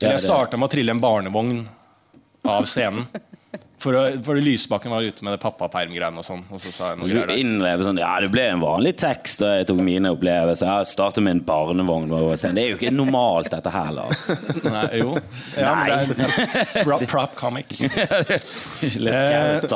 Jeg 0.00 0.20
starta 0.20 0.58
med 0.60 0.68
å 0.68 0.72
trille 0.72 0.92
en 0.92 1.00
barnevogn 1.00 1.62
av 2.48 2.64
scenen. 2.68 3.06
For, 3.86 3.94
å, 3.94 4.04
for 4.26 4.40
Lysbakken 4.42 4.90
var 4.90 5.06
ute 5.06 5.22
med 5.22 5.36
det 5.36 5.40
pappaperm-greiene 5.44 6.18
og 6.18 6.26
sånn. 6.26 6.42
Og 6.50 6.58
så 6.62 6.72
sa 6.74 6.88
jeg 6.90 6.98
noe 6.98 7.06
greier 7.06 7.30
der. 7.30 7.84
sånn 7.86 8.00
Ja, 8.02 8.12
det 8.22 8.32
ble 8.34 8.48
en 8.50 8.62
vanlig 8.64 8.96
tekst, 8.98 9.44
og 9.46 9.52
jeg 9.60 9.68
tok 9.70 9.82
mine 9.86 10.10
opplevelser. 10.16 10.66
Jeg 10.82 10.90
startet 10.90 11.22
med 11.22 11.36
en 11.36 11.42
barnevogn. 11.46 12.10
Det 12.10 12.50
er 12.50 12.72
jo 12.72 12.78
ikke 12.80 12.90
normalt, 12.94 13.52
dette 13.54 13.70
her, 13.70 13.92
Lars. 13.94 14.26
Nei, 14.76 14.84
jo. 15.00 15.14
Ja, 15.54 15.74
men 15.78 16.10
det 16.10 16.26
er 16.26 16.84
prop, 16.88 17.06
prop 17.10 17.38
comic. 17.38 17.76
Litt 19.06 19.72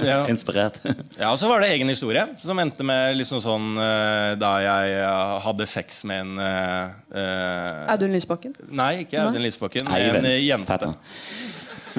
Eh. 0.00 0.30
Inspirert. 0.30 0.80
Ja, 1.18 1.30
og 1.30 1.38
så 1.40 1.48
var 1.50 1.62
det 1.62 1.70
egen 1.74 1.88
historie, 1.92 2.24
som 2.40 2.58
endte 2.62 2.84
med 2.86 3.16
liksom 3.18 3.40
sånn 3.42 3.70
eh, 3.80 4.32
da 4.40 4.52
jeg 4.64 4.96
eh, 5.00 5.36
hadde 5.44 5.68
sex 5.68 6.02
med 6.08 6.24
en 6.24 6.42
eh, 6.44 6.98
eh, 7.20 7.92
Audun 7.94 8.14
Lysbakken. 8.16 8.56
Nei, 8.72 8.92
ikke 9.04 9.20
Audun 9.26 9.44
Lysbakken. 9.44 9.90
En 9.90 10.24
eh, 10.24 10.38
jente. 10.46 10.70
Fetteren. 10.70 10.96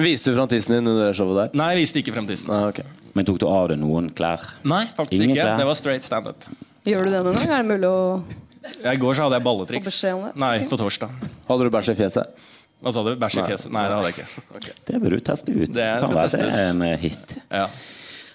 Viste 0.00 0.30
du 0.32 0.36
fram 0.38 0.48
tissen 0.48 0.76
din 0.78 0.86
under 0.88 1.10
det 1.10 1.16
showet 1.18 1.36
der? 1.38 1.56
Nei, 1.58 1.70
jeg 1.74 1.82
viste 1.82 2.00
ikke 2.02 2.14
frem 2.16 2.26
tissen. 2.30 2.50
Ah, 2.54 2.68
okay. 2.70 2.84
Men 3.16 3.26
tok 3.28 3.38
du 3.42 3.46
av 3.50 3.68
deg 3.72 3.78
noen 3.82 4.08
klær? 4.16 4.40
Nei, 4.64 4.84
faktisk 4.96 5.18
Ingen 5.20 5.34
ikke. 5.36 5.42
klær. 5.44 5.58
Det 5.60 5.66
var 5.68 5.78
straight 5.78 6.06
standup. 6.06 6.46
Gjør 6.88 7.04
du 7.06 7.10
det 7.12 7.20
noen 7.26 7.36
gang? 7.36 7.50
Er 7.52 7.62
det 7.62 7.68
mulig 7.68 7.90
å 7.90 8.22
I 8.92 8.96
går 9.02 9.18
så 9.18 9.26
hadde 9.26 9.36
jeg 9.38 9.44
balletriks. 9.46 9.86
beskjed 9.90 10.16
om 10.16 10.24
det? 10.28 10.32
Nei, 10.40 10.54
på 10.70 10.78
torsdag. 10.80 11.12
Hadde 11.50 11.68
du 11.68 11.70
bæsj 11.76 11.92
i 11.92 11.96
fjeset? 12.00 12.48
Hva 12.82 12.90
sa 12.96 13.02
du? 13.06 13.12
Bæsj 13.20 13.36
i 13.38 13.44
fjeset? 13.52 13.70
Nei, 13.74 13.82
det 13.86 13.98
hadde 13.98 14.10
jeg 14.10 14.16
ikke. 14.62 14.76
Det 14.88 15.00
bør 15.04 15.14
du 15.14 15.20
teste 15.28 15.52
ut. 15.54 15.68
Det 15.76 15.88
kan 16.00 16.08
skal 16.08 16.16
være 16.18 16.30
det 16.32 16.48
er 16.48 16.70
en 16.72 16.82
eh, 16.88 16.96
hit. 17.04 17.36
Ja. 17.52 17.66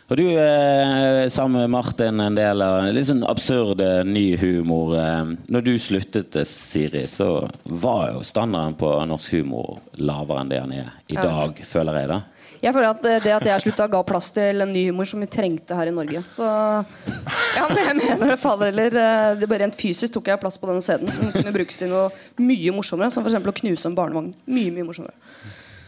Og 0.08 0.16
du 0.16 0.24
er 0.40 1.28
sammen 1.28 1.66
med 1.66 1.70
Martin 1.74 2.22
en 2.24 2.36
del 2.36 2.62
av 2.64 2.86
litt 2.96 3.10
sånn 3.10 3.26
absurd 3.28 3.82
eh, 3.84 4.06
ny 4.08 4.38
humor. 4.40 4.94
Eh. 4.96 5.34
Når 5.52 5.66
du 5.66 5.74
sluttet, 5.84 6.38
eh, 6.40 6.48
Siri, 6.48 7.02
så 7.12 7.42
var 7.68 8.14
jo 8.14 8.22
standarden 8.24 8.78
på 8.80 8.88
norsk 9.10 9.36
humor 9.36 9.82
lavere 10.00 10.46
enn 10.46 10.54
det 10.54 10.62
han 10.64 10.72
er 10.78 10.94
i 11.12 11.18
dag, 11.20 11.60
føler 11.60 12.00
jeg. 12.00 12.10
da 12.14 12.22
Jeg 12.64 12.76
føler 12.78 12.88
at 12.94 13.04
det 13.26 13.36
at 13.36 13.50
jeg 13.52 13.66
slutta, 13.66 13.90
ga 13.92 14.02
plass 14.08 14.32
til 14.40 14.64
en 14.64 14.72
ny 14.72 14.86
humor 14.94 15.12
som 15.12 15.28
vi 15.28 15.28
trengte 15.28 15.76
her 15.76 15.92
i 15.92 15.96
Norge. 16.00 16.24
Så 16.32 16.48
ja, 16.48 17.68
men 17.68 17.84
jeg 17.84 18.00
mener 18.00 18.32
det 18.32 18.40
faller 18.40 18.72
eller 18.72 19.00
det 19.36 19.52
bare 19.52 19.66
Rent 19.66 19.76
fysisk 19.76 20.16
tok 20.16 20.32
jeg 20.32 20.40
plass 20.40 20.56
på 20.62 20.72
denne 20.72 20.88
scenen 20.88 21.12
som 21.12 21.36
kunne 21.36 21.52
brukes 21.52 21.84
til 21.84 21.92
noe 21.92 22.08
mye 22.40 22.72
morsommere, 22.72 23.12
som 23.12 23.28
f.eks. 23.28 23.42
å 23.44 23.60
knuse 23.60 23.92
en 23.92 24.00
barnevogn. 24.00 24.32
Mye, 24.48 24.72
mye 24.72 24.88
morsommere. 24.88 25.20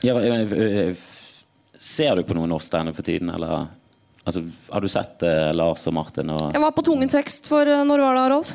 Ja, 0.04 0.20
ser 1.80 2.20
du 2.20 2.28
på 2.28 2.36
noe 2.36 2.52
norsk 2.52 2.68
standup 2.68 3.00
for 3.00 3.08
tiden, 3.08 3.32
eller? 3.32 3.70
Altså, 4.30 4.44
har 4.70 4.86
du 4.86 4.90
sett 4.92 5.26
uh, 5.26 5.50
Lars 5.58 5.88
og 5.90 5.96
Martin? 5.98 6.30
Og... 6.30 6.52
Jeg 6.54 6.62
var 6.62 6.74
på 6.76 6.86
Tvungen 6.86 7.10
tekst 7.10 7.50
for 7.50 7.66
uh, 7.66 7.82
Når 7.88 8.04
var 8.06 8.18
det, 8.20 8.26
Rolf? 8.36 8.52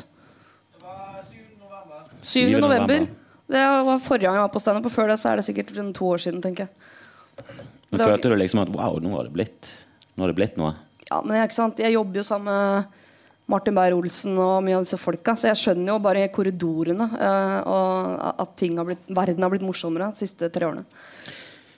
Det 0.71 0.85
var 0.85 1.17
7. 1.27 1.39
november. 1.59 2.05
7. 2.23 2.43
november. 2.63 3.07
Det 3.51 3.63
var 3.89 3.99
forrige 4.01 4.25
gang 4.25 4.39
jeg 4.39 4.45
var 4.47 4.53
på 4.55 4.61
standup, 4.63 4.87
før 4.93 5.11
det 5.11 5.19
så 5.21 5.33
er 5.33 5.41
det 5.41 5.47
sikkert 5.49 5.73
to 5.75 6.07
år 6.07 6.23
siden. 6.23 6.39
tenker 6.41 6.65
jeg. 6.65 7.49
Men 7.91 7.99
var... 7.99 8.13
Følte 8.13 8.31
du 8.31 8.37
liksom 8.39 8.63
at 8.63 8.71
wow, 8.73 8.95
nå 9.03 9.11
har 9.17 9.27
det 9.27 9.35
blitt, 9.35 9.71
nå 10.15 10.23
har 10.23 10.31
det 10.31 10.37
blitt 10.39 10.55
noe? 10.61 10.71
Ja, 11.09 11.19
men 11.21 11.37
ikke 11.43 11.57
sant? 11.57 11.83
Jeg 11.83 11.93
jobber 11.93 12.23
jo 12.23 12.25
sammen 12.25 12.49
med 12.49 13.03
Martin 13.51 13.75
Beyer-Olsen 13.77 14.39
og 14.41 14.63
mye 14.65 14.79
av 14.79 14.87
disse 14.87 14.97
folka, 14.97 15.35
så 15.37 15.51
jeg 15.51 15.61
skjønner 15.61 15.91
jo 15.91 15.99
bare 16.01 16.23
i 16.25 16.31
korridorene 16.33 17.05
uh, 17.13 18.31
at 18.31 18.63
har 18.65 18.87
blitt, 18.87 19.11
verden 19.11 19.45
har 19.45 19.53
blitt 19.53 19.65
morsommere 19.67 20.09
de 20.09 20.23
siste 20.23 20.49
tre 20.49 20.65
årene. 20.65 20.87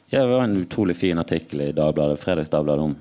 Ja, 0.08 0.22
det 0.22 0.32
var 0.32 0.46
en 0.46 0.62
utrolig 0.62 0.96
fin 0.96 1.20
artikkel 1.20 1.66
i 1.66 1.74
Dagbladet, 1.76 2.22
Fredagsdagbladet 2.24 2.86
om 2.86 2.94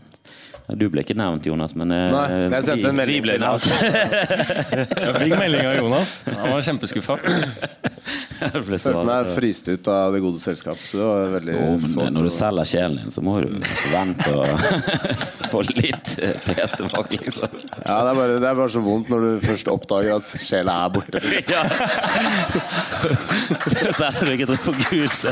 du 0.74 0.88
ble 0.90 1.04
ikke 1.04 1.14
nevnt, 1.14 1.44
Jonas, 1.46 1.76
men 1.78 1.92
eh, 1.94 2.08
Nei, 2.10 2.24
jeg 2.56 2.66
sendte 2.66 2.90
en 2.90 2.96
melding 2.98 3.22
til 3.28 3.38
Lars. 3.38 3.66
jeg 3.86 5.12
fikk 5.14 5.34
melding 5.38 5.62
av 5.62 5.76
Jonas. 5.78 6.16
Han 6.26 6.50
var 6.50 6.64
kjempeskuffa. 6.66 7.18
Jeg 8.36 8.50
følte 8.66 9.04
meg 9.06 9.30
fryst 9.32 9.70
ut 9.70 9.88
av 9.90 10.16
det 10.16 10.20
gode 10.24 10.40
selskap. 10.42 10.80
Så 10.82 10.98
det 10.98 11.06
var 11.06 11.30
veldig 11.36 11.54
oh, 11.62 11.86
men 12.00 12.18
Når 12.18 12.26
du 12.26 12.32
selger 12.34 12.68
sjelen 12.72 12.98
din, 12.98 13.14
så 13.14 13.22
må 13.24 13.38
du 13.44 13.54
vente 13.92 14.34
og 14.34 14.46
få 15.52 15.62
litt 15.70 16.18
eh, 16.18 16.34
PS 16.48 16.76
tilbake, 16.82 17.22
liksom. 17.22 17.46
Ja, 17.78 18.02
det 18.02 18.10
er, 18.10 18.14
bare, 18.18 18.34
det 18.42 18.50
er, 18.50 18.58
bare, 18.58 18.70
så 18.74 18.82
vondt 18.82 19.06
når 19.12 19.20
du 19.22 19.30
først 19.46 19.70
oppdager 19.70 20.18
at 20.18 20.26
sjela 20.42 20.80
er 20.82 20.94
borte. 20.98 21.22
ja. 21.54 21.62
så 23.62 23.98
selger 24.02 24.22
du 24.22 24.34
ikke 24.34 24.50
til 24.50 24.64
for 24.66 24.74
Gud, 24.90 25.10
så 25.14 25.30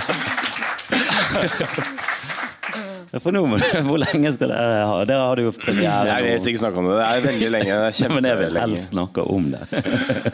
for 3.20 3.34
nå 3.34 3.44
må 3.48 3.58
du 3.60 3.64
Hvor 3.86 4.00
lenge 4.00 4.32
skal 4.34 4.50
dere 4.52 4.86
ha? 4.88 4.96
Dere 5.08 5.26
hadde 5.28 5.44
jo 5.46 5.52
premiere 5.56 6.08
Jeg 6.08 6.24
vil 6.26 6.48
ikke 6.52 6.62
snakke 6.62 6.80
om 6.82 6.88
det. 6.88 6.96
Det 6.98 7.06
er 7.10 7.26
veldig 7.28 7.50
lenge. 7.54 7.76
Det 7.84 7.92
er 8.08 8.14
Men 8.16 8.28
jeg 8.30 8.40
vil 8.40 8.58
helst 8.62 8.90
snakke 8.94 9.26
om 9.34 9.52
det. 9.54 9.64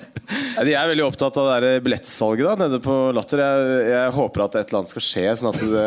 De 0.60 0.74
er 0.76 0.90
veldig 0.90 1.04
opptatt 1.06 1.38
av 1.40 1.48
det 1.64 1.72
billettsalget 1.82 2.46
da, 2.46 2.54
nede 2.60 2.78
på 2.84 2.94
Latter. 3.16 3.42
Jeg, 3.42 3.78
jeg, 3.90 4.12
håper 4.14 4.44
at 4.44 4.58
et 4.60 4.70
eller 4.70 4.82
annet 4.82 4.92
skal 4.92 5.04
skje, 5.04 5.24
sånn 5.40 5.50
at, 5.50 5.60
det, 5.72 5.86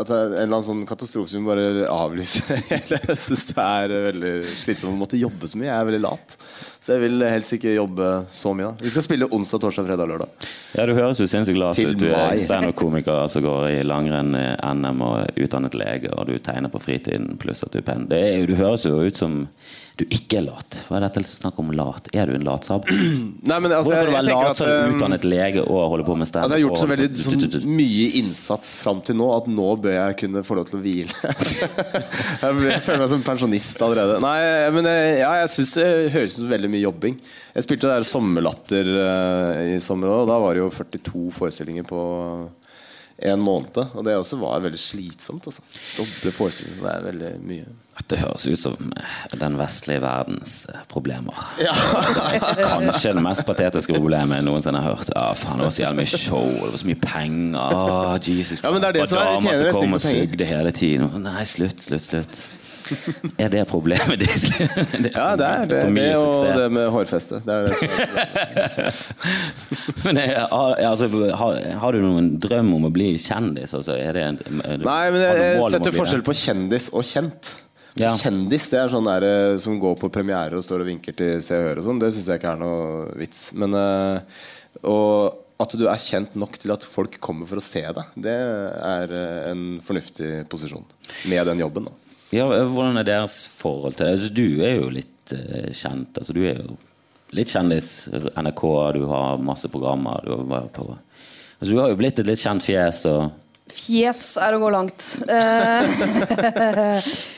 at 0.00 0.10
det 0.10 0.18
en 0.18 0.32
eller 0.32 0.48
annen 0.48 0.66
sånn 0.66 0.84
katastrofe 0.88 1.30
som 1.30 1.46
bare 1.46 1.86
avlyser 1.92 2.62
hele. 2.72 3.00
Jeg 3.04 3.18
syns 3.20 3.46
det 3.52 3.66
er 3.66 3.96
veldig 4.08 4.34
slitsomt 4.64 4.96
å 4.96 5.02
måtte 5.04 5.20
jobbe 5.20 5.50
så 5.50 5.60
mye. 5.60 5.70
Jeg 5.70 5.76
er 5.76 5.90
veldig 5.92 6.02
lat. 6.06 6.38
Så 6.84 6.92
jeg 6.92 7.00
vil 7.06 7.22
helst 7.24 7.54
ikke 7.56 7.70
jobbe 7.78 8.06
så 8.28 8.50
mye. 8.52 8.74
da 8.74 8.84
Vi 8.84 8.90
skal 8.92 9.04
spille 9.06 9.28
onsdag, 9.32 9.62
torsdag, 9.62 9.86
fredag, 9.88 10.08
lørdag. 10.10 10.48
Ja, 10.76 10.84
Du 10.84 10.92
høres 10.92 11.20
jo 11.22 11.24
sinnssykt 11.24 11.56
glad 11.56 11.78
ut. 11.80 11.96
Du 11.96 12.10
er 12.12 12.36
standup-komiker 12.44 13.24
som 13.32 13.46
går 13.46 13.70
i 13.70 13.78
langrenn, 13.88 14.36
NM 14.36 15.00
og 15.06 15.40
utdannet 15.40 15.72
lege, 15.80 16.12
og 16.12 16.28
du 16.28 16.36
tegner 16.44 16.68
på 16.68 16.82
fritiden 16.84 17.38
pluss 17.40 17.64
at 17.64 17.72
du 17.72 17.80
er 17.80 17.86
penn. 17.88 18.04
Du 18.10 18.52
høres 18.58 18.84
jo 18.84 18.98
ut 19.00 19.16
som 19.16 19.46
du 20.00 20.04
ikke 20.10 20.40
er 20.40 20.46
lat. 20.48 20.76
Hva 20.88 20.98
er 20.98 21.04
dette 21.06 21.22
snakk 21.28 21.58
om 21.62 21.68
lat? 21.76 22.08
Er 22.16 22.26
du 22.26 22.34
en 22.34 22.46
latsabb? 22.46 22.88
Nei, 23.50 23.58
men 23.62 23.70
altså, 23.70 23.92
Hvordan 23.92 24.00
kan 24.00 24.08
du 24.08 24.16
være 24.16 24.48
lat 24.48 24.58
som 24.58 24.70
um, 24.70 24.94
utdannet 24.96 25.26
lege 25.28 25.62
og 25.62 25.92
holde 25.92 26.06
på 26.08 26.16
med 26.18 26.30
standup? 26.30 26.48
Altså, 26.48 26.58
jeg 26.58 26.64
har 26.64 26.68
gjort 26.68 26.82
så 26.82 26.88
veldig 26.90 27.50
sånn, 27.60 27.68
mye 27.78 28.08
innsats 28.20 28.72
fram 28.80 29.04
til 29.06 29.18
nå 29.20 29.28
at 29.36 29.46
nå 29.50 29.68
bør 29.84 29.94
jeg 29.94 30.18
kunne 30.24 30.42
få 30.46 30.58
lov 30.58 30.66
til 30.70 30.80
å 30.80 30.82
hvile. 30.82 31.14
jeg 31.30 32.82
føler 32.88 33.04
meg 33.04 33.12
som 33.14 33.24
pensjonist 33.28 33.86
allerede. 33.86 34.18
Nei, 34.24 34.36
men 34.74 34.90
ja, 34.90 35.30
jeg 35.44 35.54
syns 35.54 35.76
det 35.78 35.88
høres 36.16 36.34
ut 36.34 36.40
som 36.42 36.50
veldig 36.56 36.72
mye 36.74 36.84
jobbing. 36.88 37.22
Jeg 37.54 37.68
spilte 37.68 37.92
der 37.92 38.08
Sommerlatter 38.08 38.92
uh, 38.98 39.62
i 39.76 39.78
sommer, 39.84 40.10
og 40.10 40.28
da 40.32 40.42
var 40.42 40.58
det 40.58 40.64
jo 40.64 40.74
42 40.74 41.28
forestillinger 41.38 41.86
på 41.86 42.02
en 43.18 43.40
måned. 43.40 43.78
Og 43.94 44.04
det 44.04 44.16
også 44.18 44.38
var 44.40 44.62
veldig 44.64 44.80
slitsomt. 44.80 45.46
Altså. 45.46 45.62
Doble 45.98 46.32
forestillinger. 46.34 46.78
Så 46.78 46.86
det 46.86 46.94
er 46.94 47.08
veldig 47.08 47.32
mye. 47.46 47.72
Det 48.10 48.18
høres 48.18 48.42
ut 48.50 48.58
som 48.58 48.90
eh, 48.98 49.36
den 49.38 49.54
vestlige 49.56 50.02
verdens 50.02 50.66
eh, 50.66 50.80
problemer. 50.90 51.38
Ja. 51.62 51.72
Kanskje 52.72 53.14
det 53.14 53.22
mest 53.24 53.46
patetiske 53.46 53.94
problemet 53.94 54.40
jeg 54.40 54.46
noensinne 54.48 54.82
har 54.82 54.96
hørt. 54.96 55.12
Ja, 55.14 55.30
faen, 55.38 55.62
Det 55.62 55.68
var 55.68 55.76
så 55.76 55.84
jævlig 55.84 56.02
mye 56.02 56.20
show, 56.24 56.50
det 56.58 56.72
var 56.74 56.82
så 56.82 56.90
mye 56.90 57.00
penger. 57.04 57.78
Oh, 57.78 58.18
Jesus. 58.18 58.64
Ja, 58.64 58.74
men 58.74 58.82
det 58.82 58.90
er 58.90 58.98
det 58.98 59.06
og 59.06 59.14
damer 59.14 59.62
som 59.62 59.78
kom 59.78 59.96
og 59.96 60.04
sugde 60.04 60.50
hele 60.50 60.74
tiden. 60.74 61.08
Nei, 61.22 61.46
slutt, 61.48 61.86
slutt, 61.86 62.10
slutt. 62.10 62.42
Er 63.44 63.50
det 63.52 63.64
problemet 63.70 64.22
ditt? 64.22 64.46
Det 65.04 65.12
ja, 65.14 65.30
det 65.38 65.48
er 65.48 65.66
det. 65.70 65.80
Det 65.94 66.08
og 66.18 66.44
det 66.58 66.68
med 66.72 66.88
hårfeste. 66.94 67.40
Det 67.44 67.54
er 67.54 67.68
det 67.68 67.74
som 67.78 67.90
er 67.90 69.02
men 70.04 70.20
jeg, 70.20 70.32
altså, 70.52 71.08
har, 71.40 71.60
har, 71.82 71.96
du 71.96 72.04
noen 72.04 72.32
drøm 72.40 72.72
om 72.78 72.88
å 72.88 72.92
bli 72.94 73.14
kjendis? 73.20 73.74
Altså, 73.76 73.96
er 73.98 74.16
det 74.16 74.24
er 74.24 74.80
Nei, 74.80 75.04
men 75.14 75.20
jeg, 75.22 75.44
jeg 75.44 75.70
setter 75.76 75.96
forskjell 75.96 76.24
på 76.26 76.36
kjendis 76.38 76.90
og 76.94 77.06
kjent. 77.08 77.54
Ja. 78.00 78.10
Kjendis 78.18 78.66
det 78.72 78.80
er 78.80 78.90
sånn 78.90 79.06
der, 79.06 79.24
eh, 79.28 79.56
som 79.62 79.78
går 79.82 79.94
på 80.00 80.10
premiere 80.12 80.58
og 80.58 80.66
står 80.66 80.82
og 80.82 80.90
vinker 80.90 81.14
til 81.14 81.38
Se 81.46 81.54
og 81.60 81.68
Hør 81.68 81.80
og 81.80 81.88
sånn. 81.88 82.02
Det 82.02 82.10
syns 82.14 82.30
jeg 82.30 82.42
ikke 82.42 82.54
er 82.56 82.62
noe 82.62 83.18
vits. 83.20 83.46
Men 83.58 83.76
uh, 83.78 84.40
og 84.90 85.62
at 85.62 85.76
du 85.78 85.84
er 85.86 86.00
kjent 86.02 86.34
nok 86.38 86.58
til 86.58 86.74
at 86.74 86.86
folk 86.86 87.20
kommer 87.22 87.46
for 87.46 87.62
å 87.62 87.64
se 87.64 87.84
deg, 87.86 88.16
det 88.26 88.34
er 88.34 89.14
uh, 89.14 89.52
en 89.52 89.62
fornuftig 89.86 90.32
posisjon 90.50 90.86
med 91.30 91.46
den 91.52 91.62
jobben. 91.62 91.86
da 91.86 92.03
ja, 92.34 92.48
Hvordan 92.48 92.98
er 93.00 93.06
deres 93.06 93.44
forhold 93.46 93.96
til 93.98 94.08
det? 94.08 94.16
Altså, 94.16 94.32
du 94.34 94.48
er 94.66 94.74
jo 94.80 94.90
litt 94.92 95.34
uh, 95.36 95.70
kjent. 95.70 96.18
Altså, 96.18 96.34
du 96.34 96.42
er 96.42 96.58
jo 96.58 96.76
litt 97.34 97.52
kjendis. 97.54 98.08
NRK, 98.34 98.64
du 98.98 99.06
har 99.10 99.40
masse 99.42 99.70
programmer. 99.70 100.20
Du, 100.26 100.34
på, 100.74 100.90
altså, 100.90 101.70
du 101.70 101.80
har 101.80 101.92
jo 101.92 101.98
blitt 102.00 102.20
et 102.20 102.28
litt 102.28 102.42
kjent 102.42 102.64
fjes. 102.64 103.04
og 103.10 103.32
Fjes 103.64 104.22
er 104.44 104.54
å 104.54 104.60
gå 104.60 104.68
langt. 104.74 105.04
ja, 105.24 105.80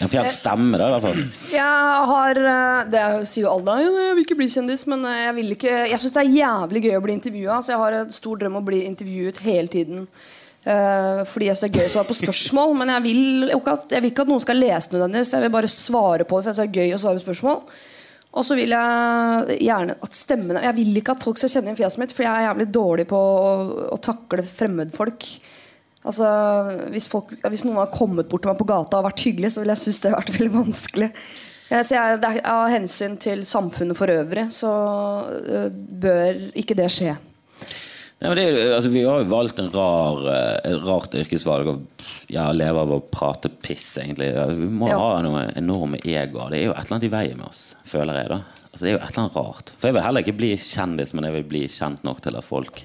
for 0.08 0.16
jeg 0.16 0.32
stemme, 0.34 0.80
da, 0.80 0.88
i 0.88 0.94
hvert 0.96 1.04
fall. 1.04 1.20
Jeg 1.52 2.08
har 2.10 2.40
eh, 2.42 2.80
Det 2.90 3.02
sier 3.30 3.46
jo 3.46 3.52
alle. 3.52 3.76
Jeg 3.84 4.16
vil 4.16 4.24
ikke 4.24 4.38
bli 4.40 4.48
kjendis, 4.50 4.82
men 4.90 5.06
jeg 5.06 5.36
vil 5.36 5.54
ikke 5.54 5.76
Jeg 5.92 6.00
syns 6.02 6.16
det 6.16 6.24
er 6.24 6.40
jævlig 6.40 6.82
gøy 6.88 6.96
å 6.98 7.04
bli 7.04 7.14
intervjua. 7.20 7.60
Så 7.62 7.76
jeg 7.76 7.82
har 7.84 8.00
en 8.00 8.10
stor 8.16 8.42
drøm 8.42 8.58
om 8.58 8.64
å 8.64 8.68
bli 8.72 8.82
intervjuet 8.88 9.38
hele 9.46 9.70
tiden. 9.70 10.08
Uh, 10.66 11.20
fordi 11.30 11.46
jeg 11.46 11.58
synes 11.60 11.70
det 11.70 11.78
er 11.78 11.84
gøy 11.84 11.90
å 11.90 11.94
svare 11.94 12.08
på 12.08 12.18
spørsmål. 12.20 12.72
Men 12.80 12.94
jeg 12.96 13.04
vil, 13.04 13.26
ikke 13.54 13.76
at, 13.78 13.92
jeg 13.94 14.02
vil 14.02 14.10
ikke 14.10 14.24
at 14.26 14.32
noen 14.32 14.42
skal 14.42 14.58
lese 14.58 14.94
nødvendigvis. 14.94 15.34
Jeg 15.36 15.46
vil 15.46 15.54
bare 15.54 15.70
svare 15.70 16.26
på 16.26 16.40
det, 16.40 16.46
for 16.46 16.50
jeg 16.50 16.58
synes 16.58 16.64
det 16.64 16.66
er 16.66 16.80
gøy 16.82 16.96
å 16.96 17.02
svare 17.04 17.20
på 17.20 17.28
spørsmål. 17.28 17.60
Og 18.36 18.44
så 18.44 18.56
vil 18.58 18.74
jeg 18.74 19.60
gjerne 19.64 19.94
at 20.04 20.16
stemmene 20.16 20.60
Jeg 20.60 20.76
vil 20.76 20.98
ikke 21.00 21.14
at 21.16 21.22
folk 21.24 21.38
skal 21.40 21.52
kjenne 21.54 21.70
igjen 21.70 21.78
fjeset 21.78 22.02
mitt, 22.02 22.12
for 22.12 22.26
jeg 22.26 22.32
er 22.32 22.48
jævlig 22.50 22.66
dårlig 22.74 23.06
på 23.08 23.20
å, 23.20 23.52
å 23.94 24.00
takle 24.02 24.44
fremmedfolk. 24.44 25.28
Altså, 26.06 26.26
hvis, 26.92 27.08
folk, 27.10 27.32
hvis, 27.50 27.64
noen 27.66 27.80
har 27.80 27.94
kommet 27.94 28.28
bort 28.30 28.44
til 28.44 28.52
meg 28.52 28.60
på 28.60 28.68
gata 28.68 29.00
og 29.00 29.08
vært 29.08 29.24
hyggelig, 29.26 29.54
så 29.54 29.62
vil 29.62 29.72
jeg 29.72 29.82
synes 29.82 30.02
det 30.02 30.12
har 30.12 30.20
vært 30.20 30.34
veldig 30.36 30.52
vanskelig. 30.54 31.08
Jeg, 31.66 31.86
jeg, 31.90 32.42
Av 32.46 32.68
hensyn 32.70 33.16
til 33.18 33.42
samfunnet 33.46 33.98
for 33.98 34.12
øvrig 34.12 34.44
så 34.54 34.70
uh, 35.26 35.66
bør 35.72 36.44
ikke 36.54 36.76
det 36.78 36.86
skje. 36.94 37.16
Nei, 38.16 38.32
det, 38.32 38.44
altså, 38.72 38.90
vi 38.90 39.02
har 39.04 39.20
jo 39.20 39.28
valgt 39.28 39.58
en 39.60 39.68
rar, 39.74 40.22
eh, 40.32 40.70
et 40.70 40.84
rart 40.86 41.14
yrkesvalg 41.20 41.68
og 41.68 42.04
ja, 42.32 42.46
leve 42.56 42.80
av 42.86 42.94
å 42.96 43.02
prate 43.12 43.50
piss, 43.52 43.90
egentlig. 44.00 44.30
Vi 44.56 44.68
må 44.72 44.88
ja. 44.88 44.96
ha 44.96 45.18
noen 45.24 45.52
enorme 45.52 46.00
egoer. 46.00 46.54
Det 46.54 46.62
er 46.62 46.70
jo 46.70 46.72
et 46.72 46.80
eller 46.80 46.96
annet 46.96 47.08
i 47.10 47.12
veien 47.12 47.42
med 47.42 47.50
oss, 47.50 47.66
føler 47.84 48.22
jeg. 48.22 48.30
da 48.32 48.38
altså, 48.70 48.80
Det 48.80 48.88
er 48.88 48.94
jo 48.94 49.02
et 49.02 49.10
eller 49.10 49.22
annet 49.26 49.36
rart. 49.42 49.72
For 49.76 49.90
jeg 49.90 49.98
vil 49.98 50.06
heller 50.06 50.24
ikke 50.24 50.38
bli 50.40 50.52
kjendis, 50.64 51.12
men 51.12 51.28
jeg 51.28 51.36
vil 51.36 51.48
bli 51.52 51.62
kjent 51.76 52.08
nok 52.08 52.24
til 52.24 52.40
at 52.40 52.48
folk 52.48 52.82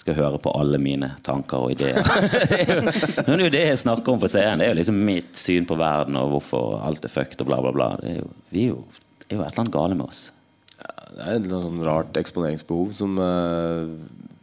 skal 0.00 0.16
høre 0.16 0.40
på 0.40 0.54
alle 0.56 0.80
mine 0.80 1.10
tanker 1.28 1.66
og 1.66 1.74
ideer. 1.74 2.00
det, 2.48 2.62
er 2.62 2.72
jo, 2.72 2.80
det 2.88 3.36
er 3.36 3.44
jo 3.44 3.52
det 3.52 3.64
jeg 3.66 3.82
snakker 3.84 4.14
om 4.14 4.22
på 4.22 4.32
scenen. 4.32 4.62
Det 4.62 4.70
er 4.70 4.72
jo 4.72 4.80
liksom 4.80 5.04
mitt 5.10 5.36
syn 5.36 5.68
på 5.68 5.76
verden 5.80 6.16
og 6.16 6.38
hvorfor 6.38 6.80
alt 6.88 7.04
er 7.04 7.12
fucked 7.12 7.44
og 7.44 7.52
bla, 7.52 7.60
bla, 7.66 7.74
bla. 7.76 7.90
Det 8.00 8.14
er 8.14 8.20
jo, 8.22 8.30
vi 8.48 8.64
er 8.64 8.72
jo, 8.72 8.80
det 9.26 9.28
er 9.28 9.36
jo 9.36 9.44
et 9.44 9.52
eller 9.52 9.66
annet 9.66 9.76
gale 9.76 10.00
med 10.00 10.08
oss. 10.08 10.22
Ja, 10.80 10.94
det 11.12 11.20
er 11.20 11.34
et 11.34 11.50
eller 11.50 11.66
sånn 11.66 11.84
rart 11.84 12.16
eksponeringsbehov 12.16 12.96
som 12.96 13.20
uh, 13.20 13.84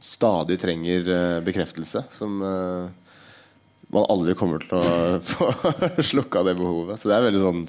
stadig 0.04 0.60
trenger 0.62 1.08
uh, 1.10 1.40
bekreftelse. 1.46 2.04
Som 2.18 2.42
uh, 2.42 2.90
man 3.94 4.08
aldri 4.12 4.36
kommer 4.38 4.64
til 4.64 4.78
å 4.78 5.20
få 5.32 5.52
slukka 6.04 6.44
det 6.48 6.58
behovet. 6.60 7.00
Så 7.00 7.10
det 7.12 7.18
er 7.18 7.28
veldig 7.30 7.44
sånn 7.46 7.64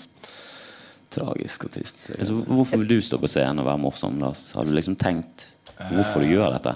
tragisk 1.14 1.68
og 1.68 1.72
trist. 1.72 2.10
Altså, 2.18 2.36
hvorfor 2.44 2.82
vil 2.82 2.90
du 2.96 2.98
stå 3.04 3.20
på 3.22 3.30
scenen 3.30 3.62
og 3.62 3.70
være 3.70 3.80
morsom? 3.80 4.18
Lars? 4.20 4.50
Har 4.56 4.68
du 4.68 4.74
liksom 4.76 4.98
tenkt 5.00 5.48
hvorfor 5.78 6.24
du 6.24 6.32
gjør 6.32 6.52
dette? 6.58 6.74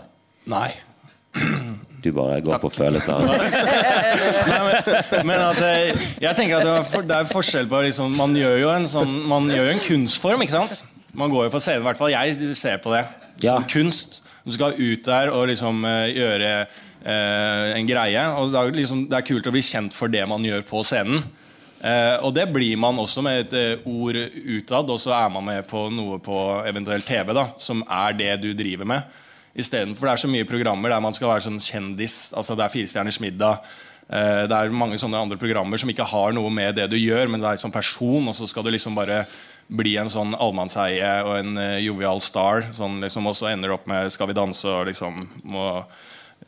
Nei. 0.51 0.71
Du 2.03 2.11
bare 2.12 2.41
går 2.45 2.59
på 2.61 2.71
følelser. 2.73 3.23
Nei, 4.53 4.59
men, 4.67 5.29
men 5.29 5.38
at 5.38 5.61
jeg, 5.62 5.93
jeg 6.25 6.38
tenker 6.38 6.59
at 6.59 6.67
det 6.67 6.73
er, 6.75 6.88
for, 6.91 7.07
det 7.07 7.19
er 7.19 7.29
forskjell 7.31 7.69
på 7.71 7.83
liksom, 7.87 8.17
Man 8.19 8.35
gjør 8.37 8.57
jo 8.61 8.73
en 8.73 8.88
sånn 8.91 9.12
Man 9.31 9.47
gjør 9.53 9.71
jo 9.71 9.77
en 9.77 9.85
kunstform, 9.87 10.43
ikke 10.45 10.57
sant? 10.57 10.83
Man 11.17 11.33
går 11.33 11.47
jo 11.47 11.53
på 11.55 11.61
scenen, 11.62 11.85
i 11.85 11.87
hvert 11.87 12.01
fall 12.01 12.12
jeg 12.12 12.57
ser 12.59 12.81
på 12.83 12.93
det 12.95 13.05
som 13.05 13.45
Ja. 13.45 13.57
kunst. 13.69 14.21
Du 14.42 14.52
skal 14.55 14.74
ut 14.78 15.05
der 15.07 15.31
og 15.33 15.46
liksom 15.50 15.85
eh, 15.87 16.14
gjøre 16.16 16.50
eh, 16.61 17.68
en 17.76 17.88
greie. 17.88 18.24
Og 18.38 18.52
det 18.52 18.61
er, 18.61 18.74
liksom, 18.81 19.07
det 19.11 19.18
er 19.18 19.26
kult 19.26 19.46
å 19.46 19.55
bli 19.55 19.64
kjent 19.64 19.94
for 19.96 20.12
det 20.12 20.24
man 20.31 20.44
gjør 20.46 20.66
på 20.68 20.83
scenen. 20.87 21.22
Eh, 21.83 22.16
og 22.22 22.31
det 22.35 22.46
blir 22.55 22.78
man 22.78 22.98
også 23.02 23.24
med 23.26 23.40
et 23.42 23.55
eh, 23.59 23.87
ord 23.90 24.14
utad, 24.16 24.90
og 24.90 25.00
så 25.02 25.14
er 25.16 25.31
man 25.35 25.46
med 25.48 25.66
på 25.66 25.88
noe 25.90 26.20
på 26.22 26.38
eventuelt 26.68 27.07
TV 27.07 27.33
da, 27.35 27.48
som 27.59 27.83
er 27.83 28.18
det 28.18 28.37
du 28.44 28.52
driver 28.55 28.87
med. 28.87 29.16
Istedenfor 29.59 30.09
det 30.09 30.12
er 30.12 30.22
så 30.22 30.31
mye 30.31 30.48
programmer 30.48 30.94
der 30.94 31.02
man 31.02 31.16
skal 31.16 31.33
være 31.33 31.46
sånn 31.48 31.62
kjendis. 31.62 32.31
altså 32.38 32.55
Det 32.57 32.64
er 32.64 32.72
Firestjerners 32.76 33.18
middag. 33.20 33.66
Eh, 34.07 34.44
det 34.46 34.59
er 34.59 34.74
mange 34.74 34.98
sånne 35.00 35.24
andre 35.26 35.38
programmer 35.40 35.81
som 35.81 35.90
ikke 35.90 36.07
har 36.07 36.35
noe 36.37 36.50
med 36.55 36.78
det 36.78 36.87
du 36.92 36.98
gjør, 37.00 37.26
men 37.33 37.42
det 37.42 37.50
er 37.50 37.61
som 37.61 37.74
person, 37.74 38.31
og 38.31 38.37
så 38.37 38.46
skal 38.46 38.66
du 38.66 38.70
liksom 38.74 38.94
bare 38.98 39.24
bli 39.68 39.96
en 40.01 40.11
sånn 40.12 40.35
allmannseie 40.35 41.12
og 41.27 41.37
en 41.38 41.61
eh, 41.61 41.79
jovial 41.85 42.21
star. 42.21 42.69
Sånn 42.77 43.00
liksom, 43.04 43.29
og 43.31 43.37
så 43.38 43.50
ender 43.52 43.75
opp 43.77 43.87
med 43.90 44.10
Skal 44.13 44.31
vi 44.31 44.37
danse 44.37 44.69
og 44.69 44.87
liksom 44.90 45.21
må, 45.52 45.69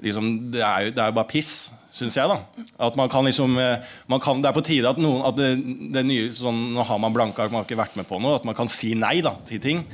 liksom, 0.05 0.51
det, 0.53 0.63
er 0.65 0.89
jo, 0.89 0.95
det 0.97 1.05
er 1.05 1.13
jo 1.13 1.17
bare 1.21 1.31
piss, 1.31 1.53
syns 1.95 2.19
jeg. 2.19 2.29
da 2.29 2.65
At 2.89 2.99
man 3.01 3.13
kan 3.13 3.25
liksom 3.27 3.57
eh, 3.61 3.79
man 4.11 4.21
kan, 4.25 4.43
Det 4.43 4.51
er 4.51 4.57
på 4.57 4.65
tide 4.67 4.91
at 4.91 5.01
noen 5.01 5.25
at 5.29 5.39
det, 5.39 5.53
det 5.95 6.05
nye, 6.07 6.33
sånn, 6.35 6.75
Nå 6.75 6.85
har 6.89 7.01
man 7.03 7.15
blanka, 7.17 7.49
man 7.49 7.63
har 7.63 7.69
ikke 7.69 7.81
vært 7.81 7.97
med 8.01 8.09
på 8.11 8.21
noe. 8.23 8.37
At 8.41 8.49
man 8.49 8.59
kan 8.59 8.71
si 8.73 8.95
nei 8.99 9.21
da 9.25 9.37
til 9.49 9.63
ting. 9.63 9.85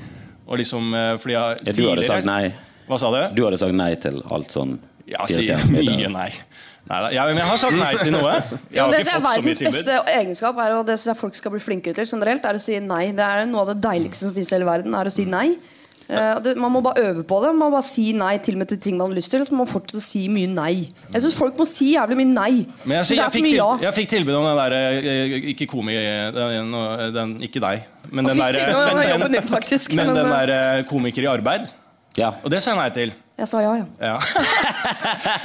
Og 0.51 0.59
liksom, 0.59 0.91
eh, 0.97 1.15
fordi 1.21 1.37
jeg, 1.37 1.63
Ja, 1.69 1.77
du 1.77 1.85
hadde 1.93 2.09
sagt 2.09 2.29
nei. 2.29 2.45
Hva 2.91 2.99
sa 2.99 3.13
du? 3.15 3.21
Du 3.37 3.45
hadde 3.47 3.61
sagt 3.61 3.77
nei 3.79 3.93
til 4.03 4.19
alt 4.35 4.51
sånn 4.51 4.79
Ja, 5.07 5.23
sier 5.31 5.63
mye 5.71 6.11
nei. 6.11 6.31
Neida, 6.91 7.11
jeg, 7.15 7.35
men 7.35 7.39
jeg 7.39 7.51
har 7.53 7.59
sagt 7.63 7.77
nei 7.79 7.91
til 8.01 8.15
noe. 8.17 8.31
Jeg 8.35 8.79
Ja, 8.79 8.85
har 8.85 8.95
det 8.95 9.03
ikke 9.05 9.13
er 9.17 9.21
fått 9.23 9.35
så 9.37 9.43
mye 9.43 9.51
verdens 9.51 9.61
beste 9.63 9.99
egenskap, 10.11 10.63
er, 10.65 10.73
og 10.75 10.87
det 10.89 10.97
synes 10.99 11.13
jeg 11.13 11.21
folk 11.21 11.37
skal 11.39 11.55
bli 11.55 11.61
flinkere 11.63 11.95
til 12.01 12.09
generelt, 12.17 12.47
er 12.47 12.59
å 12.59 12.63
si 12.63 12.79
nei. 12.83 13.05
Det 13.15 13.27
er 13.27 13.45
noe 13.51 13.63
av 13.63 13.75
det 13.75 13.83
deiligste 13.85 14.27
som 14.27 14.35
finnes 14.35 14.51
i 14.51 14.59
hele 14.59 14.67
verden, 14.67 14.97
er 14.99 15.11
å 15.11 15.15
si 15.15 15.27
nei. 15.31 15.53
Uh, 16.11 16.41
det, 16.43 16.57
man 16.59 16.73
må 16.75 16.81
bare 16.83 17.05
øve 17.07 17.23
på 17.23 17.39
det. 17.45 17.53
Man 17.55 17.69
må 17.69 17.77
bare 17.77 17.87
si 17.87 18.09
nei 18.19 18.33
til 18.43 18.57
og 18.57 18.65
med 18.65 18.71
til 18.73 18.81
ting 18.83 18.97
man 18.99 19.13
har 19.13 19.21
lyst 19.21 19.31
til. 19.31 19.45
Så 19.47 19.55
må 19.55 19.63
man 19.63 19.71
fortsette 19.71 20.01
å 20.01 20.03
si 20.03 20.25
mye 20.33 20.51
nei. 20.51 20.73
Jeg 21.15 21.23
syns 21.23 21.37
folk 21.39 21.59
må 21.61 21.67
si 21.71 21.93
jævlig 21.93 22.19
mye 22.19 22.31
nei. 22.33 22.53
Men 22.83 22.99
jeg, 22.99 23.13
jeg, 23.13 23.21
jeg, 23.21 23.35
fikk 23.37 23.47
til, 23.47 23.59
ja. 23.61 23.69
jeg 23.87 23.97
fikk 24.01 24.13
tilbud 24.17 24.41
om 24.41 24.49
den 24.49 24.59
der 24.59 25.45
Ikke 25.55 25.69
komi... 25.71 25.95
Den, 26.35 26.75
den, 27.15 27.37
ikke 27.47 27.63
deg. 27.63 27.87
Men 28.11 28.27
Og 28.27 28.33
den 28.33 28.43
derre 28.43 28.67
der, 30.27 30.53
eh, 30.57 30.81
eh, 30.81 30.87
komiker 30.91 31.29
i 31.29 31.31
arbeid. 31.31 31.71
Ja. 32.19 32.35
Og 32.43 32.51
det 32.51 32.59
sa 32.65 32.75
jeg 32.75 32.81
nei 32.81 32.91
til. 32.97 33.15
Jeg 33.41 33.49
sa 33.49 33.61
ja, 33.65 33.73
ja. 33.81 33.87
Ja. 34.05 34.19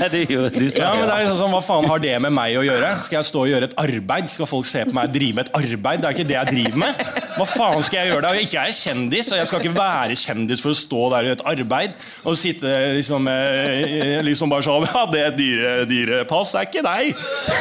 du, 0.12 0.18
du 0.52 0.66
sa 0.68 0.82
ja, 0.82 0.90
men 0.98 1.06
det 1.08 1.14
er 1.14 1.22
liksom 1.24 1.38
sånn, 1.40 1.54
Hva 1.56 1.62
faen 1.64 1.86
har 1.88 2.02
det 2.04 2.16
med 2.26 2.34
meg 2.36 2.58
å 2.60 2.64
gjøre? 2.66 2.90
Skal 3.06 3.22
jeg 3.22 3.28
stå 3.30 3.44
og 3.46 3.52
gjøre 3.54 3.70
et 3.70 3.76
arbeid? 3.80 4.28
Skal 4.32 4.50
folk 4.50 4.68
se 4.68 4.84
på 4.88 4.96
meg 4.98 5.08
og 5.08 5.16
drive 5.16 5.38
med 5.38 5.48
et 5.48 5.54
arbeid? 5.62 6.04
Det 6.04 6.10
er 6.10 6.18
ikke 6.18 6.28
det 6.28 6.36
jeg 6.36 6.52
driver 6.52 6.82
med. 6.84 7.06
Hva 7.38 7.48
faen 7.48 7.86
skal 7.88 8.02
jeg 8.02 8.12
gjøre 8.12 8.26
da? 8.28 8.34
Ikke 8.42 8.58
jeg 8.60 8.74
er 8.74 8.78
kjendis, 8.82 9.32
og 9.32 9.40
jeg 9.40 9.50
skal 9.52 9.64
ikke 9.64 9.78
være 9.78 10.20
kjendis 10.20 10.66
for 10.66 10.76
å 10.76 10.80
stå 10.82 11.02
der 11.14 11.18
og 11.22 11.30
gjøre 11.30 11.40
et 11.40 11.46
arbeid 11.54 11.96
og 12.26 12.38
sitte 12.40 12.76
liksom, 12.98 13.30
eh, 13.32 14.20
liksom 14.28 14.52
bare 14.52 14.68
sånn 14.68 14.88
Ja, 14.92 15.06
det 15.12 15.26
dyre, 15.40 15.74
dyrepass 15.90 16.54
er 16.60 16.68
ikke 16.68 16.84
deg, 16.86 17.16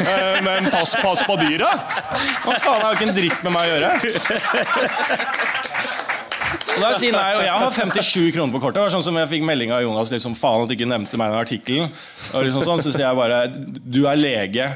Eh, 0.04 0.42
men 0.44 0.70
pass, 0.72 0.94
pass 1.02 1.22
på 1.26 1.36
dyra. 1.38 1.70
Hva 2.44 2.56
faen 2.62 2.82
har 2.82 2.96
ikke 2.96 3.08
en 3.10 3.16
dritt 3.16 3.44
med 3.46 3.54
meg 3.54 3.70
å 3.70 3.76
gjøre? 3.78 3.92
Og 6.74 6.80
da 6.82 6.90
sier 6.98 7.14
nei, 7.14 7.28
og 7.36 7.42
Jeg 7.44 7.54
har 7.62 7.74
57 7.76 8.32
kroner 8.34 8.54
på 8.54 8.60
kortet. 8.62 8.80
Det 8.80 8.86
var 8.86 8.94
sånn 8.96 9.04
som 9.06 9.18
Jeg 9.20 9.30
fikk 9.30 9.44
melding 9.46 9.70
av 9.74 9.84
Jonas 9.84 10.10
liksom, 10.14 10.34
faen 10.38 10.64
at 10.64 10.70
du 10.70 10.74
ikke 10.76 10.88
nevnte 10.90 11.20
meg 11.20 11.30
i 11.30 11.34
den 11.34 11.44
artikkelen. 11.44 11.92
Liksom 12.34 12.66
sånn, 12.66 12.82
så 12.82 12.90
sier 12.94 13.06
jeg 13.06 13.18
bare 13.18 13.44
du 13.54 14.02
er 14.10 14.18
lege 14.18 14.68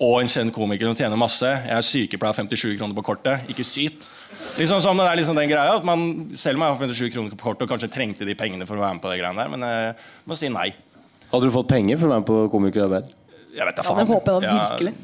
og 0.00 0.22
en 0.22 0.30
kjent 0.32 0.54
komiker 0.56 0.88
som 0.88 0.96
tjener 0.96 1.18
masse. 1.20 1.48
Jeg 1.48 1.76
er 1.76 1.84
sykepleier, 1.84 2.36
57 2.38 2.78
kroner 2.78 2.96
på 2.96 3.04
kortet. 3.10 3.50
Ikke 3.52 3.66
syt. 3.66 4.08
Liksom 4.56 4.80
sånn, 4.84 5.00
det 5.02 5.08
er 5.10 5.20
liksom 5.20 5.36
den 5.38 5.50
greia 5.50 5.74
at 5.76 5.84
man, 5.86 6.06
Selv 6.38 6.58
om 6.58 6.64
jeg 6.64 6.72
har 6.72 6.80
57 6.94 7.12
kroner 7.14 7.34
på 7.34 7.42
kortet 7.50 7.66
og 7.66 7.74
kanskje 7.74 7.90
trengte 7.92 8.28
de 8.28 8.36
pengene 8.38 8.66
for 8.68 8.78
å 8.78 8.84
være 8.84 8.96
med 8.96 9.04
på 9.04 9.12
det 9.12 9.20
greiene 9.20 9.42
der, 9.44 9.52
men 9.52 9.66
jeg 9.66 9.94
må 10.30 10.38
si 10.38 10.50
nei. 10.52 10.70
Hadde 11.30 11.46
du 11.46 11.54
fått 11.54 11.68
penger 11.70 12.00
for 12.00 12.08
å 12.08 12.14
være 12.14 12.24
med 12.24 12.30
på 12.30 12.38
komikerarbeid? 12.54 13.12
Jeg 13.54 13.66
vet 13.66 13.76
da 13.76 13.82
Ja, 13.84 13.88
faen. 13.90 14.00
det 14.00 14.14
håper 14.14 14.32
jeg 14.32 14.42
da 14.42 14.56
virkelig. 14.56 14.94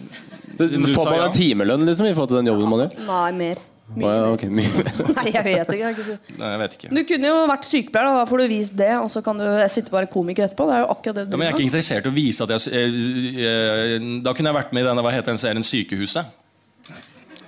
Du 0.56 0.92
Får 0.94 1.10
man 1.10 1.24
en 1.26 1.34
timelønn 1.36 1.84
liksom, 1.84 2.06
i 2.08 2.14
forhold 2.16 2.32
til 2.32 2.38
den 2.40 2.48
jobben 2.54 2.70
man 2.72 2.86
gjør? 2.86 2.94
Nei, 3.06 3.30
mer. 3.36 3.64
Å, 3.86 4.00
ja, 4.02 4.22
okay, 4.34 4.50
mye. 4.50 4.66
Nei, 5.16 5.28
jeg 5.30 5.44
vet 5.46 5.68
ikke. 5.76 5.90
Jeg 5.92 6.16
Nei, 6.40 6.48
jeg 6.50 6.60
vet 6.62 6.72
ikke. 6.76 6.88
Du 6.90 7.02
kunne 7.06 7.28
jo 7.30 7.36
vært 7.52 7.68
sykepleier, 7.68 8.08
da, 8.08 8.24
da 8.24 8.24
får 8.26 8.42
du 8.42 8.46
vist 8.50 8.74
det, 8.78 8.90
og 8.98 9.06
så 9.12 9.22
kan 9.24 9.38
du 9.38 9.44
sitte 9.72 9.94
bare 9.94 10.10
komiker 10.10 10.48
etterpå. 10.48 10.66
Det 10.66 10.74
er 10.74 10.82
jo 10.82 10.88
akkurat 10.96 11.20
det 11.20 11.24
du 11.28 11.36
Ja, 11.36 11.38
men 11.38 11.46
jeg 11.46 11.54
er 11.54 11.58
ikke 11.60 11.68
interessert 11.68 12.08
i 12.08 12.10
å 12.10 12.16
vise 12.16 12.46
at 12.48 12.56
jeg 12.56 12.74
jeg, 12.74 12.96
jeg 13.44 14.10
Da 14.26 14.34
kunne 14.34 14.50
jeg 14.50 14.58
vært 14.58 14.74
med 14.74 14.82
i 14.82 14.88
denne 14.88 15.06
hva 15.06 15.14
heter 15.14 15.30
den 15.30 15.40
serien 15.40 15.66
Sykehuset. 15.66 16.34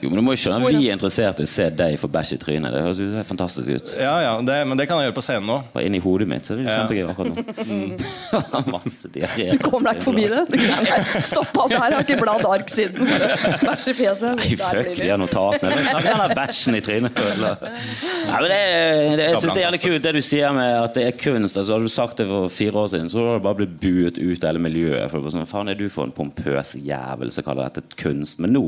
Jo, 0.01 0.09
men 0.13 0.21
du 0.21 0.23
må 0.23 0.35
jo 0.37 0.39
skjønne 0.39 0.69
Vi 0.71 0.85
er 0.87 0.95
interessert 0.95 1.41
i 1.43 1.45
å 1.47 1.51
se 1.51 1.65
deg 1.75 1.97
få 1.99 2.07
bæsj 2.15 2.37
i 2.37 2.39
trynet. 2.39 2.71
Det 2.71 2.83
høres 2.85 3.01
jo 3.03 3.23
fantastisk 3.27 3.67
ut. 3.73 3.89
Ja, 3.99 4.13
ja, 4.23 4.33
det, 4.47 4.59
Men 4.71 4.79
det 4.79 4.87
kan 4.87 5.01
jeg 5.01 5.09
gjøre 5.09 5.17
på 5.17 5.25
scenen 5.27 5.49
nå. 5.51 5.57
Bare 5.73 5.89
inni 5.89 5.99
hodet 6.05 6.29
mitt 6.31 6.47
så 6.47 6.55
er 6.55 6.61
det 6.61 6.67
Ja. 6.69 6.77
kjempegøy 6.79 7.09
akkurat 7.11 7.41
nå. 7.67 8.71
Masse 8.77 9.11
diaré. 9.11 9.49
Du 9.57 9.65
kommer 9.65 9.91
deg 9.91 9.99
ikke 9.99 10.07
forbi 10.07 10.27
det. 10.31 10.45
Stopp, 11.27 11.51
alt 11.65 11.75
det 11.75 11.81
her. 11.83 11.97
Har 11.99 12.07
ikke 12.07 12.19
bladd 12.23 12.47
ark 12.47 12.71
siden. 12.71 13.11
Bæsj 13.65 13.89
i 13.91 13.97
fjeset. 13.99 14.39
Nei, 14.39 14.53
fuck 14.61 14.93
de 15.01 15.11
notatene. 15.25 15.75
Snakk 15.89 16.09
om 16.13 16.23
den 16.23 16.37
bæsjen 16.39 16.79
i 16.79 16.85
trynet. 16.85 17.19
Nei, 17.19 18.39
men 18.39 18.49
det, 18.55 18.63
det, 19.19 19.27
jeg 19.27 19.43
syns 19.43 19.51
det 19.51 19.57
er 19.57 19.67
jævlig 19.67 19.83
kult 19.89 20.07
det 20.07 20.15
du 20.15 20.23
sier 20.29 20.55
med 20.61 20.77
at 20.85 20.95
det 21.01 21.09
er 21.11 21.19
kunst. 21.25 21.59
Altså, 21.59 21.75
hadde 21.75 21.91
du 21.91 21.95
sagt 21.97 22.23
det 22.23 22.29
for 22.31 22.49
fire 22.55 22.85
år 22.85 22.93
siden, 22.95 23.11
så 23.11 23.19
hadde 23.25 23.43
du 23.43 23.47
bare 23.51 23.61
blitt 23.65 23.75
buet 23.83 24.23
ut 24.23 24.47
av 24.47 24.53
hele 24.53 24.63
miljøet. 24.63 25.09
For 25.11 25.19
det 25.19 25.27
var 25.27 25.37
sånn, 25.41 25.51
Faen, 25.51 25.75
er 25.75 25.79
du 25.83 25.89
for 25.91 26.07
en 26.07 26.15
pompøs 26.15 26.77
jævel 26.87 27.35
som 27.35 27.47
kaller 27.51 27.67
dette 27.75 27.99
kunst? 27.99 28.39
Men 28.45 28.55
nå 28.55 28.65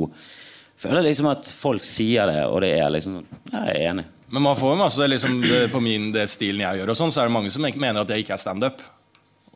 føler 0.81 1.05
liksom 1.07 1.29
at 1.31 1.49
folk 1.61 1.85
sier 1.87 2.31
det, 2.31 2.41
og 2.49 2.61
det 2.65 2.73
er 2.79 2.91
liksom 2.95 3.21
sånn 3.21 3.27
jeg 3.53 3.75
er 3.77 3.91
enig. 3.93 4.07
Men 4.31 4.45
man 4.47 4.57
får 4.59 4.73
jo 4.77 4.79
masse 4.79 5.07
liksom, 5.11 5.41
det- 5.43 5.71
På 5.73 5.81
min 5.83 6.13
det 6.15 6.29
stilen 6.31 6.63
jeg 6.63 6.81
gjør, 6.81 6.91
og 6.93 6.97
sånn, 6.97 7.11
så 7.11 7.21
er 7.23 7.29
det 7.29 7.35
mange 7.35 7.51
som 7.51 7.63
mener 7.63 8.01
at 8.01 8.09
det 8.09 8.21
ikke 8.25 8.37
er 8.37 8.43
standup. 8.45 8.81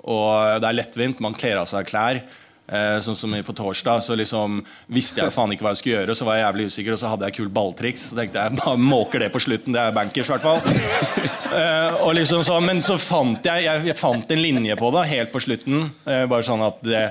Og 0.05 0.61
det 0.61 0.69
er 0.69 0.77
lettvint. 0.77 1.21
Man 1.21 1.33
kler 1.35 1.57
av 1.63 1.67
seg 1.71 1.87
klær. 1.87 2.23
Eh, 2.65 2.99
sånn 3.05 3.17
som 3.17 3.33
på 3.45 3.53
torsdag, 3.53 4.01
så 4.01 4.15
liksom 4.17 4.63
visste 4.89 5.21
jeg 5.21 5.33
faen 5.35 5.53
ikke 5.53 5.67
hva 5.67 5.75
jeg 5.75 5.83
skulle 5.83 5.97
gjøre. 5.99 6.15
Så 6.17 6.25
var 6.25 6.39
jeg 6.39 6.47
jævlig 6.47 6.67
usikker, 6.73 6.95
og 6.95 7.01
så 7.03 7.11
hadde 7.13 7.29
jeg 7.29 7.37
kult 7.37 7.53
balltriks. 7.53 8.07
Så 8.11 8.17
tenkte 8.17 8.41
jeg 8.41 8.57
bare 8.63 8.81
måker 8.81 9.21
det 9.21 9.29
på 9.35 9.43
slutten. 9.45 9.75
Det 9.77 9.83
er 9.83 9.97
bankers, 9.97 10.31
i 10.31 10.37
hvert 10.37 10.47
fall. 10.49 10.63
Eh, 11.55 12.01
og 12.03 12.17
liksom 12.17 12.41
sånn, 12.43 12.65
men 12.67 12.81
så 12.83 12.97
fant 12.99 13.45
jeg, 13.47 13.63
jeg, 13.63 13.83
jeg 13.87 13.95
fant 13.95 14.33
en 14.35 14.41
linje 14.43 14.75
på 14.75 14.89
det 14.91 15.05
helt 15.07 15.31
på 15.31 15.39
slutten. 15.45 15.85
Eh, 16.03 16.25
bare 16.27 16.43
sånn 16.43 16.65
at 16.67 16.81
det, 16.83 17.03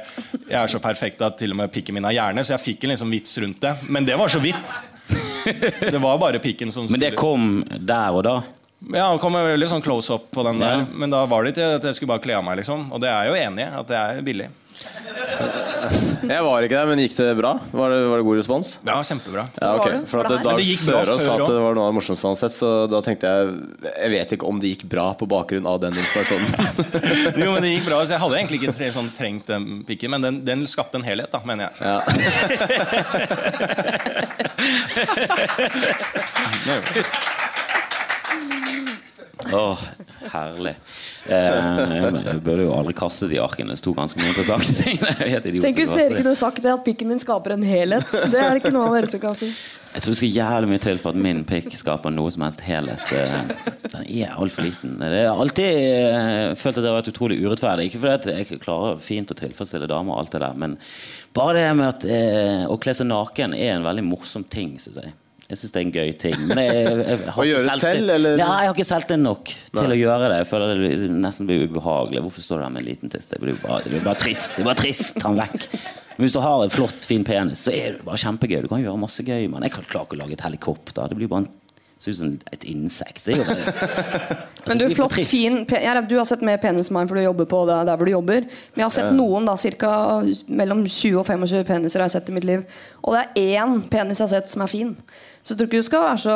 Jeg 0.49 0.57
er 0.59 0.73
så 0.73 0.81
perfekt 0.83 1.21
at 1.23 1.37
til 1.39 1.53
og 1.55 1.61
med 1.61 1.71
pikken 1.71 1.95
min 1.95 2.03
har 2.03 2.11
hjerne, 2.17 2.43
så 2.43 2.51
jeg 2.57 2.63
fikk 2.65 2.83
en 2.83 2.91
liksom 2.91 3.13
vits 3.13 3.37
rundt 3.39 3.61
det. 3.63 3.71
Men 3.87 4.03
det 4.03 4.17
var 4.19 4.33
så 4.33 4.41
vidt. 4.43 4.75
Det 5.79 6.01
var 6.03 6.19
bare 6.19 6.43
pikken 6.43 6.75
som 6.75 6.89
Men 6.91 7.05
det 7.05 7.13
kom 7.15 7.63
der 7.71 8.17
og 8.19 8.25
da. 8.27 8.35
ja, 8.91 9.05
det 9.13 9.21
kom 9.23 9.39
veldig 9.39 9.69
sånn 9.71 9.85
close 9.85 10.11
up 10.11 10.27
på 10.35 10.43
den 10.49 10.59
der. 10.59 10.81
Ja. 10.81 10.91
Men 10.91 11.15
da 11.15 11.23
var 11.23 11.47
det 11.47 11.55
ikke 11.55 11.69
at 11.77 11.87
jeg 11.87 12.01
skulle 12.01 12.11
bare 12.17 12.25
kle 12.27 12.35
av 12.41 12.43
meg, 12.43 12.59
liksom. 12.59 12.89
Og 12.91 12.99
det 12.99 13.13
er 13.13 13.29
jeg 13.29 13.31
jo 13.31 13.39
enig 13.47 13.63
i, 13.63 13.71
at 13.79 13.87
det 13.93 14.01
er 14.01 14.21
billig. 14.27 14.49
Jeg 16.23 16.39
var 16.45 16.63
ikke 16.63 16.77
der, 16.77 16.87
men 16.87 16.99
gikk 17.03 17.15
det 17.17 17.25
bra? 17.35 17.51
Var 17.71 17.91
det, 17.91 17.97
var 18.07 18.17
det 18.21 18.25
god 18.27 18.37
respons? 18.39 18.69
Ja, 18.87 18.95
kjempebra. 19.03 19.43
Ja, 19.59 19.73
okay. 19.75 19.99
For 20.07 20.23
at? 20.23 20.31
Dag 20.45 20.61
Sørås 20.63 21.23
sa 21.25 21.33
før 21.35 21.43
at 21.43 21.51
det 21.51 21.63
var 21.65 21.75
noe 21.75 21.83
av 21.83 21.91
det 21.91 21.97
morsomste 21.97 22.27
han 22.27 22.35
har 22.37 22.41
sett, 22.43 22.55
så 22.55 22.69
da 22.91 23.01
tenkte 23.03 23.27
jeg 23.27 23.41
Jeg 23.89 24.09
vet 24.13 24.29
ikke 24.37 24.47
om 24.49 24.57
det 24.63 24.67
gikk 24.73 24.85
bra 24.93 25.07
på 25.19 25.25
bakgrunn 25.29 25.67
av 25.69 25.77
den 25.83 25.93
inspirasjonen. 25.99 26.49
Jo, 27.43 27.49
men 27.51 27.61
det 27.65 27.71
gikk 27.73 27.85
bra. 27.89 27.97
Så 28.05 28.11
jeg 28.15 28.21
hadde 28.23 28.37
egentlig 28.39 28.57
ikke 28.61 28.75
tre, 28.77 28.87
sånn, 28.95 29.11
trengt 29.17 29.45
den 29.51 29.63
pikken, 29.87 30.09
men 30.15 30.21
den, 30.23 30.35
den 30.47 30.59
skapte 30.69 30.95
en 30.99 31.07
helhet, 31.07 31.31
da, 31.33 31.39
mener 31.47 31.63
jeg. 31.67 31.73
Ja. 31.83 31.97
Åh, 39.53 39.79
herlig. 40.33 40.73
Eh, 41.29 42.17
jeg 42.25 42.41
burde 42.43 42.65
jo 42.65 42.73
aldri 42.75 42.93
kastet 42.97 43.31
de 43.31 43.39
arkene. 43.43 43.73
Det 43.73 43.79
sto 43.81 43.93
ganske 43.97 44.19
mye 44.19 44.31
interessante 44.33 44.73
ting. 44.81 44.97
Tenk 45.63 45.79
hvis 45.79 45.93
dere 45.93 46.17
kunne 46.19 46.35
sagt 46.39 46.59
det, 46.65 46.73
at 46.73 46.83
pikken 46.85 47.09
min 47.13 47.21
skaper 47.21 47.55
en 47.55 47.63
helhet. 47.67 48.09
Det 48.11 48.41
er 48.41 48.51
det 48.55 48.63
ikke 48.63 48.73
noe 48.75 48.89
av 48.89 48.97
dere 48.97 49.11
som 49.13 49.21
kan 49.23 49.37
si. 49.39 49.51
Jeg 49.93 50.01
tror 50.01 50.15
det 50.15 50.17
skal 50.17 50.33
jævlig 50.33 50.69
mye 50.71 50.81
til 50.81 50.99
for 51.01 51.13
at 51.13 51.21
min 51.21 51.43
pikk 51.45 51.67
skaper 51.77 52.13
noe 52.15 52.31
som 52.33 52.45
helst 52.47 52.63
helhet. 52.65 53.13
Eh, 53.13 53.41
Den 53.93 54.07
er 54.09 54.33
altfor 54.41 54.65
liten. 54.65 54.95
Det 54.99 55.23
har 55.27 55.37
alltid 55.37 55.73
eh, 55.77 56.53
følt 56.57 56.79
at 56.79 56.81
det 56.81 56.89
har 56.89 56.97
vært 56.97 57.11
utrolig 57.13 57.37
urettferdig. 57.45 57.89
Ikke 57.91 58.01
fordi 58.03 58.37
jeg 58.39 58.61
klarer 58.63 58.97
fint 59.05 59.31
å 59.33 59.37
tilfredsstille 59.37 59.89
damer, 59.91 60.15
og 60.17 60.23
alt 60.25 60.33
det 60.33 60.41
der 60.43 60.57
men 60.65 60.79
bare 61.33 61.57
det 61.57 61.67
med 61.77 61.87
at 61.89 62.69
å 62.69 62.75
kle 62.81 62.93
seg 62.93 63.07
naken 63.09 63.55
er 63.57 63.71
en 63.77 63.85
veldig 63.85 64.03
morsom 64.05 64.43
ting, 64.45 64.75
Synes 64.81 64.99
jeg. 65.01 65.13
Jeg 65.49 65.59
syns 65.59 65.73
det 65.73 65.79
er 65.79 65.83
en 65.83 65.93
gøy 65.93 66.11
ting. 66.21 66.43
Men 66.47 66.61
jeg, 66.61 66.75
jeg, 66.77 66.99
jeg, 67.03 67.17
har 67.35 67.41
Å 67.43 67.47
gjøre 67.47 67.63
det 67.67 67.79
selv, 67.81 68.11
eller? 68.15 68.37
Nei, 68.39 68.51
jeg 68.63 68.69
har 68.69 68.77
ikke 68.77 68.87
selvtillit 68.87 69.23
nok 69.25 69.51
til 69.51 69.95
å 69.95 69.97
gjøre 69.99 70.29
det. 70.31 70.37
Jeg 70.39 70.49
føler 70.53 70.83
det 70.83 71.09
nesten 71.25 71.49
blir 71.49 71.65
ubehagelig. 71.67 72.23
Hvorfor 72.27 72.45
står 72.45 72.61
du 72.61 72.65
der 72.65 72.73
med 72.75 72.83
en 72.83 72.87
liten 72.87 73.13
tiss? 73.13 73.27
Det 73.31 73.41
blir 73.43 73.59
bare, 73.63 73.81
det 73.83 73.91
blir 73.95 74.05
bare 74.07 74.21
trist. 74.23 74.53
Det 74.53 74.61
blir 74.63 74.71
bare 74.71 74.81
trist. 74.85 75.19
Ta 75.19 75.33
den 75.33 75.41
vekk. 75.43 75.67
Men 76.13 76.27
hvis 76.27 76.35
du 76.35 76.39
har 76.45 76.63
en 76.63 76.73
flott, 76.73 77.09
fin 77.09 77.25
penis, 77.27 77.65
så 77.65 77.73
er 77.73 77.97
det 77.97 78.07
bare 78.07 78.21
kjempegøy. 78.21 78.61
Du 78.63 78.69
kan 78.71 78.83
gjøre 78.83 79.01
masse 79.01 79.25
gøy. 79.25 79.49
Men 79.51 79.67
Jeg 79.67 79.75
kan 79.75 79.87
ikke 79.87 80.05
å 80.05 80.21
lage 80.23 80.37
et 80.37 80.45
helikopter. 80.47 81.11
Det 81.11 81.19
blir 81.19 81.31
bare 81.31 81.45
en 81.45 81.51
Ser 82.03 82.11
ut 82.11 82.17
som 82.17 82.31
et 82.51 82.63
insekt. 82.67 83.21
Det 83.23 83.37
altså, 83.39 83.53
Men 84.67 84.79
du, 84.79 84.83
er 84.85 84.95
flott, 84.95 85.13
fin 85.23 85.61
ja, 85.71 85.93
Du 86.03 86.17
har 86.17 86.25
sett 86.27 86.41
mer 86.43 86.57
penis 86.59 86.89
enn 86.91 86.97
meg, 86.97 87.07
for 87.07 87.15
du 87.15 87.23
jobber 87.23 87.47
på 87.47 87.61
der, 87.69 87.85
der 87.87 87.99
hvor 87.99 88.09
du 88.09 88.11
jobber. 88.11 88.47
Men 88.73 88.81
jeg 88.81 88.85
har 88.89 88.95
sett 88.97 89.13
noen, 89.15 89.47
da, 89.47 89.53
cirka 89.59 89.91
mellom 90.51 90.81
20 90.83 91.21
og 91.21 91.29
25 91.29 91.63
peniser 91.69 92.03
har 92.03 92.11
jeg 92.11 92.17
sett 92.17 92.31
i 92.33 92.35
mitt 92.35 92.47
liv. 92.49 92.65
Og 93.05 93.15
det 93.15 93.21
er 93.39 93.61
én 93.61 93.77
penis 93.87 94.19
jeg 94.19 94.27
har 94.27 94.33
sett 94.33 94.51
som 94.51 94.65
er 94.65 94.71
fin. 94.71 94.91
Så 95.43 95.53
jeg 95.53 95.61
tror 95.61 95.69
ikke 95.71 95.79
du 95.79 95.87
skal 95.87 96.03
være 96.09 96.23
så 96.25 96.35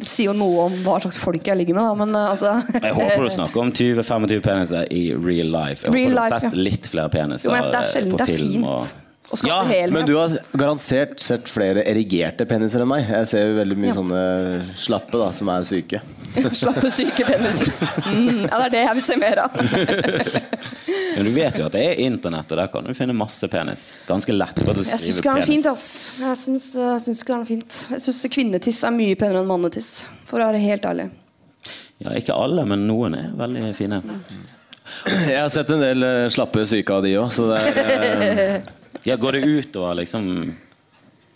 Det 0.00 0.06
sier 0.06 0.30
jo 0.30 0.34
noe 0.38 0.64
om 0.68 0.74
hva 0.86 0.96
slags 1.02 1.18
folk 1.22 1.46
jeg 1.46 1.58
ligger 1.60 1.76
med, 1.76 1.86
da, 1.86 1.94
men 2.02 2.16
eh, 2.16 2.32
altså 2.32 2.56
Jeg 2.88 2.96
håper 2.96 3.22
du 3.26 3.30
snakker 3.36 3.62
om 3.62 3.70
20-25 3.74 4.42
peniser 4.42 4.90
i 4.90 5.04
real 5.14 5.54
life. 5.54 5.86
Jeg 5.86 5.94
Real 5.94 6.10
håper 6.10 6.18
du 6.18 6.18
har 6.18 6.34
life, 6.34 6.42
sett 6.42 6.58
ja. 6.58 6.64
litt 6.66 6.90
flere 6.90 7.14
peniser 7.14 7.46
Jo, 7.50 7.54
men 7.54 7.70
det 7.70 7.78
er 7.78 7.86
eh, 7.86 7.90
sjelden 7.92 8.16
på 8.16 8.20
det 8.24 8.26
er 8.26 8.42
fint. 8.42 8.68
Og... 8.74 9.09
Ja, 9.46 9.60
helhet. 9.62 9.92
Men 9.94 10.06
du 10.08 10.16
har 10.18 10.32
garantert 10.58 11.20
sett 11.22 11.48
flere 11.52 11.84
erigerte 11.86 12.46
peniser 12.50 12.82
enn 12.82 12.88
meg. 12.90 13.04
Jeg 13.06 13.28
ser 13.30 13.44
jo 13.46 13.58
veldig 13.60 13.76
mye 13.78 13.92
Ja. 13.92 13.94
sånne 14.00 14.22
slappe 14.76 15.20
da, 15.20 15.28
som 15.36 15.48
er 15.54 15.62
syke. 15.68 16.00
Slappe, 16.60 16.90
syke 16.94 17.24
peniser. 17.26 17.70
Mm, 18.10 18.44
ja, 18.48 18.58
det 18.58 18.66
er 18.66 18.74
det 18.74 18.82
jeg 18.84 18.96
vil 18.98 19.04
se 19.06 19.16
mer 19.22 19.40
av. 19.44 19.54
Men 21.16 21.26
du 21.26 21.30
vet 21.34 21.58
jo 21.58 21.66
at 21.66 21.74
det 21.74 21.84
er 21.92 22.02
internett, 22.04 22.50
og 22.54 22.58
der 22.60 22.70
kan 22.72 22.86
du 22.86 22.92
finne 22.94 23.14
masse 23.18 23.48
penis. 23.50 23.84
Ganske 24.08 24.34
lett. 24.34 24.60
Bare 24.66 24.78
å 24.78 24.84
Jeg 24.86 24.98
syns 24.98 25.18
skrive 25.20 25.20
ikke 25.20 25.22
det 25.22 25.30
er 25.30 25.46
penis. 25.46 25.50
fint. 25.50 25.66
ass 25.66 25.86
Jeg 26.20 26.40
syns, 26.42 27.20
ikke 27.20 27.30
det 27.30 27.34
er 27.34 27.40
noe 27.42 27.48
fint 27.50 27.78
Jeg 27.94 28.04
syns 28.06 28.20
kvinnetiss 28.34 28.82
er 28.86 28.94
mye 28.98 29.18
penere 29.18 29.42
enn 29.42 29.50
mannetiss. 29.50 29.90
For 30.30 30.38
å 30.42 30.50
være 30.50 30.62
helt 30.62 30.86
ærlig. 30.90 31.08
Ja, 32.00 32.14
ikke 32.16 32.34
alle, 32.34 32.64
men 32.66 32.86
noen 32.88 33.14
er 33.18 33.30
veldig 33.36 33.74
fine. 33.76 34.02
Jeg 35.28 35.38
har 35.38 35.50
sett 35.52 35.70
en 35.70 35.82
del 35.84 36.02
eh, 36.02 36.28
slappe 36.32 36.62
syke 36.66 36.94
av 36.96 37.02
de 37.04 37.12
òg, 37.20 37.28
så 37.34 37.46
det 37.50 37.58
er 37.62 38.24
eh, 38.26 38.70
Ja, 39.08 39.16
går 39.16 39.32
det 39.32 39.44
utover 39.46 39.94
liksom 39.94 40.54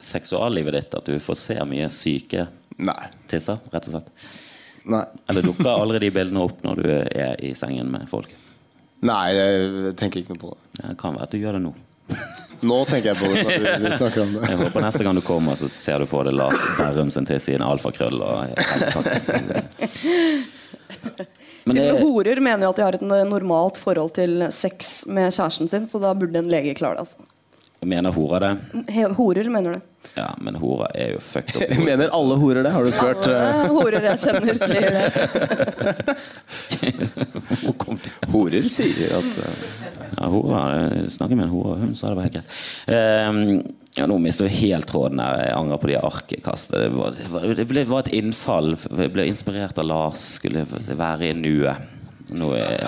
seksuallivet 0.04 0.74
ditt 0.76 0.94
at 0.98 1.06
du 1.08 1.18
får 1.22 1.38
se 1.40 1.56
mye 1.64 1.88
syke 1.92 2.46
Nei. 2.76 3.06
tisser, 3.30 3.60
rett 3.72 3.88
og 3.88 3.94
slett? 3.96 4.10
Nei. 4.84 5.04
Eller 5.32 5.46
dukker 5.46 5.70
aldri 5.72 6.02
de 6.02 6.10
bildene 6.12 6.42
opp 6.44 6.60
når 6.64 6.82
du 6.82 6.90
er 6.92 7.40
i 7.40 7.54
sengen 7.56 7.88
med 7.92 8.04
folk? 8.10 8.28
Nei, 9.04 9.32
jeg 9.36 9.94
tenker 10.00 10.20
ikke 10.20 10.34
noe 10.36 10.42
på 10.42 10.52
det. 10.52 10.62
Ja, 10.80 10.90
Det 10.92 10.98
kan 11.00 11.16
være 11.16 11.28
at 11.28 11.32
du 11.32 11.40
gjør 11.40 11.56
det 11.58 11.64
nå. 11.64 11.72
Nå 12.64 12.78
tenker 12.88 13.12
jeg 13.12 13.18
på 13.20 13.28
det 13.32 13.42
når 13.44 13.52
du, 13.58 13.66
du 13.84 13.96
snakker 13.96 14.22
om 14.24 14.34
det. 14.36 14.44
Jeg 14.48 14.60
håper 14.60 14.84
neste 14.84 15.04
gang 15.04 15.16
du 15.18 15.24
kommer, 15.24 15.56
så 15.60 15.68
ser 15.72 16.04
du 16.04 16.08
for 16.08 16.28
deg 16.28 16.36
Lars 16.36 16.68
Berrum 16.78 17.10
sin 17.12 17.28
tiss 17.28 17.48
i 17.52 17.56
en 17.58 17.64
alfakrøll. 17.64 18.20
Og... 18.24 18.54
Men 21.64 21.78
det, 21.80 21.84
horer 22.00 22.40
mener 22.44 22.66
jo 22.66 22.72
at 22.74 22.80
de 22.80 22.84
har 22.84 22.96
et 22.98 23.04
normalt 23.04 23.80
forhold 23.80 24.12
til 24.20 24.46
sex 24.52 25.06
med 25.08 25.32
kjæresten 25.32 25.70
sin, 25.72 25.88
så 25.88 26.00
da 26.02 26.12
burde 26.16 26.40
en 26.40 26.50
lege 26.52 26.76
klare 26.76 27.00
det. 27.00 27.06
altså. 27.06 27.24
Mener 27.82 28.12
hora 28.12 28.38
det? 28.40 28.52
Horer, 29.18 29.48
mener 29.50 29.72
du? 29.74 29.80
Ja, 30.14 30.34
men 30.38 30.54
hora 30.60 30.86
er 30.94 31.14
jo 31.14 31.20
fucked 31.24 31.56
up. 31.56 31.70
Mener 31.88 32.08
alle 32.12 32.34
horer 32.36 32.62
det? 32.62 32.70
Har 32.74 32.84
du 32.84 32.90
spurt? 32.92 33.26
eh, 33.26 33.40
Alle 33.40 33.68
horer 33.72 34.04
jeg 34.04 34.18
kjenner, 34.20 34.58
sier 34.60 34.90
det. 34.92 36.16
Horer 38.34 38.68
sier 38.72 39.14
at 39.18 39.38
eh, 39.44 39.62
Ja, 40.18 40.28
hora, 40.30 40.90
Snakker 41.10 41.36
med 41.38 41.46
en 41.48 41.54
hore, 41.54 41.78
hun 41.80 41.94
sa 41.98 42.10
det 42.12 42.18
var 42.18 42.28
helt 42.28 42.36
greit. 42.36 42.52
Ehm, 42.92 43.62
ja, 43.96 44.06
nå 44.10 44.18
mister 44.22 44.46
vi 44.48 44.68
helt 44.68 44.86
tråden 44.90 45.20
her. 45.22 45.40
Jeg 45.48 45.56
angrer 45.56 45.80
på 45.82 45.90
de 45.90 45.96
arkekastene. 46.00 46.84
Det, 46.84 46.92
var, 46.98 47.16
det, 47.18 47.26
var, 47.32 47.64
det 47.80 47.86
var 47.90 48.04
et 48.04 48.12
innfall. 48.20 48.74
Jeg 48.90 49.12
ble 49.14 49.26
inspirert 49.30 49.78
av 49.80 49.88
Lars. 49.88 50.22
Skulle 50.38 50.64
være 50.68 51.30
i 51.30 51.34
nuet. 51.38 51.76
Nå 52.32 52.54
er, 52.56 52.80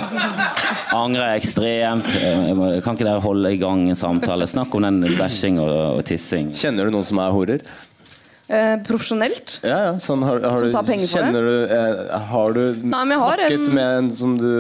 angrer 0.97 1.35
jeg 1.35 1.43
ekstremt. 1.43 2.07
Jeg 2.23 2.55
må, 2.57 2.71
kan 2.85 2.97
ikke 2.97 3.05
dere 3.05 3.21
holde 3.21 3.53
i 3.53 3.59
gang 3.61 3.83
en 3.91 3.99
samtale? 3.99 4.47
Snakk 4.49 4.73
om 4.75 4.87
den 4.87 5.03
bæsjing 5.19 5.61
og, 5.61 5.75
og 5.99 6.07
tissing. 6.09 6.55
Kjenner 6.57 6.89
du 6.89 6.97
noen 6.97 7.05
som 7.05 7.21
er 7.21 7.35
horer? 7.35 7.67
Eh, 8.47 8.77
profesjonelt? 8.87 9.59
Ja, 9.67 9.79
ja. 9.89 9.95
Sånn, 9.99 10.23
har, 10.23 10.39
har 10.41 10.61
Som 10.63 10.73
tar 10.73 10.87
penger 10.87 11.11
for 11.11 11.35
det? 11.35 11.41
du 11.43 11.75
eh, 11.75 12.19
Har 12.31 12.53
du 12.55 12.61
Nei, 12.87 13.01
har 13.19 13.41
snakket 13.43 13.73
med 13.75 13.95
en 13.97 14.11
som 14.15 14.37
du 14.39 14.53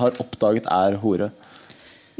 har 0.00 0.18
oppdaget 0.18 0.66
er 0.66 0.98
hore? 1.00 1.30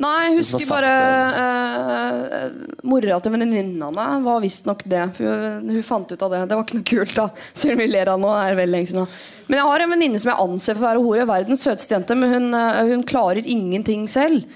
Nei, 0.01 0.30
jeg 0.30 0.36
husker 0.38 0.64
bare 0.70 0.90
uh, 1.36 2.55
Mora 2.88 3.18
til 3.20 3.34
venninna 3.34 3.90
mi 3.92 4.07
var 4.24 4.40
visstnok 4.40 4.86
det. 4.88 5.03
For 5.18 5.28
hun, 5.28 5.68
hun 5.74 5.84
fant 5.84 6.14
ut 6.14 6.24
av 6.24 6.32
det. 6.32 6.40
Det 6.48 6.57
var 6.57 6.64
ikke 6.64 6.78
noe 6.78 6.88
kult, 6.88 7.14
da. 7.18 7.26
Selv 7.53 7.76
om 7.76 7.82
vi 7.82 7.90
ler 7.90 8.09
av 8.09 8.22
nå. 8.22 8.30
er 8.32 8.55
det 8.55 8.61
veldig 8.62 8.76
lenge 8.78 8.90
siden. 8.92 9.05
da. 9.05 9.44
Men 9.51 9.61
jeg 9.61 9.68
har 9.68 9.84
en 9.84 9.92
venninne 9.92 10.22
som 10.22 10.32
jeg 10.32 10.46
anser 10.46 10.78
for 10.78 10.86
å 10.86 10.88
være 10.88 11.05
hore. 11.05 11.28
Verdens 11.28 11.66
søteste 11.66 11.96
jente. 11.96 12.16
Men 12.16 12.32
hun, 12.32 12.48
eh, 12.57 12.80
hun 12.94 13.05
klarer 13.12 13.44
ingenting 13.44 14.09
selv. 14.09 14.46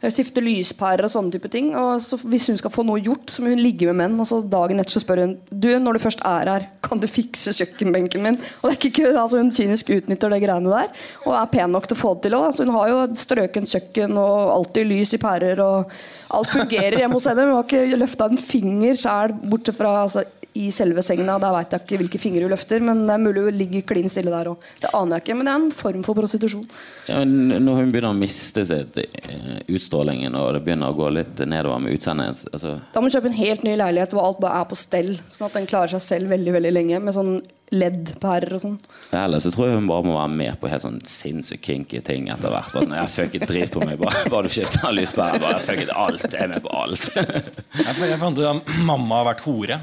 Hun 0.00 0.12
Skifter 0.14 0.44
lyspærer 0.44 1.04
og 1.04 1.12
sånne 1.12 1.34
type 1.34 1.50
ting. 1.52 1.74
Og 1.76 2.00
så 2.00 2.16
hvis 2.24 2.48
hun 2.48 2.58
skal 2.60 2.72
få 2.72 2.84
noe 2.88 3.02
gjort, 3.04 3.28
så 3.28 3.44
må 3.44 3.52
hun 3.52 3.60
ligge 3.60 3.88
med 3.90 3.98
menn. 3.98 4.16
Og 4.22 4.28
så 4.30 4.40
dagen 4.40 4.80
etter 4.80 4.96
så 4.96 5.02
spør 5.02 5.24
hun 5.24 5.34
Du, 5.50 5.68
når 5.76 5.98
du 5.98 6.02
først 6.06 6.24
er 6.24 6.48
her, 6.48 6.66
kan 6.84 7.02
du 7.02 7.06
fikse 7.10 7.52
kjøkkenbenken 7.58 8.24
min? 8.24 8.38
Og 8.60 8.70
det 8.70 8.72
er 8.72 8.78
ikke 8.78 9.02
kødd. 9.02 9.18
Altså, 9.20 9.42
hun 9.42 9.52
kynisk 9.54 9.92
utnytter 9.98 10.32
det 10.32 10.40
greiene 10.46 10.72
der. 10.72 11.04
Og 11.26 11.36
er 11.36 11.52
pen 11.52 11.76
nok 11.76 11.88
til 11.88 11.98
å 11.98 12.00
få 12.00 12.14
det 12.16 12.28
til 12.28 12.38
òg. 12.38 12.48
Altså, 12.48 12.64
hun 12.64 12.74
har 12.78 12.92
jo 12.92 13.04
strøkent 13.20 13.74
kjøkken 13.76 14.16
og 14.20 14.54
alltid 14.56 14.88
lys 14.88 15.14
i 15.16 15.22
pærer. 15.22 15.60
Og 15.64 15.94
alt 16.40 16.54
fungerer 16.56 17.00
hjemme 17.02 17.20
hos 17.20 17.28
henne. 17.28 17.48
Hun 17.50 17.58
har 17.58 17.68
ikke 17.68 18.00
løfta 18.00 18.30
en 18.30 18.40
finger 18.40 18.96
sjæl, 19.04 19.36
bortsett 19.52 19.78
fra 19.78 19.94
altså, 20.06 20.24
i 20.58 20.70
selve 20.74 21.02
senga. 21.06 21.38
Da 21.42 21.52
veit 21.54 21.74
jeg 21.74 21.84
ikke 21.84 22.00
hvilke 22.02 22.20
fingre 22.22 22.46
hun 22.46 22.54
løfter, 22.54 22.82
men 22.84 23.04
det 23.06 23.14
er 23.14 23.22
mulig 23.22 23.44
hun 23.46 23.58
ligger 23.60 23.84
klin 23.90 24.10
stille 24.12 24.32
der 24.34 24.50
òg. 24.52 24.66
Det 24.82 24.90
aner 24.96 25.18
jeg 25.18 25.26
ikke, 25.26 25.38
men 25.38 25.48
det 25.48 25.54
er 25.54 25.60
en 25.62 25.76
form 25.82 26.06
for 26.06 26.18
prostitusjon. 26.18 26.66
Ja, 27.10 27.22
når 27.24 27.82
hun 27.82 27.94
begynner 27.94 28.14
å 28.14 28.18
miste 28.18 28.64
sitt 28.68 28.98
eh, 29.04 29.62
utstrålingen, 29.70 30.36
og 30.38 30.52
det 30.56 30.64
begynner 30.66 30.90
å 30.90 30.98
gå 30.98 31.12
litt 31.14 31.44
nedover 31.46 31.80
med 31.82 31.96
utseendet 31.96 32.44
altså, 32.52 32.76
Da 32.94 33.00
må 33.00 33.08
du 33.10 33.16
kjøpe 33.16 33.30
en 33.30 33.38
helt 33.40 33.64
ny 33.66 33.76
leilighet 33.78 34.12
hvor 34.14 34.26
alt 34.26 34.42
bare 34.42 34.62
er 34.62 34.68
på 34.70 34.78
stell, 34.78 35.14
sånn 35.28 35.50
at 35.50 35.58
den 35.60 35.70
klarer 35.70 35.94
seg 35.96 36.04
selv 36.04 36.34
veldig 36.34 36.58
veldig 36.58 36.74
lenge. 36.74 37.00
Med 37.04 37.16
sånn 37.16 37.40
LED-pærer 37.70 38.56
og 38.56 38.62
sånn. 38.64 38.78
Ellers 39.14 39.44
så 39.46 39.52
tror 39.54 39.68
jeg 39.68 39.78
hun 39.78 39.86
bare 39.86 40.06
må 40.06 40.16
være 40.16 40.32
med 40.40 40.58
på 40.58 40.70
helt 40.70 40.82
sånn 40.82 40.98
sinnssykt 41.06 41.62
kinky 41.62 42.00
ting 42.06 42.26
etter 42.32 42.50
hvert. 42.50 42.72
Bare 42.74 42.88
sånn, 42.88 42.96
jeg 42.98 43.12
fucket 43.14 43.46
drit 43.46 43.70
på 43.74 43.84
meg, 43.84 44.00
bare, 44.00 44.24
bare 44.32 44.50
du 44.50 44.54
skifter 44.56 44.90
lyspære. 44.94 45.38
Bare 45.42 45.62
fucket 45.62 45.92
alt. 45.94 46.26
Jeg 46.26 46.42
er 46.48 46.50
med 46.50 46.64
på 46.66 46.74
alt. 46.74 47.06
Jeg, 47.80 47.94
jeg 48.10 48.18
fant 48.20 48.38
ut 48.38 48.46
at 48.46 48.68
mamma 48.86 49.20
har 49.20 49.26
vært 49.30 49.42
hore. 49.46 49.76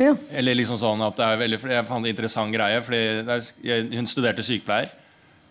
Ja. 0.00 0.14
Eller 0.32 0.56
liksom 0.56 0.78
sånn 0.80 1.02
at 1.04 1.18
det 1.18 1.26
er 1.26 1.40
veldig, 1.42 1.60
Jeg 1.74 1.86
fant 1.88 2.00
en 2.00 2.10
interessant 2.10 2.54
greie. 2.54 2.80
Fordi 2.84 3.00
er, 3.20 3.46
jeg, 3.66 3.88
Hun 3.92 4.08
studerte 4.08 4.44
sykepleier. 4.46 4.90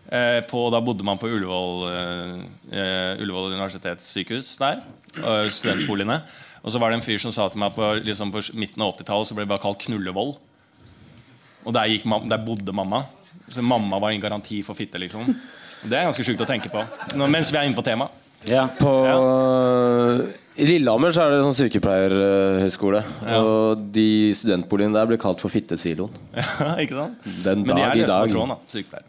Eh, 0.09 0.39
på, 0.49 0.63
da 0.73 0.79
bodde 0.81 1.05
man 1.05 1.19
på 1.21 1.29
Ullevål, 1.29 1.83
eh, 1.85 2.31
eh, 2.73 3.21
Ullevål 3.21 3.53
universitetssykehus 3.53 4.55
der. 4.61 4.81
Og 5.21 5.51
studentboligene. 5.53 6.23
Og 6.63 6.73
så 6.73 6.81
var 6.81 6.89
det 6.89 6.99
en 6.99 7.05
fyr 7.05 7.21
som 7.21 7.33
sa 7.33 7.45
til 7.51 7.61
meg 7.61 7.75
på, 7.75 7.91
liksom 8.03 8.33
på 8.33 8.41
midten 8.57 8.81
av 8.83 8.95
80-tallet 8.95 9.29
så 9.29 9.37
ble 9.37 9.45
det 9.45 9.51
bare 9.53 9.63
kalt 9.63 9.85
Knullevoll. 9.85 10.33
Og 11.67 11.75
der, 11.75 11.91
gikk, 11.91 12.09
der 12.31 12.41
bodde 12.41 12.73
mamma. 12.73 13.03
Så 13.49 13.61
mamma 13.61 13.99
var 14.01 14.15
en 14.15 14.23
garanti 14.23 14.63
for 14.65 14.77
fitte. 14.77 14.97
liksom 14.97 15.29
Det 15.83 15.95
er 15.95 16.09
ganske 16.09 16.25
sjukt 16.25 16.41
å 16.41 16.49
tenke 16.49 16.71
på. 16.73 16.81
Nå, 17.15 17.29
mens 17.29 17.53
vi 17.53 17.61
er 17.61 17.69
inne 17.69 17.77
på 17.77 17.85
temaet. 17.85 18.17
Ja. 18.47 18.65
På, 18.79 18.91
I 20.59 20.65
Lillehammer 20.67 21.13
så 21.15 21.23
er 21.23 21.31
det 21.33 21.43
sånn 21.45 21.55
sykepleierhøgskole. 21.55 22.99
Og 23.39 23.83
de 23.95 24.07
studentboligene 24.35 24.97
der 24.97 25.07
blir 25.09 25.19
kalt 25.21 25.39
for 25.43 25.53
fittesiloen. 25.53 26.11
Ja, 26.59 26.73
ikke 26.83 26.97
sant? 26.97 27.29
Den 27.45 27.63
Men 27.63 27.75
de 27.79 27.85
er 27.85 27.95
løse 28.01 28.17
på 28.25 28.33
tråden, 28.33 28.51
da. 28.55 28.57
Sykepleiere. 28.73 29.07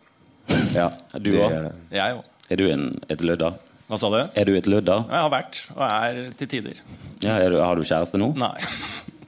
Ja, 0.75 0.87
Er 1.15 1.23
du 1.25 1.31
òg? 1.35 1.51
er. 1.57 1.67
Jeg 1.95 2.17
òg. 2.21 2.25
Er 2.51 2.59
du 2.59 2.65
en, 2.71 2.87
et 3.11 3.21
lødda? 3.23 3.53
Hva 3.91 3.99
sa 3.99 4.09
du? 4.15 4.19
Er 4.39 4.47
du 4.47 4.55
et 4.59 4.67
lødda? 4.71 4.97
Jeg 5.11 5.23
har 5.25 5.31
vært, 5.33 5.61
og 5.75 5.85
er 5.87 6.19
til 6.39 6.51
tider. 6.55 6.81
Ja, 7.23 7.37
er 7.43 7.51
du, 7.55 7.59
har 7.63 7.79
du 7.79 7.83
kjæreste 7.87 8.19
nå? 8.23 8.33
Nei. 8.39 8.55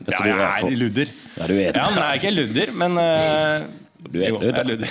Ja, 0.06 0.18
jeg 0.26 0.32
er 0.34 0.42
er 0.66 0.76
ludder. 0.78 1.10
Ja, 1.38 1.46
du 1.46 1.54
er 1.54 1.74
det. 1.74 1.78
Ja, 1.78 1.88
men 1.94 2.00
jeg 2.02 2.08
er 2.08 2.18
ikke 2.20 2.32
ludder, 2.34 2.72
men 2.82 2.98
eh, 2.98 3.66
du 4.10 4.18
er 4.20 4.34
et 4.34 4.56
er 4.58 4.64
ludder. 4.66 4.86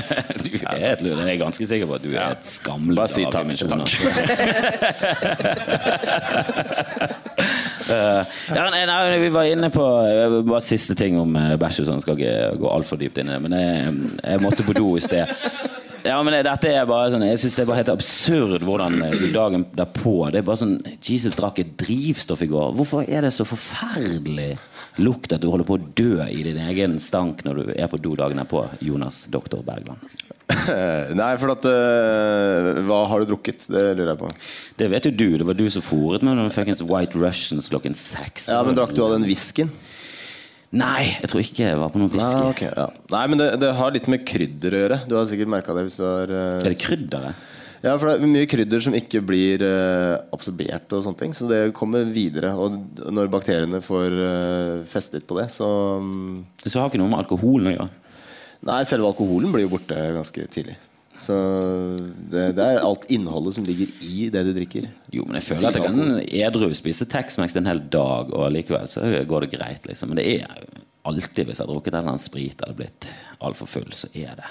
du 0.44 0.54
er 0.56 0.92
et 0.92 1.02
ludder. 1.04 1.26
Jeg 1.26 1.34
er 1.34 1.40
ganske 1.42 1.66
sikker 1.68 1.86
på 1.86 1.98
at 1.98 2.04
du 2.04 2.14
er 2.14 2.32
et 2.32 2.46
skamludder. 2.48 2.96
Bare 3.02 3.12
si 3.12 3.24
takk, 3.28 3.44
dimensjoner. 3.44 3.86
Eh, 7.84 8.22
ja, 8.56 8.64
nei, 8.72 8.84
nei, 8.88 9.18
vi 9.20 9.28
var 9.34 9.44
inne 9.50 9.68
på 9.68 9.84
eh, 10.08 10.38
Bare 10.46 10.62
siste 10.64 10.96
ting 10.96 11.18
om 11.20 11.36
uh, 11.36 11.52
bæsj 11.60 11.82
og 11.84 11.90
sånn. 11.90 12.02
Skal 12.04 12.16
ikke 12.16 12.56
gå 12.62 12.70
altfor 12.72 13.00
dypt 13.00 13.20
inn 13.20 13.28
i 13.28 13.36
det. 13.36 13.42
Men 13.44 13.58
jeg, 13.58 13.94
jeg 14.22 14.44
måtte 14.44 14.66
på 14.66 14.76
do 14.76 14.94
i 14.96 15.04
sted. 15.04 15.28
Ja, 16.04 16.18
men 16.20 16.34
dette 16.44 16.68
er 16.68 16.84
bare 16.88 17.08
sånn 17.14 17.22
Jeg 17.24 17.38
synes 17.40 17.54
det 17.56 17.62
er 17.62 17.68
bare 17.70 17.80
helt 17.80 17.92
absurd 17.94 18.64
hvordan 18.66 18.98
eh, 19.06 19.22
dagen 19.32 19.62
derpå 19.72 20.12
Det 20.34 20.42
er 20.42 20.46
bare 20.46 20.60
sånn 20.60 20.74
Jesus 21.00 21.36
drakk 21.38 21.62
et 21.62 21.70
drivstoff 21.80 22.42
i 22.44 22.48
går. 22.50 22.74
Hvorfor 22.76 23.08
er 23.08 23.24
det 23.24 23.32
så 23.32 23.46
forferdelig 23.48 24.50
lukt 25.00 25.32
at 25.34 25.42
du 25.42 25.48
holder 25.50 25.66
på 25.66 25.78
å 25.78 25.86
dø 25.96 26.26
i 26.28 26.44
din 26.46 26.60
egen 26.68 26.98
stank 27.02 27.40
når 27.46 27.56
du 27.62 27.72
er 27.72 27.88
på 27.90 27.98
do 28.04 28.12
dagen 28.20 28.38
derpå, 28.38 28.66
Jonas 28.84 29.24
doktor 29.32 29.64
Bergland? 29.66 30.04
Nei, 31.20 31.30
for 31.40 31.54
at 31.54 31.66
eh, 31.70 32.82
Hva 32.84 33.00
har 33.08 33.24
du 33.24 33.32
drukket? 33.32 33.64
Det 33.64 33.86
lurer 33.96 34.12
jeg 34.12 34.20
på. 34.20 34.30
Det 34.82 34.90
vet 34.92 35.08
jo 35.08 35.14
du. 35.16 35.26
Det 35.40 35.48
var 35.48 35.56
du 35.56 35.64
som 35.72 35.84
fòret 35.84 36.26
med 36.26 36.36
noen 36.36 36.52
fuckings 36.52 36.84
White 36.84 37.16
Russians 37.16 37.70
klokken 37.72 37.96
seks. 37.96 38.50
Ja, 38.52 38.60
Men 38.66 38.76
drakk 38.76 38.92
du 38.92 39.00
av 39.06 39.16
den 39.16 39.24
whiskyen? 39.28 39.72
Nei, 40.74 41.02
jeg 41.20 41.30
tror 41.30 41.42
ikke 41.44 41.66
jeg 41.68 41.78
var 41.78 41.90
på 41.92 42.00
noe 42.02 42.10
whisky. 42.10 42.30
Nei, 42.34 42.50
okay, 42.50 42.70
ja. 42.74 42.86
Nei, 43.14 43.24
men 43.30 43.40
det, 43.40 43.48
det 43.62 43.74
har 43.78 43.92
litt 43.94 44.08
med 44.10 44.24
krydder 44.26 44.74
å 44.74 44.80
gjøre. 44.80 45.00
Du 45.10 45.14
har 45.18 45.28
sikkert 45.30 45.52
merka 45.54 45.76
det 45.76 45.84
hvis 45.86 45.98
du 46.00 46.06
har 46.06 46.32
uh, 46.34 46.46
Er 46.58 46.72
det 46.72 46.80
krydderet? 46.82 47.44
Ja, 47.84 47.92
for 48.00 48.08
det 48.08 48.14
er 48.16 48.30
mye 48.32 48.48
krydder 48.48 48.80
som 48.80 48.96
ikke 48.96 49.20
blir 49.28 49.62
uh, 49.62 50.16
absorbert 50.34 50.94
og 50.96 51.04
sånne 51.04 51.20
ting. 51.20 51.34
Så 51.36 51.46
det 51.50 51.60
kommer 51.76 52.08
videre. 52.08 52.54
Og 52.56 52.78
når 53.12 53.30
bakteriene 53.32 53.82
får 53.84 54.16
uh, 54.18 54.80
festet 54.88 55.28
på 55.28 55.36
det, 55.38 55.50
så 55.52 55.68
um... 56.00 56.40
Så 56.64 56.80
har 56.80 56.90
ikke 56.90 57.02
noe 57.02 57.12
med 57.12 57.22
alkoholen 57.22 57.70
å 57.70 57.76
gjøre. 57.76 57.90
Nei, 58.64 58.80
selve 58.88 59.12
alkoholen 59.12 59.52
blir 59.52 59.66
jo 59.66 59.74
borte 59.76 60.00
ganske 60.16 60.48
tidlig. 60.50 60.78
Så 61.18 61.34
det, 62.30 62.48
det 62.58 62.64
er 62.64 62.82
alt 62.82 63.04
innholdet 63.12 63.54
som 63.56 63.66
ligger 63.66 63.92
i 64.02 64.28
det 64.34 64.42
du 64.48 64.52
drikker. 64.56 64.88
Jo, 65.14 65.26
men 65.28 65.38
jeg 65.38 65.46
føler 65.46 65.70
at 65.70 65.78
jeg 65.78 65.86
kan 65.86 66.18
edru 66.24 66.74
spise 66.74 67.06
Tex-Mex 67.10 67.54
en 67.60 67.70
hel 67.70 67.82
dag, 67.92 68.32
og 68.34 68.50
likevel 68.54 68.90
så 68.90 69.06
går 69.28 69.46
det 69.46 69.52
greit, 69.54 69.86
liksom. 69.88 70.10
Men 70.10 70.20
det 70.20 70.26
er 70.34 70.46
alltid, 71.06 71.46
hvis 71.46 71.60
jeg 71.60 71.66
har 71.66 71.70
drukket 71.70 71.94
en 71.94 72.00
eller 72.00 72.14
annen 72.16 72.22
sprit 72.24 72.64
eller 72.64 72.78
blitt 72.78 73.08
altfor 73.44 73.70
full, 73.70 73.92
så 73.94 74.10
er 74.16 74.34
det 74.40 74.48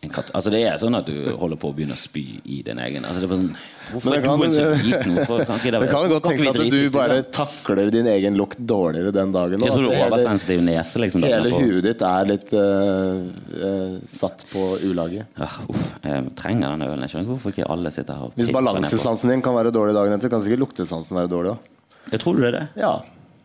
Altså 0.00 0.48
Det 0.48 0.62
er 0.64 0.78
sånn 0.80 0.96
at 0.96 1.08
du 1.10 1.16
holder 1.36 1.58
på 1.60 1.68
å 1.70 1.74
begynne 1.76 1.92
å 1.92 2.00
spy 2.00 2.22
i 2.48 2.62
din 2.64 2.78
egen 2.80 3.04
Altså 3.04 3.20
det 3.20 3.26
er 3.28 3.34
sånn 3.34 3.50
Hvorfor 3.90 4.14
er 4.14 4.22
det 4.22 4.24
kan, 4.24 4.40
du 4.40 4.46
en 4.46 4.54
så 4.54 4.64
liten? 4.86 5.16
Hvorfor 5.18 5.42
kan 5.44 5.58
ikke 5.60 5.72
det, 5.74 5.80
det 5.84 5.90
kan 5.90 6.08
godt 6.12 6.26
tenkes 6.28 6.48
at 6.50 6.72
du 6.72 6.78
bare 6.94 7.18
takler 7.36 7.90
din 7.92 8.08
egen 8.12 8.38
lukt 8.38 8.60
dårligere 8.70 9.10
den 9.12 9.34
dagen. 9.34 9.64
Jeg 9.66 9.74
tror 9.74 9.88
du 9.88 9.90
er 9.90 10.04
oversensitiv 10.06 10.62
nese, 10.62 11.02
liksom. 11.02 11.26
Hele 11.26 11.50
på- 11.50 11.58
huet 11.64 11.88
ditt 11.88 12.04
er 12.06 12.30
litt 12.30 12.54
uh, 12.54 13.18
uh, 13.58 13.96
satt 14.06 14.46
på 14.52 14.62
ulaget. 14.86 15.26
Ja, 15.34 15.50
uff, 15.66 15.88
jeg 16.06 16.32
trenger 16.38 16.76
den 16.76 16.86
ølen. 16.86 17.02
Jeg 17.02 17.16
skjønner 17.16 17.26
ikke 17.26 17.34
hvorfor 17.34 17.56
ikke 17.56 17.70
alle 17.74 17.92
sitter 17.98 18.20
her 18.20 18.30
og 18.30 18.38
Hvis 18.38 18.54
balansesansen 18.54 19.34
din 19.34 19.42
kan 19.42 19.58
være 19.58 19.74
dårlig 19.74 19.96
dagen 19.98 20.14
etter, 20.14 20.30
kan 20.32 20.46
sikkert 20.46 20.68
luktesansen 20.68 21.18
være 21.18 21.32
dårlig 21.34 21.56
òg. 21.56 21.72
Jeg 22.14 22.22
tror 22.22 22.38
du 22.38 22.44
det 22.46 22.52
er 22.52 22.60
det? 22.60 22.66
Ja. 22.86 22.94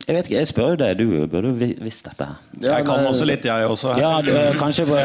Jeg 0.06 0.16
vet 0.20 0.28
ikke, 0.30 0.38
jeg 0.38 0.48
spør 0.52 0.74
jo 0.76 0.78
deg. 0.84 1.00
Du 1.00 1.06
burde 1.32 1.52
visst 1.82 2.06
dette 2.06 2.28
her. 2.30 2.42
Ja, 2.62 2.76
Jeg 2.78 2.86
kan 2.86 3.08
også 3.10 3.26
litt, 3.26 3.46
jeg 3.48 3.66
også. 3.70 3.96
Ja, 3.98 4.12
du, 4.22 4.32
kanskje 4.60 4.86
på 4.86 5.00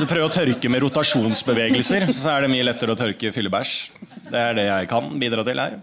Så 0.00 0.06
prøv 0.08 0.24
å 0.24 0.30
tørke 0.32 0.70
med 0.72 0.80
rotasjonsbevegelser, 0.86 2.06
så 2.16 2.30
er 2.36 2.46
det 2.46 2.50
mye 2.54 2.64
lettere 2.64 2.94
å 2.94 2.98
tørke 2.98 3.32
fyllebæsj. 3.34 3.74
Det 4.30 4.40
er 4.40 4.54
det 4.56 4.64
jeg 4.70 4.88
kan 4.88 5.10
bidra 5.20 5.44
til 5.44 5.60
her. 5.60 5.76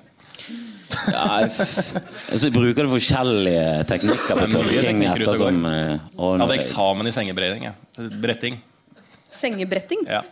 ja, 1.11 1.45
f- 1.45 1.93
Så 2.39 2.49
bruker 2.55 2.87
du 2.87 2.93
forskjellige 2.95 3.83
teknikker 3.91 4.39
på 4.39 4.47
tørking 4.55 5.03
eh, 5.03 5.93
Jeg 5.99 6.41
hadde 6.41 6.55
eksamen 6.57 7.09
i 7.11 7.13
sengebretting. 7.13 7.67
Bretting. 8.23 8.57
Sengebretting. 9.29 10.05
Ja. 10.09 10.23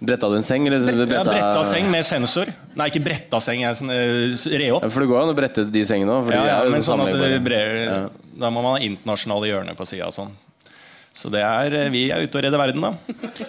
Bretta 0.00 0.28
du 0.30 0.36
en 0.38 0.42
seng? 0.46 0.66
Eller, 0.68 0.84
Ja, 1.00 1.06
bretta, 1.06 1.30
bretta 1.32 1.64
seng 1.66 1.88
med 1.90 2.04
sensor. 2.06 2.52
Nei, 2.78 2.86
ikke 2.90 3.02
bretta 3.02 3.40
seng. 3.42 3.60
Jeg 3.64 3.74
sånn, 3.80 3.90
eh, 3.90 4.58
re 4.58 4.68
opp. 4.76 4.82
Ja, 4.86 4.90
for 4.94 5.00
det 5.02 5.08
går 5.10 5.22
an 5.24 5.32
å 5.32 5.36
brette 5.36 5.64
de 5.72 5.82
sengene 5.84 6.12
òg. 6.20 6.30
Ja, 6.32 6.44
ja, 6.46 6.58
men 6.70 6.80
sånn 6.86 7.02
at 7.02 7.14
det 7.18 7.40
brer, 7.44 8.10
Da 8.38 8.50
må 8.54 8.62
man 8.62 8.76
ha 8.76 8.78
internasjonale 8.86 9.48
hjørner 9.50 9.74
på 9.74 9.84
sida. 9.86 10.06
Sånn. 10.14 10.30
Så 11.12 11.28
det 11.34 11.40
er, 11.42 11.74
eh, 11.74 11.88
vi 11.90 12.10
er 12.14 12.22
ute 12.22 12.38
og 12.38 12.44
redder 12.44 12.58
verden, 12.58 12.80
da. 12.80 12.92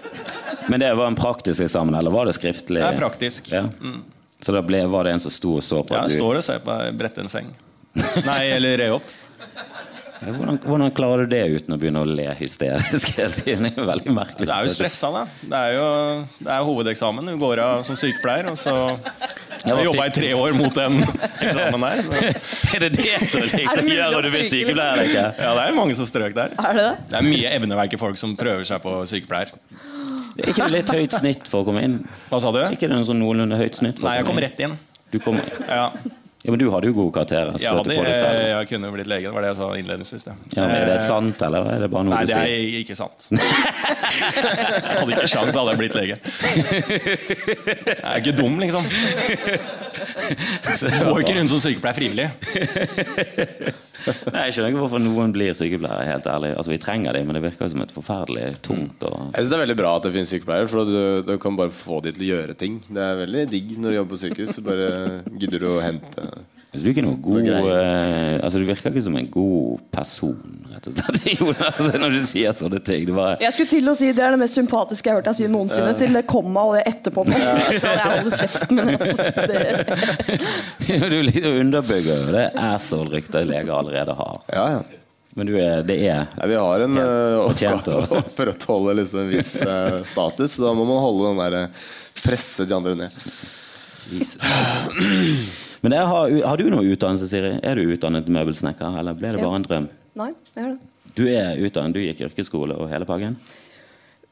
Men 0.69 0.79
det 0.79 0.89
var 0.97 1.07
en 1.07 1.15
praktisk 1.15 1.61
eksamen, 1.61 1.95
eller 1.97 2.09
var 2.11 2.25
det 2.25 2.33
skriftlig? 2.33 2.81
Det 2.81 2.87
er 2.93 2.97
praktisk. 2.97 3.51
Ja. 3.51 3.63
Så 4.41 4.53
da 4.53 4.61
ble, 4.65 4.83
var 4.89 5.03
det 5.05 5.13
en 5.13 5.19
som 5.19 5.31
sto 5.33 5.55
og 5.57 5.63
så 5.65 5.83
på? 5.85 5.93
Ja, 5.93 6.07
jeg 6.07 6.17
du- 6.17 6.23
står 6.23 6.37
og 6.37 6.43
ser 6.43 6.59
på 6.65 6.97
brette 6.97 7.19
en 7.19 7.29
seng. 7.29 7.53
Nei, 8.25 8.43
eller 8.55 8.77
re 8.77 8.89
opp. 8.97 9.03
Ja, 10.19 10.33
Hvordan, 10.35 10.57
hvordan 10.65 10.91
klarer 10.91 11.23
du 11.23 11.31
det 11.31 11.45
uten 11.53 11.75
å 11.75 11.77
begynne 11.79 12.01
å 12.03 12.07
le 12.07 12.25
hysterisk 12.35 13.13
hele 13.15 13.31
tiden? 13.37 13.69
Det 13.69 13.79
er 13.79 13.85
veldig 13.87 14.15
merkelig. 14.17 14.47
Det 14.49 14.55
er 14.55 14.65
jo 14.67 14.71
stressa, 14.73 15.11
da. 15.15 15.21
Det 15.39 15.59
er 15.59 15.75
jo 15.77 15.85
det 16.43 16.51
er 16.57 16.65
hovedeksamen. 16.67 17.29
Du 17.31 17.37
går 17.39 17.61
av 17.63 17.85
som 17.87 17.95
sykepleier, 17.99 18.49
og 18.51 18.57
så 18.59 18.73
Jeg 19.63 19.75
har 19.75 19.81
jobba 19.85 20.07
i 20.09 20.13
tre 20.17 20.33
år 20.35 20.57
mot 20.59 20.75
den 20.75 20.99
eksamen 21.03 21.85
der. 21.87 22.03
Så. 22.03 22.33
Er 22.75 22.83
det 22.85 22.91
det 22.97 23.15
som 23.27 23.45
det 23.47 23.61
liksom 23.63 23.87
gjør 23.91 24.17
at 24.19 24.27
du 24.27 24.29
blir 24.29 24.43
liksom? 24.43 24.57
sykepleier? 24.57 25.01
Ikke? 25.07 25.23
Ja, 25.39 25.53
det 25.55 25.63
er 25.63 25.77
mange 25.79 25.95
som 25.99 26.07
strøk 26.11 26.35
der. 26.35 26.53
Er 26.59 26.77
det 26.77 26.85
det? 26.85 26.93
Det 27.13 27.19
er 27.21 27.27
mye 27.29 27.55
evneverke 27.55 27.99
folk 28.01 28.19
som 28.19 28.35
prøver 28.39 28.67
seg 28.67 28.83
på 28.83 28.97
sykepleier. 29.09 29.55
Er 30.39 30.51
ikke 30.51 30.67
det 30.67 30.75
litt 30.77 30.93
høyt 30.95 31.15
snitt 31.15 31.47
for 31.51 31.63
å 31.63 31.67
komme 31.67 31.83
inn? 31.87 31.97
Hva 32.29 32.39
sa 32.43 32.51
du? 32.55 32.59
Er 32.63 32.75
ikke 32.75 32.87
det 32.91 32.95
noe 32.99 33.07
sånn 33.07 33.19
noenlunde 33.23 33.59
høyt 33.59 33.79
snitt? 33.79 33.99
For 33.99 34.07
Nei, 34.11 34.19
jeg 34.19 34.27
kom 34.27 34.39
rett 34.43 34.63
inn. 34.67 34.75
Du 35.09 35.17
kom, 35.23 35.39
Ja, 35.67 35.89
ja, 36.39 36.51
men 36.53 36.59
du 36.61 36.69
hadde 36.71 36.87
jo 36.87 36.93
gode 36.95 37.11
karakterer. 37.17 37.49
jeg, 37.59 37.67
på 37.75 37.83
det 37.89 37.95
selv. 38.15 38.37
jeg 38.47 38.67
kunne 38.69 38.87
jo 38.87 38.93
blitt 38.95 39.09
lege, 39.11 39.27
det 39.27 39.33
var 39.35 39.43
det 39.43 39.49
jeg 39.51 39.57
sa 39.59 39.67
innledningsvis. 39.75 40.23
Det. 40.29 40.35
Ja, 40.55 40.61
men 40.61 40.75
er 40.77 40.85
det 40.93 41.01
sant, 41.03 41.41
eller 41.43 41.67
er 41.73 41.83
det 41.83 41.89
bare 41.91 42.07
noe 42.07 42.13
Nei, 42.15 42.21
du 42.23 42.31
det 42.31 42.37
er 42.39 42.77
ikke 42.79 42.95
sant. 42.95 43.27
Jeg 43.27 43.39
hadde 45.01 45.11
ikke 45.17 45.27
sjans, 45.33 45.57
hadde 45.59 45.73
jeg 45.73 45.81
blitt 45.81 45.97
lege. 45.99 46.15
Jeg 47.89 47.99
er 47.99 48.23
ikke 48.23 48.35
dum, 48.39 48.55
liksom. 48.63 48.87
Jeg 50.79 51.03
går 51.09 51.21
ikke 51.25 51.35
rundt 51.41 51.51
som 51.51 51.61
sykepleier 51.63 51.97
frivillig. 51.99 52.29
Nei, 54.31 54.45
Jeg 54.47 54.53
skjønner 54.55 54.71
ikke 54.71 54.79
hvorfor 54.79 55.01
noen 55.03 55.33
blir 55.35 55.51
sykepleiere. 55.57 56.05
helt 56.07 56.27
ærlig. 56.31 56.53
Altså, 56.55 56.71
Vi 56.71 56.79
trenger 56.81 57.17
dem, 57.17 57.27
men 57.27 57.35
det 57.35 57.43
virker 57.49 57.69
som 57.73 57.81
et 57.83 57.91
forferdelig 57.91 58.45
tungt 58.65 59.03
og 59.03 59.17
Jeg 59.35 59.43
synes 59.43 59.49
det 59.51 59.57
er 59.59 59.63
veldig 59.65 59.77
bra 59.81 59.91
at 59.99 60.07
det 60.07 60.13
finnes 60.15 60.31
sykepleiere, 60.31 60.69
for 60.71 60.87
du, 60.87 60.99
du 61.27 61.33
kan 61.41 61.57
bare 61.59 61.73
få 61.75 61.99
dem 62.05 62.15
til 62.15 62.23
å 62.27 62.31
gjøre 62.31 62.55
ting. 62.59 62.79
Det 62.87 63.03
er 63.03 63.19
veldig 63.25 63.43
digg 63.51 63.75
når 63.77 63.89
du 63.91 63.97
jobber 63.99 64.15
på 64.15 64.21
sykehus. 64.23 64.55
Så 64.55 64.63
bare 64.65 64.89
gidder 65.35 65.65
du 65.65 65.67
å 65.73 65.81
hente 65.83 66.28
altså, 66.69 66.81
Du 66.83 66.87
er 66.87 66.93
ikke 66.93 67.05
noe 67.05 67.19
god 67.23 67.49
uh, 67.49 67.69
eh, 67.73 68.35
Altså, 68.43 68.61
Du 68.61 68.67
virker 68.67 68.91
ikke 68.91 69.03
som 69.05 69.17
en 69.19 69.29
god 69.33 69.81
person, 69.93 70.37
rett 70.73 70.89
og 70.89 70.97
slett. 70.97 71.41
Altså, 71.69 71.89
når 72.01 72.15
du 72.15 72.19
sier 72.25 72.55
sånne 72.55 72.81
ting. 72.85 73.07
Du 73.09 73.13
bare 73.17 73.37
Jeg 73.43 73.55
skulle 73.55 73.73
til 73.73 73.91
å 73.91 73.95
si 73.97 74.11
Det 74.13 74.25
er 74.25 74.35
det 74.35 74.41
mest 74.43 74.59
sympatiske 74.59 75.09
jeg 75.09 75.15
har 75.15 75.21
hørt 75.21 75.31
deg 75.31 75.39
si 75.39 75.49
noensinne. 75.51 75.95
Til 75.99 76.15
det 76.19 76.25
komma 76.29 76.67
og 76.69 76.77
det 76.77 76.85
etterpå. 76.91 77.25
hadde 77.33 77.81
jeg 77.81 78.05
holder 78.05 78.39
kjeften 78.43 78.79
min. 78.79 78.95
Altså. 78.99 79.27
Det, 80.87 81.09
Du 81.13 81.19
litt 81.25 81.45
underbygger 81.49 82.29
er 82.29 82.35
det 82.37 82.47
asshole-ryktet 82.69 83.49
leger 83.49 83.75
allerede 83.75 84.15
har. 84.17 84.41
Ja, 84.53 84.65
ja. 84.77 84.99
Men 85.37 85.47
du 85.47 85.55
er, 85.61 85.83
det 85.85 85.95
er 86.09 86.25
Nei, 86.35 86.47
vi 86.51 86.57
har 86.57 86.83
en 86.83 86.97
å- 86.99 87.45
oppgave 87.45 87.95
å 87.95 88.19
opprettholde 88.19 88.97
liksom 88.99 89.21
en 89.23 89.29
viss 89.31 89.53
uh, 89.61 90.01
status. 90.03 90.57
Så 90.57 90.65
da 90.65 90.73
må 90.75 90.87
man 90.89 91.01
holde 91.03 91.29
den 91.29 91.41
der 91.43 91.57
eh, 91.61 91.87
presse 92.23 92.65
de 92.67 92.75
andre 92.75 92.97
ned. 93.05 93.17
Jesus. 94.09 94.41
Men 95.81 95.93
har, 95.95 96.29
har 96.45 96.57
du 96.59 96.69
noe 96.69 96.83
utdannelse, 96.83 97.27
Siri? 97.31 97.53
Er 97.63 97.75
du 97.79 97.85
utdannet 97.93 98.27
møbelsnekker, 98.27 98.97
eller 98.99 99.15
ble 99.17 99.31
det 99.31 99.39
Ja. 99.39 99.45
bare 99.47 99.55
en 99.61 99.63
drøm? 99.67 99.89
nei, 100.19 100.33
jeg 100.55 100.63
er 100.65 100.69
det. 100.73 100.79
Du 101.15 101.25
er 101.27 101.57
utdannet, 101.65 101.93
du 101.95 101.99
gikk 102.03 102.21
yrkesskole 102.27 102.75
og 102.77 102.89
hele 102.91 103.05
pakken? 103.07 103.37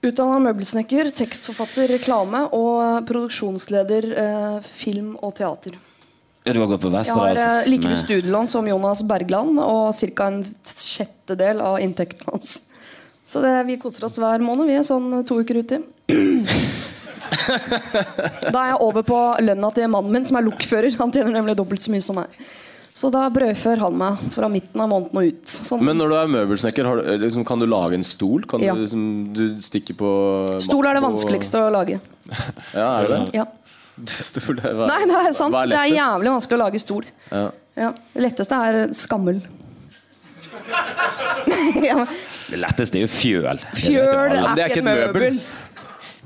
Utdanna 0.06 0.38
møbelsnekker, 0.44 1.10
tekstforfatter, 1.16 1.88
reklame 1.96 2.44
og 2.54 3.08
produksjonsleder 3.10 4.12
eh, 4.14 4.60
film 4.62 5.16
og 5.24 5.34
teater. 5.40 5.74
Ja, 6.46 6.54
Du 6.54 6.60
har 6.62 6.68
gått 6.68 6.82
på 6.82 6.92
Jeg 6.94 7.12
har 7.16 7.36
eh, 7.36 7.68
like 7.68 7.88
mye 7.90 7.98
studielån 8.00 8.48
som 8.48 8.68
Jonas 8.68 9.02
Bergland 9.04 9.58
og 9.60 9.96
ca. 10.16 10.28
en 10.28 10.46
sjettedel 10.64 11.60
av 11.62 11.80
inntekten 11.84 12.30
hans. 12.32 12.62
Så 13.28 13.42
det, 13.44 13.66
vi 13.68 13.76
koser 13.82 14.06
oss 14.06 14.16
hver 14.18 14.40
måned. 14.40 14.68
Vi 14.70 14.78
er 14.78 14.86
sånn 14.88 15.26
to 15.28 15.42
uker 15.42 15.60
uti. 15.60 15.82
Da 18.54 18.62
er 18.62 18.72
jeg 18.74 18.80
over 18.86 19.04
på 19.08 19.18
lønna 19.44 19.70
til 19.76 19.90
mannen 19.92 20.14
min, 20.14 20.26
som 20.28 20.38
er 20.40 20.46
lokfører. 20.48 20.96
Han 21.02 21.12
tjener 21.16 21.36
nemlig 21.36 21.56
dobbelt 21.60 21.84
så 21.84 21.92
mye 21.94 22.04
som 22.06 22.18
meg. 22.22 22.40
Så 22.98 23.12
da 23.14 23.28
brødfør 23.30 23.78
han 23.84 23.94
meg 24.00 24.22
fra 24.34 24.48
midten 24.50 24.82
av 24.82 24.90
måneden 24.90 25.20
og 25.22 25.28
ut. 25.30 25.52
Sånn. 25.54 25.84
Men 25.86 26.00
når 26.02 26.10
du 26.10 26.16
er 26.18 26.32
møbelsnekker, 26.34 26.88
har 26.90 27.02
du, 27.04 27.12
liksom, 27.22 27.44
kan 27.46 27.62
du 27.62 27.68
lage 27.70 27.94
en 28.00 28.06
stol? 28.08 28.48
Kan 28.50 28.64
Ja. 28.66 28.74
du, 28.74 28.82
liksom, 28.88 29.04
du 29.38 29.44
stikke 29.62 29.94
på 30.00 30.10
Stol 30.66 30.88
er 30.90 30.98
det 30.98 31.04
vanskeligste 31.06 31.62
og... 31.62 31.70
å 31.70 31.76
lage. 31.78 32.00
Ja, 32.74 32.88
er 33.04 33.06
det 33.06 33.20
det? 33.20 33.38
Ja. 33.38 33.46
Stol, 34.32 34.58
er, 34.64 34.74
hva- 34.78 34.90
Nei, 34.90 34.98
det 35.12 35.20
er 35.28 35.38
sant. 35.38 35.54
Det 35.70 35.78
er 35.78 35.94
jævlig 35.94 36.34
vanskelig 36.34 36.58
å 36.58 36.64
lage 36.64 36.82
stol. 36.82 37.06
Ja. 37.30 37.46
Ja. 37.78 37.92
Det 38.16 38.24
letteste 38.26 38.58
er 38.72 38.80
skammel. 38.98 39.44
ja, 41.86 42.02
Det 42.50 42.58
letteste 42.60 42.98
er 43.00 43.06
jo 43.06 43.10
fjøl. 43.12 43.62
Fjøl 43.78 44.34
er, 44.34 44.38
er 44.58 44.64
ikke 44.72 44.82
et 44.82 44.88
møbel. 44.90 45.40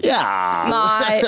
Ja! 0.04 0.66
Nei. 0.70 1.22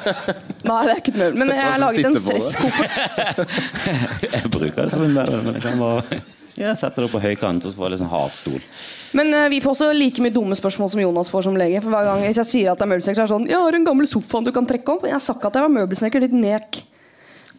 Nei, 0.68 0.80
det 0.86 0.92
er 0.92 1.00
ikke 1.00 1.12
et 1.12 1.20
møbel. 1.20 1.38
Men 1.42 1.52
jeg 1.52 1.66
har 1.66 1.82
laget 1.82 2.08
en 2.08 2.18
stresskoffert. 2.20 3.44
Jeg 4.36 4.50
bruker 4.50 4.86
det 4.86 4.90
som 4.94 5.04
en 5.04 5.14
møbel, 5.14 5.38
men 5.44 5.58
jeg 5.58 5.62
kan 5.64 5.78
bare 5.80 6.20
ja, 6.56 6.72
sette 6.78 7.04
det 7.04 7.10
på 7.12 7.20
høykant 7.20 7.66
og 7.66 7.72
så 7.72 7.76
får 7.76 7.84
jeg 7.84 7.92
litt 7.92 8.00
sånn 8.00 8.12
hard. 8.12 8.66
Men 9.18 9.32
uh, 9.36 9.44
vi 9.52 9.60
får 9.60 9.74
også 9.74 9.90
like 9.92 10.24
mye 10.24 10.32
dumme 10.32 10.56
spørsmål 10.56 10.88
som 10.94 11.02
Jonas 11.02 11.30
får 11.32 11.44
som 11.50 11.58
lege. 11.60 11.82
For 11.84 11.92
hver 11.92 12.08
gang 12.08 12.24
Hvis 12.24 12.40
jeg 12.40 12.50
sier 12.52 12.72
at 12.72 12.80
det 12.80 12.86
er 12.86 12.92
møbelsnekker, 12.94 13.18
så 13.20 13.24
er 13.24 13.28
det 13.28 13.34
sånn 13.34 13.48
'Jeg 13.50 13.60
har 13.66 13.76
en 13.76 13.88
gammel 13.90 14.08
sofa 14.08 14.40
du 14.40 14.52
kan 14.56 14.68
trekke 14.68 14.96
opp.' 14.96 15.04
Jeg 15.08 15.20
sa 15.20 15.36
ikke 15.36 15.50
at 15.52 15.58
jeg 15.60 15.66
var 15.66 15.74
møbelsnekker, 15.76 16.24
ditt 16.24 16.36
nek. 16.36 16.80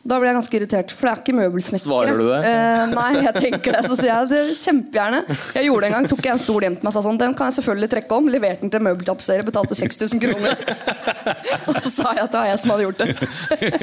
Da 0.08 0.18
blir 0.22 0.30
jeg 0.30 0.38
ganske 0.38 0.56
irritert, 0.56 0.92
for 0.96 1.08
det 1.08 1.12
er 1.12 1.22
ikke 1.22 1.34
møbelsnekkere. 1.36 1.84
Svarer 1.84 2.20
du 2.22 2.30
det? 2.30 2.38
Eh, 2.48 2.84
nei, 2.94 3.24
jeg 3.26 3.34
tenker 3.44 3.76
det. 3.76 3.82
Så 3.90 3.98
sier 4.00 4.12
jeg 4.14 4.30
det 4.32 4.44
kjempegjerne. 4.56 5.20
Jeg 5.58 5.68
gjorde 5.68 5.84
det 5.84 5.90
en 5.90 5.96
gang, 5.98 6.08
tok 6.14 6.22
jeg 6.24 6.32
en 6.32 6.40
stol 6.40 6.64
hjem 6.64 6.78
til 6.78 6.88
meg 6.88 6.92
og 6.94 6.96
sa 6.96 7.04
sånn 7.04 7.20
Den 7.20 7.36
kan 7.36 7.50
jeg 7.50 7.58
selvfølgelig 7.58 7.90
trekke 7.92 8.20
om. 8.22 8.30
Leverte 8.32 8.64
den 8.64 8.72
til 8.72 8.86
møbeltapetserer, 8.88 9.44
betalte 9.50 9.76
6000 9.76 10.24
kroner. 10.24 10.62
og 11.68 11.82
så 11.82 11.92
sa 11.92 12.14
jeg 12.16 12.24
at 12.24 12.32
det 12.32 12.40
var 12.40 12.48
jeg 12.48 12.62
som 12.64 12.74
hadde 12.74 12.86
gjort 12.86 13.04
det. 13.04 13.10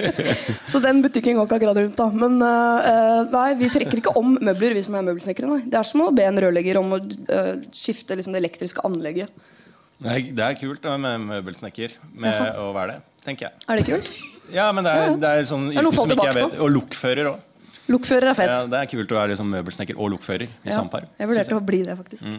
så 0.72 0.80
den 0.86 1.02
butikken 1.04 1.36
går 1.36 1.48
ikke 1.50 1.58
akkurat 1.60 1.80
rundt, 1.82 2.00
da. 2.00 2.08
Men 2.24 2.40
eh, 2.48 3.20
nei, 3.34 3.46
vi 3.60 3.72
trekker 3.76 4.00
ikke 4.00 4.14
om 4.16 4.38
møbler, 4.38 4.78
vi 4.78 4.84
som 4.86 4.96
er 4.96 5.04
møbelsnekkere. 5.10 5.50
Nei. 5.50 5.66
Det 5.68 5.80
er 5.82 5.90
som 5.90 6.06
å 6.06 6.12
be 6.16 6.24
en 6.24 6.40
rørlegger 6.46 6.80
om 6.80 6.96
å 6.96 7.02
eh, 7.04 7.50
skifte 7.76 8.16
liksom, 8.16 8.32
det 8.32 8.40
elektriske 8.40 8.86
anlegget. 8.88 9.50
Det 10.00 10.08
er, 10.08 10.30
det 10.40 10.48
er 10.48 10.56
kult 10.56 10.80
da, 10.84 10.96
med 11.00 11.28
møbelsnekker 11.28 11.98
med 12.16 12.56
å 12.64 12.72
være 12.76 12.96
det, 12.96 13.04
tenker 13.28 13.50
jeg. 13.50 13.68
Er 13.68 13.82
det 13.82 13.92
kult? 13.92 14.33
Ja, 14.52 14.68
men 14.76 14.86
det 14.86 14.92
er, 14.92 15.16
det 15.20 15.30
er 15.30 15.46
sånn 15.48 15.70
yrke 15.72 15.92
som 15.94 16.14
ikke 16.14 16.28
jeg 16.28 16.38
vet. 16.40 16.56
Og 16.60 16.72
lokfører 16.74 17.30
òg. 17.32 17.50
Lokfører 17.92 18.30
er 18.30 18.36
fett. 18.38 18.48
Ja, 18.48 18.64
det 18.68 18.80
er 18.80 18.88
kult 18.88 19.12
å 19.12 19.16
være 19.18 19.34
liksom 19.34 19.50
møbelsnekker 19.52 19.98
og 20.00 20.14
lokfører 20.14 20.46
i 20.46 20.50
Ja, 20.70 20.76
samme 20.78 20.92
par. 20.92 21.04
jeg 21.20 21.28
vurderte 21.28 21.56
å 21.56 21.64
bli 21.64 21.82
det, 21.84 21.96
faktisk. 21.98 22.30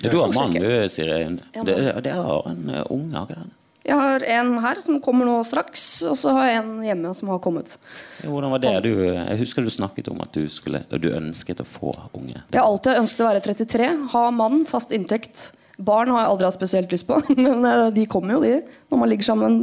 Ja, 0.00 0.08
du 0.08 0.16
har 0.16 0.32
mann, 0.32 0.54
du, 0.56 0.68
Siri. 0.88 1.18
Det, 1.52 1.74
det 2.06 2.14
har 2.16 2.48
en 2.48 2.62
uh, 2.72 2.84
unge, 2.88 3.12
har 3.16 3.28
ikke? 3.28 3.50
Jeg 3.90 3.96
har 3.96 4.24
en 4.36 4.50
her 4.60 4.80
som 4.84 4.98
kommer 5.04 5.28
nå 5.28 5.38
straks, 5.48 5.84
og 6.08 6.16
så 6.20 6.32
har 6.36 6.48
jeg 6.48 6.58
en 6.62 6.72
hjemme 6.84 7.12
som 7.16 7.30
har 7.32 7.40
kommet. 7.44 7.76
Ja, 8.22 8.28
Hvordan 8.32 8.52
var 8.52 8.64
det? 8.64 8.74
Du, 8.84 8.90
jeg 9.04 9.38
husker 9.40 9.64
du 9.64 9.72
snakket 9.72 10.10
om 10.12 10.20
at 10.24 10.32
du, 10.36 10.44
skulle, 10.52 10.82
du 10.92 11.08
ønsket 11.12 11.60
å 11.60 11.68
få 11.68 11.94
unge. 12.16 12.42
Jeg 12.52 12.60
har 12.60 12.68
alltid 12.68 13.00
ønsket 13.00 13.24
å 13.24 13.30
være 13.30 13.44
33, 13.48 13.88
ha 14.14 14.26
mann, 14.36 14.62
fast 14.68 14.92
inntekt, 14.96 15.50
Barn 15.80 16.10
har 16.12 16.26
jeg 16.26 16.32
aldri 16.34 16.44
hatt 16.44 16.58
spesielt 16.58 16.90
lyst 16.92 17.06
på, 17.08 17.16
men 17.40 17.64
eh, 17.64 17.86
de 17.96 18.04
kommer 18.10 18.36
jo, 18.36 18.42
de. 18.44 18.80
Når 18.92 19.00
man 19.00 19.08
ligger 19.08 19.30
sammen 19.30 19.54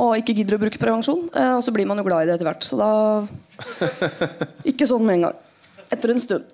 og 0.00 0.14
ikke 0.16 0.34
gidder 0.38 0.56
å 0.56 0.62
bruke 0.62 0.80
prevensjon. 0.80 1.26
Eh, 1.36 1.52
Og 1.58 1.62
så 1.66 1.72
blir 1.74 1.86
man 1.88 1.98
jo 2.00 2.06
glad 2.06 2.24
i 2.24 2.30
det 2.30 2.38
etter 2.38 2.48
hvert. 2.48 2.64
Så 2.64 2.78
da 2.80 2.90
Ikke 4.70 4.88
sånn 4.88 5.04
med 5.06 5.18
en 5.20 5.24
gang. 5.28 5.40
Etter 5.92 6.14
en 6.14 6.22
stund. 6.22 6.46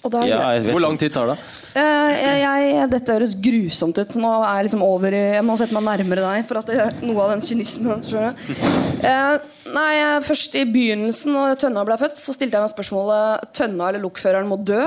Og 0.00 0.08
da 0.14 0.22
er 0.22 0.24
det 0.24 0.30
Ja, 0.32 0.38
greit. 0.48 0.68
Hvor 0.72 0.80
lang 0.80 0.96
tid 0.96 1.12
tar 1.12 1.28
det? 1.28 1.34
Eh, 1.76 2.10
jeg, 2.16 2.38
jeg, 2.72 2.86
dette 2.94 3.16
høres 3.18 3.34
grusomt 3.44 3.98
ut. 4.00 4.14
Nå 4.22 4.30
er 4.38 4.46
jeg 4.62 4.68
liksom 4.70 4.84
over 4.86 5.12
i 5.12 5.20
Jeg 5.36 5.44
må 5.44 5.56
sette 5.60 5.76
meg 5.76 5.84
nærmere 5.90 6.24
deg 6.24 6.46
for 6.48 6.62
at 6.62 6.70
det, 6.72 6.86
noe 7.04 7.26
av 7.26 7.34
den 7.34 7.44
kynismen. 7.44 8.00
Eh, 9.04 9.52
nei, 9.76 9.92
først 10.24 10.56
i 10.56 10.64
begynnelsen, 10.72 11.36
når 11.36 11.60
Tønna 11.60 11.84
ble 11.84 12.00
født, 12.00 12.16
så 12.20 12.32
stilte 12.32 12.56
jeg 12.56 12.64
meg 12.64 12.72
spørsmålet 12.72 13.52
Tønna 13.60 13.90
eller 13.92 14.04
lokføreren 14.06 14.48
må 14.48 14.56
dø. 14.64 14.80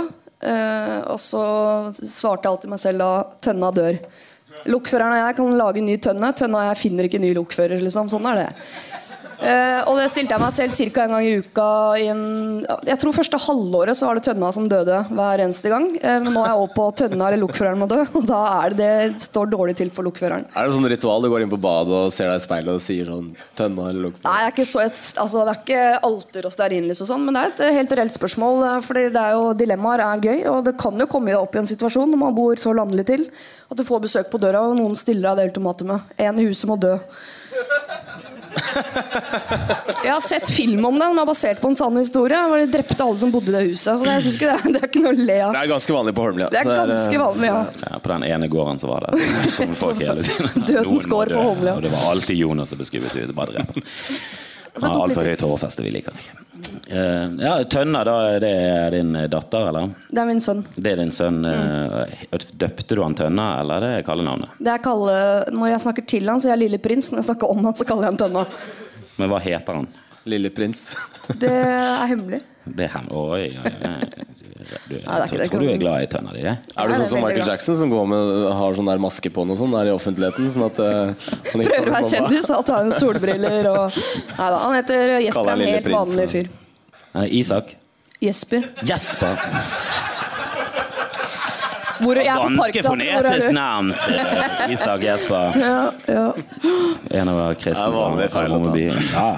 Eh, 0.44 1.00
og 1.14 1.22
så 1.22 1.44
svarte 1.94 2.48
jeg 2.50 2.56
alltid 2.56 2.74
meg 2.74 2.82
selv 2.82 3.06
da 3.06 3.12
Tønna 3.46 3.70
dør. 3.76 4.02
Lokføreren 4.72 5.16
og 5.16 5.20
jeg 5.20 5.38
kan 5.40 5.58
lage 5.60 5.84
ny 5.84 5.98
tønne. 6.00 6.30
Tønna 6.38 6.62
og 6.62 6.70
jeg 6.72 6.82
finner 6.84 7.10
ikke 7.10 7.22
ny 7.24 7.34
lokfører. 7.36 7.82
Liksom. 7.84 8.12
Sånn 8.12 8.28
er 8.32 8.40
det. 8.40 8.50
Eh, 9.44 9.80
og 9.90 9.98
det 10.00 10.08
stilte 10.12 10.36
jeg 10.36 10.42
meg 10.44 10.54
selv 10.56 10.76
ca. 10.96 11.04
en 11.04 11.14
gang 11.18 11.26
i 11.28 11.34
uka. 11.44 11.68
I 12.00 12.08
en, 12.14 12.24
jeg 12.88 13.00
tror 13.02 13.16
første 13.16 13.40
halvåret 13.44 14.00
så 14.00 14.08
var 14.08 14.20
det 14.20 14.26
Tønna 14.28 14.52
som 14.56 14.70
døde 14.72 15.02
hver 15.10 15.44
eneste 15.44 15.72
gang. 15.72 15.90
Eh, 16.00 16.20
men 16.24 16.32
nå 16.32 16.44
er 16.44 16.54
jeg 16.54 16.62
over 16.62 16.74
på 16.78 16.88
Tønna 17.02 17.28
eller 17.28 17.42
lokføreren 17.44 17.82
må 17.82 17.90
dø. 17.92 18.00
Og 18.18 18.28
da 18.30 18.42
er 18.62 18.78
det 18.78 18.84
det 18.84 19.24
står 19.24 19.50
dårlig 19.52 19.76
til 19.80 19.92
for 19.94 20.08
lokføreren. 20.08 20.46
Er 20.56 20.68
det 20.68 20.76
sånn 20.76 20.90
ritual 20.92 21.24
du 21.24 21.30
går 21.32 21.46
inn 21.46 21.52
på 21.52 21.60
badet 21.62 21.94
og 21.96 22.14
ser 22.14 22.30
deg 22.32 22.40
i 22.40 22.44
speilet 22.44 22.72
og 22.74 22.84
sier 22.84 23.10
sånn 23.10 23.30
Tønna 23.58 23.90
eller 23.90 24.08
lokføreren? 24.08 24.28
Nei, 24.28 24.40
jeg 24.42 24.50
er 24.50 24.56
ikke 24.56 24.70
så 24.70 24.84
altså, 24.84 25.44
Det 25.44 25.54
er 25.54 25.62
ikke 25.62 25.84
alter 26.10 26.48
og 26.48 26.56
stearinlys 26.56 27.04
og 27.04 27.10
sånn, 27.10 27.28
men 27.28 27.36
det 27.36 27.44
er 27.44 27.54
et 27.54 27.64
eh, 27.68 27.78
helt 27.80 27.96
reelt 28.00 28.18
spørsmål. 28.18 28.64
Fordi 28.88 29.06
det 29.14 29.24
er 29.24 29.38
jo 29.38 29.52
Dilemmaer 29.60 30.06
er 30.08 30.26
gøy, 30.30 30.40
og 30.54 30.64
det 30.70 30.76
kan 30.82 31.00
jo 31.00 31.10
komme 31.10 31.36
opp 31.40 31.56
i 31.58 31.64
en 31.64 31.70
situasjon 31.70 32.12
når 32.14 32.24
man 32.24 32.36
bor 32.38 32.60
så 32.62 32.76
landlig 32.76 33.08
til 33.10 33.28
at 33.74 33.80
du 33.80 33.86
får 33.88 34.04
besøk 34.04 34.30
på 34.32 34.42
døra, 34.42 34.64
og 34.70 34.78
noen 34.78 34.96
stiller 35.00 35.34
deg 35.34 35.40
det 35.40 35.52
ultimatumet. 35.52 36.14
En 36.22 36.40
i 36.40 36.48
huset 36.48 36.70
må 36.70 36.78
dø. 36.80 36.96
Jeg 40.04 40.12
har 40.14 40.22
sett 40.24 40.50
film 40.52 40.86
om 40.86 40.98
det, 41.00 41.08
den 41.10 41.20
er 41.22 41.28
basert 41.30 41.62
på 41.62 41.70
en 41.72 41.78
sann 41.80 41.98
historie. 42.00 42.38
Hvor 42.50 42.62
de 42.62 42.68
drepte 42.74 43.00
alle 43.06 43.20
som 43.22 43.32
bodde 43.34 43.52
i 43.52 43.56
det 43.56 43.64
huset. 43.72 43.98
Så 44.00 44.04
det, 44.06 44.12
jeg 44.18 44.26
synes 44.28 44.38
ikke 44.40 44.50
det, 44.52 44.56
er- 44.60 44.74
det 44.78 44.82
er 44.84 44.88
ikke 44.92 45.04
noe 45.06 45.14
å 45.14 45.20
le 45.30 45.38
av. 45.48 45.54
Det 45.58 45.62
er 45.64 45.72
ganske 45.74 45.98
vanlig 45.98 46.16
på 46.18 46.26
Holmlia. 46.28 46.50
Det 46.54 46.62
er 46.64 46.72
ganske 46.94 47.22
vanlig, 47.26 47.52
ja. 47.52 47.62
Ja, 47.90 48.00
på 48.04 48.14
den 48.14 48.24
ene 48.30 48.50
gården 48.54 48.82
så 48.84 48.92
var 48.92 49.08
det 49.08 49.28
kom 49.58 49.76
folk 49.80 50.02
hele 50.04 50.24
tiden. 50.28 50.66
Dødens 50.70 51.10
gård 51.12 51.34
på 51.34 51.46
Holmlia. 51.50 51.76
Og 51.78 51.86
det 51.88 51.94
var 51.96 52.10
alltid 52.14 52.38
Jonas 52.44 52.70
som 52.74 52.82
beskrev 52.84 53.08
det. 53.14 53.30
Bare 53.38 53.58
drep 53.60 53.78
han. 54.74 54.82
Så 54.82 54.88
Han 54.88 54.94
tok 54.96 55.02
har 55.02 55.08
litt 55.08 55.18
altfor 55.18 55.30
høyt 55.30 55.46
hårfeste, 55.48 55.84
vi 55.86 55.92
liker 55.94 56.16
det. 56.18 56.44
Eh, 56.94 57.34
ja, 57.44 57.54
Tønna, 57.70 58.04
da 58.08 58.16
er 58.34 58.40
det 58.44 58.54
din 58.96 59.12
datter, 59.30 59.68
eller? 59.70 59.90
Det 60.10 60.22
er 60.22 60.30
min 60.30 60.42
sønn. 60.44 60.64
Det 60.76 60.94
er 60.94 61.02
din 61.04 61.12
sønn. 61.14 61.42
Mm. 61.46 61.98
eh, 62.32 62.48
Døpte 62.66 62.96
du 62.98 63.04
han 63.04 63.16
Tønna, 63.18 63.48
eller 63.62 63.82
er 63.90 63.98
det 64.00 64.06
kallenavnet? 64.08 64.56
Det 64.60 64.74
er 64.74 64.84
kalle, 64.84 65.18
når 65.56 65.74
jeg 65.74 65.84
snakker 65.88 66.08
til 66.16 66.30
han, 66.32 66.42
så 66.42 66.50
er 66.50 66.56
jeg 66.56 66.66
lille 66.66 66.82
prins. 66.84 67.12
Når 67.14 67.22
jeg 67.24 67.30
snakker 67.32 67.54
om 67.54 67.64
han, 67.68 67.78
så 67.78 67.88
kaller 67.90 68.08
jeg 68.08 68.16
han 68.16 68.22
Tønna. 68.26 68.46
Men 69.22 69.30
hva 69.32 69.42
heter 69.44 69.82
han? 69.82 69.92
Lille 70.30 70.50
prins. 70.56 70.88
Det 71.40 71.52
er 71.52 72.06
hemmelig. 72.10 72.40
Det 72.64 72.86
er 72.86 72.92
hem... 72.94 73.08
Oi, 73.12 73.48
oi, 73.52 73.74
oi. 73.74 74.34
Du, 74.88 74.96
jeg 74.96 75.04
er 75.04 75.50
tror 75.52 75.60
du 75.60 75.68
er 75.68 75.80
glad 75.80 76.06
i 76.06 76.08
Tønna 76.08 76.32
di, 76.32 76.42
det? 76.46 76.54
Er 76.80 76.88
du 76.88 76.94
sånn 76.96 77.08
som 77.10 77.20
Michael. 77.20 77.44
Jackson 77.50 77.76
som 77.78 77.92
går 77.92 78.06
med, 78.08 78.30
har 78.56 78.78
sånn 78.78 78.88
der 78.88 79.02
maske 79.04 79.32
på 79.34 79.44
og 79.44 79.58
sånn 79.60 79.74
der 79.76 79.90
i 79.90 79.94
offentligheten? 79.94 80.48
Sånn 80.54 80.66
at 80.70 80.80
uh, 80.80 81.12
han 81.52 81.64
ikke 81.64 81.74
Prøver 81.74 81.92
å 81.92 81.96
være 81.98 82.12
kjendis, 82.14 82.48
alt 82.56 82.72
har 82.72 82.88
jo 82.88 82.96
solbriller 83.02 83.70
og 83.74 84.00
Nei 84.38 84.48
da, 84.48 84.62
han 84.64 84.78
heter 84.78 85.16
Jesper. 85.26 85.52
Han 85.52 85.64
er 85.66 85.68
En 85.68 85.74
helt 85.76 85.90
Prins, 85.90 86.14
vanlig 86.14 86.28
fyr. 86.32 86.50
Eh, 87.12 87.36
Isak? 87.42 87.76
Jesper. 88.24 88.70
Jesper! 88.88 89.44
Hvor 92.04 92.20
jeg 92.24 92.40
på 92.40 92.48
Ganske 92.48 92.86
fonetisk 92.88 93.52
navn 93.54 93.92
til 94.00 94.74
Isak 94.74 95.04
Jesper. 95.04 95.60
Ja, 95.60 95.84
ja. 96.08 96.26
En 97.20 97.34
av 97.36 97.44
kristne 97.60 97.92
fra. 98.32 98.48
Romerby. 98.48 98.88
Ja. 99.12 99.30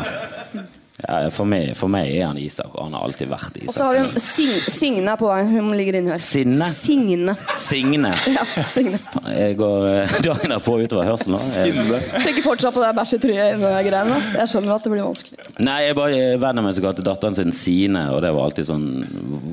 Ja, 1.03 1.29
for, 1.29 1.43
meg, 1.49 1.73
for 1.75 1.91
meg 1.91 2.07
er 2.15 2.29
han 2.29 2.37
Isak, 2.39 2.71
og 2.71 2.85
han 2.85 2.93
har 2.95 3.03
alltid 3.03 3.27
vært 3.27 3.57
Isak. 3.59 3.67
Og 3.67 3.75
så 3.75 3.87
har 3.89 3.97
vi 3.97 4.03
en 4.05 4.21
Sing 4.23 4.53
Signe 4.71 5.15
på 5.19 5.27
vei. 5.27 5.41
Hun 5.49 5.67
ligger 5.75 5.97
inne 5.99 6.13
her. 6.15 6.21
Sinne? 6.23 6.69
Signe. 6.71 7.35
Signe. 7.59 8.13
Ja, 8.35 8.45
Signe. 8.71 8.99
Jeg 9.35 9.57
går 9.59 9.85
eh, 9.89 10.15
dagen 10.25 10.53
derpå 10.55 10.77
utover 10.85 11.09
hørselen. 11.09 11.35
Signe. 11.43 11.83
Jeg- 11.99 12.23
Tenker 12.25 12.45
fortsatt 12.45 12.73
på 12.77 12.81
det 12.83 12.93
bæsj 12.97 13.15
i 13.17 13.19
trynet-greiene. 13.25 14.21
Jeg 14.39 14.51
skjønner 14.53 14.75
at 14.77 14.87
det 14.87 14.93
blir 14.95 15.03
vanskelig. 15.05 15.49
Nei, 15.67 15.77
jeg 15.89 15.97
bare 15.99 16.15
venner 16.15 16.39
venn 16.45 16.61
av 16.63 16.67
meg 16.69 16.77
som 16.77 16.85
kalte 16.87 17.03
datteren 17.05 17.35
sin 17.37 17.51
Sine, 17.55 18.05
og 18.15 18.21
det 18.23 18.31
var 18.35 18.47
alltid 18.49 18.67
sånn 18.67 18.85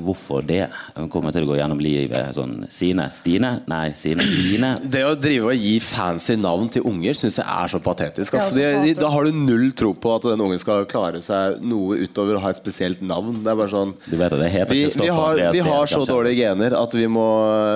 Hvorfor 0.03 0.43
det? 0.47 0.65
Hun 0.95 1.09
kommer 1.11 1.31
til 1.35 1.45
å 1.45 1.49
gå 1.51 1.57
gjennom 1.59 1.79
livet 1.83 2.35
sånn 2.37 2.65
Sine? 2.73 3.09
Stine? 3.15 3.53
Nei, 3.71 3.91
Sine. 3.99 4.23
Line? 4.23 4.73
Det 4.93 5.03
å 5.07 5.13
drive 5.19 5.51
og 5.53 5.59
gi 5.59 5.75
fancy 5.83 6.35
navn 6.39 6.69
til 6.73 6.85
unger 6.89 7.17
syns 7.19 7.39
jeg 7.41 7.47
er 7.49 7.71
så 7.71 7.79
patetisk. 7.83 8.35
Altså, 8.39 8.59
de, 8.59 8.71
de, 8.87 8.95
da 8.99 9.11
har 9.13 9.27
du 9.27 9.35
null 9.35 9.69
tro 9.77 9.91
på 9.95 10.15
at 10.15 10.27
den 10.31 10.43
ungen 10.43 10.59
skal 10.61 10.85
klare 10.89 11.19
seg 11.23 11.32
noe 11.63 11.97
utover 12.03 12.37
å 12.37 12.41
ha 12.43 12.51
et 12.53 12.59
spesielt 12.59 13.01
navn. 13.05 13.39
Det 13.43 13.51
er 13.51 13.57
bare 13.59 13.71
sånn 13.71 13.93
Du 14.05 14.15
vet 14.19 14.35
det 14.39 14.49
heter 14.53 14.73
vi, 14.73 14.83
vi 15.01 15.09
har, 15.13 15.41
vi 15.55 15.63
har 15.67 15.91
så 15.91 16.03
dårlige 16.07 16.47
gener 16.47 16.75
at 16.79 16.97
vi 16.97 17.07
må, 17.11 17.27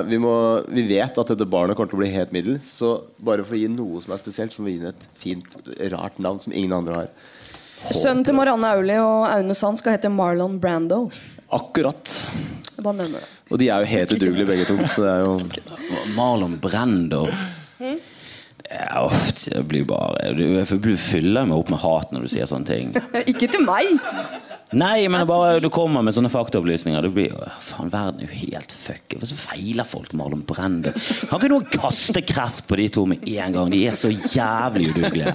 vi 0.09 0.19
må 0.21 0.33
Vi 0.73 0.85
vet 0.89 1.17
at 1.21 1.33
dette 1.33 1.47
barnet 1.49 1.77
kommer 1.77 1.91
til 1.91 1.99
å 1.99 2.03
bli 2.03 2.11
helt 2.13 2.35
middels. 2.35 2.69
Så 2.79 2.93
bare 3.17 3.45
for 3.47 3.57
å 3.57 3.61
gi 3.61 3.69
noe 3.71 4.03
som 4.03 4.15
er 4.15 4.21
spesielt, 4.21 4.55
så 4.55 4.63
må 4.63 4.71
vi 4.71 4.77
gi 4.77 4.91
et 4.91 5.07
fint, 5.19 5.57
rart 5.93 6.21
navn 6.23 6.41
som 6.43 6.55
ingen 6.55 6.75
andre 6.77 7.01
har. 7.01 7.11
Sønnen 7.87 8.25
til 8.25 8.35
Marianne 8.37 8.73
Aulie 8.73 8.99
og 9.03 9.27
Aune 9.29 9.55
Sand 9.57 9.79
skal 9.81 9.95
hete 9.97 10.09
Marlon 10.11 10.57
Brando. 10.61 11.05
Akkurat. 11.53 12.15
Bare 12.83 13.07
det. 13.09 13.23
Og 13.51 13.61
de 13.61 13.69
er 13.71 13.83
jo 13.83 13.91
helt 13.93 14.13
udugelige 14.17 14.49
begge 14.49 14.65
to. 14.69 14.77
Så 14.89 15.05
det 15.05 15.13
er 15.13 15.23
jo 15.25 15.37
Marlon 16.17 16.57
Brando. 16.61 17.25
Det 17.77 17.95
ofte 18.99 19.53
jeg 19.53 19.67
blir 19.69 19.85
bare 19.87 20.33
Du, 20.35 20.43
blir 20.83 20.97
fyller 20.99 21.47
meg 21.47 21.57
opp 21.57 21.71
med 21.71 21.79
hat 21.83 22.11
når 22.11 22.25
du 22.25 22.33
sier 22.33 22.49
sånne 22.49 22.67
ting. 22.67 22.93
Ikke 23.31 23.47
til 23.51 23.63
meg! 23.67 23.95
Nei, 24.75 25.07
men 25.07 25.23
bare 25.29 25.61
du 25.63 25.69
kommer 25.71 26.01
med 26.03 26.11
sånne 26.11 26.27
faktaopplysninger. 26.27 27.05
Du 27.05 27.13
blir, 27.15 27.29
jo, 27.31 27.45
faen, 27.63 27.87
Verden 27.93 28.19
er 28.19 28.27
jo 28.27 28.39
helt 28.41 28.73
fuck. 28.75 29.13
Hva 29.15 29.27
så 29.29 29.37
feiler 29.39 29.87
folk 29.87 30.11
med 30.11 30.19
Marlon 30.19 30.41
Brando? 30.49 30.91
Kan 31.29 31.39
ikke 31.39 31.49
noen 31.53 31.67
kaste 31.71 32.19
kreft 32.27 32.65
på 32.67 32.75
de 32.75 32.87
to 32.91 33.05
med 33.07 33.23
en 33.31 33.55
gang? 33.55 33.69
De 33.71 33.79
er 33.87 33.95
så 33.95 34.09
jævlig 34.11 34.89
udugelige. 34.91 35.31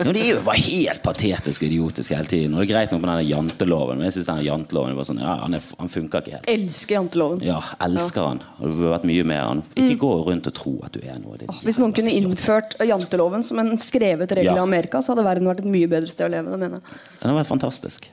Ja, 0.00 0.06
de 0.16 0.22
er 0.22 0.30
jo 0.30 0.38
bare 0.46 0.62
helt 0.64 1.02
patetiske 1.04 1.66
og 1.66 1.68
idiotiske 1.74 2.16
hele 2.16 2.30
tiden. 2.30 2.54
Og 2.56 2.62
det 2.62 2.70
er 2.70 2.72
greit 2.72 2.94
nok 2.94 3.02
med 3.04 3.10
denne 3.12 3.26
janteloven, 3.28 4.00
men 4.00 4.08
jeg 4.08 4.16
synes 4.16 4.30
denne 4.30 4.46
janteloven 4.48 4.96
var 4.96 5.08
sånn, 5.10 5.20
ja, 5.26 5.34
han, 5.42 5.58
er, 5.58 5.66
han 5.82 5.92
funker 5.92 6.24
ikke 6.24 6.38
helt. 6.38 6.48
Elsker 6.54 6.96
janteloven. 6.96 7.42
Ja, 7.44 7.58
elsker 7.84 8.30
han. 8.30 8.40
Og 8.60 8.64
det 8.64 8.78
burde 8.78 8.94
vært 8.94 9.08
mye 9.12 9.26
mer 9.28 9.44
han. 9.50 9.60
Ikke 9.76 9.98
gå 10.06 10.14
rundt 10.30 10.48
og 10.48 10.56
tro 10.56 10.74
at 10.88 10.96
du 10.96 11.02
er 11.04 11.20
noe. 11.20 11.36
Det- 11.42 11.50
Hvis 11.68 11.82
noen 11.82 11.92
kunne 12.00 12.16
innført 12.16 12.78
janteloven 12.80 13.44
som 13.44 13.60
en 13.60 13.74
skrevet 13.76 14.32
regel 14.40 14.56
i 14.56 14.64
Amerika, 14.64 15.04
så 15.04 15.12
hadde 15.12 15.26
verden 15.28 15.52
vært 15.52 15.60
et 15.66 15.68
mye 15.76 15.90
bedre 15.92 16.08
sted 16.16 16.30
å 16.30 16.32
leve. 16.32 16.48
Det 16.56 16.62
mener 16.64 16.80
jeg. 16.80 16.98
Den 17.20 17.34
har 17.34 17.38
vært 17.42 17.52
fantastisk. 17.52 18.08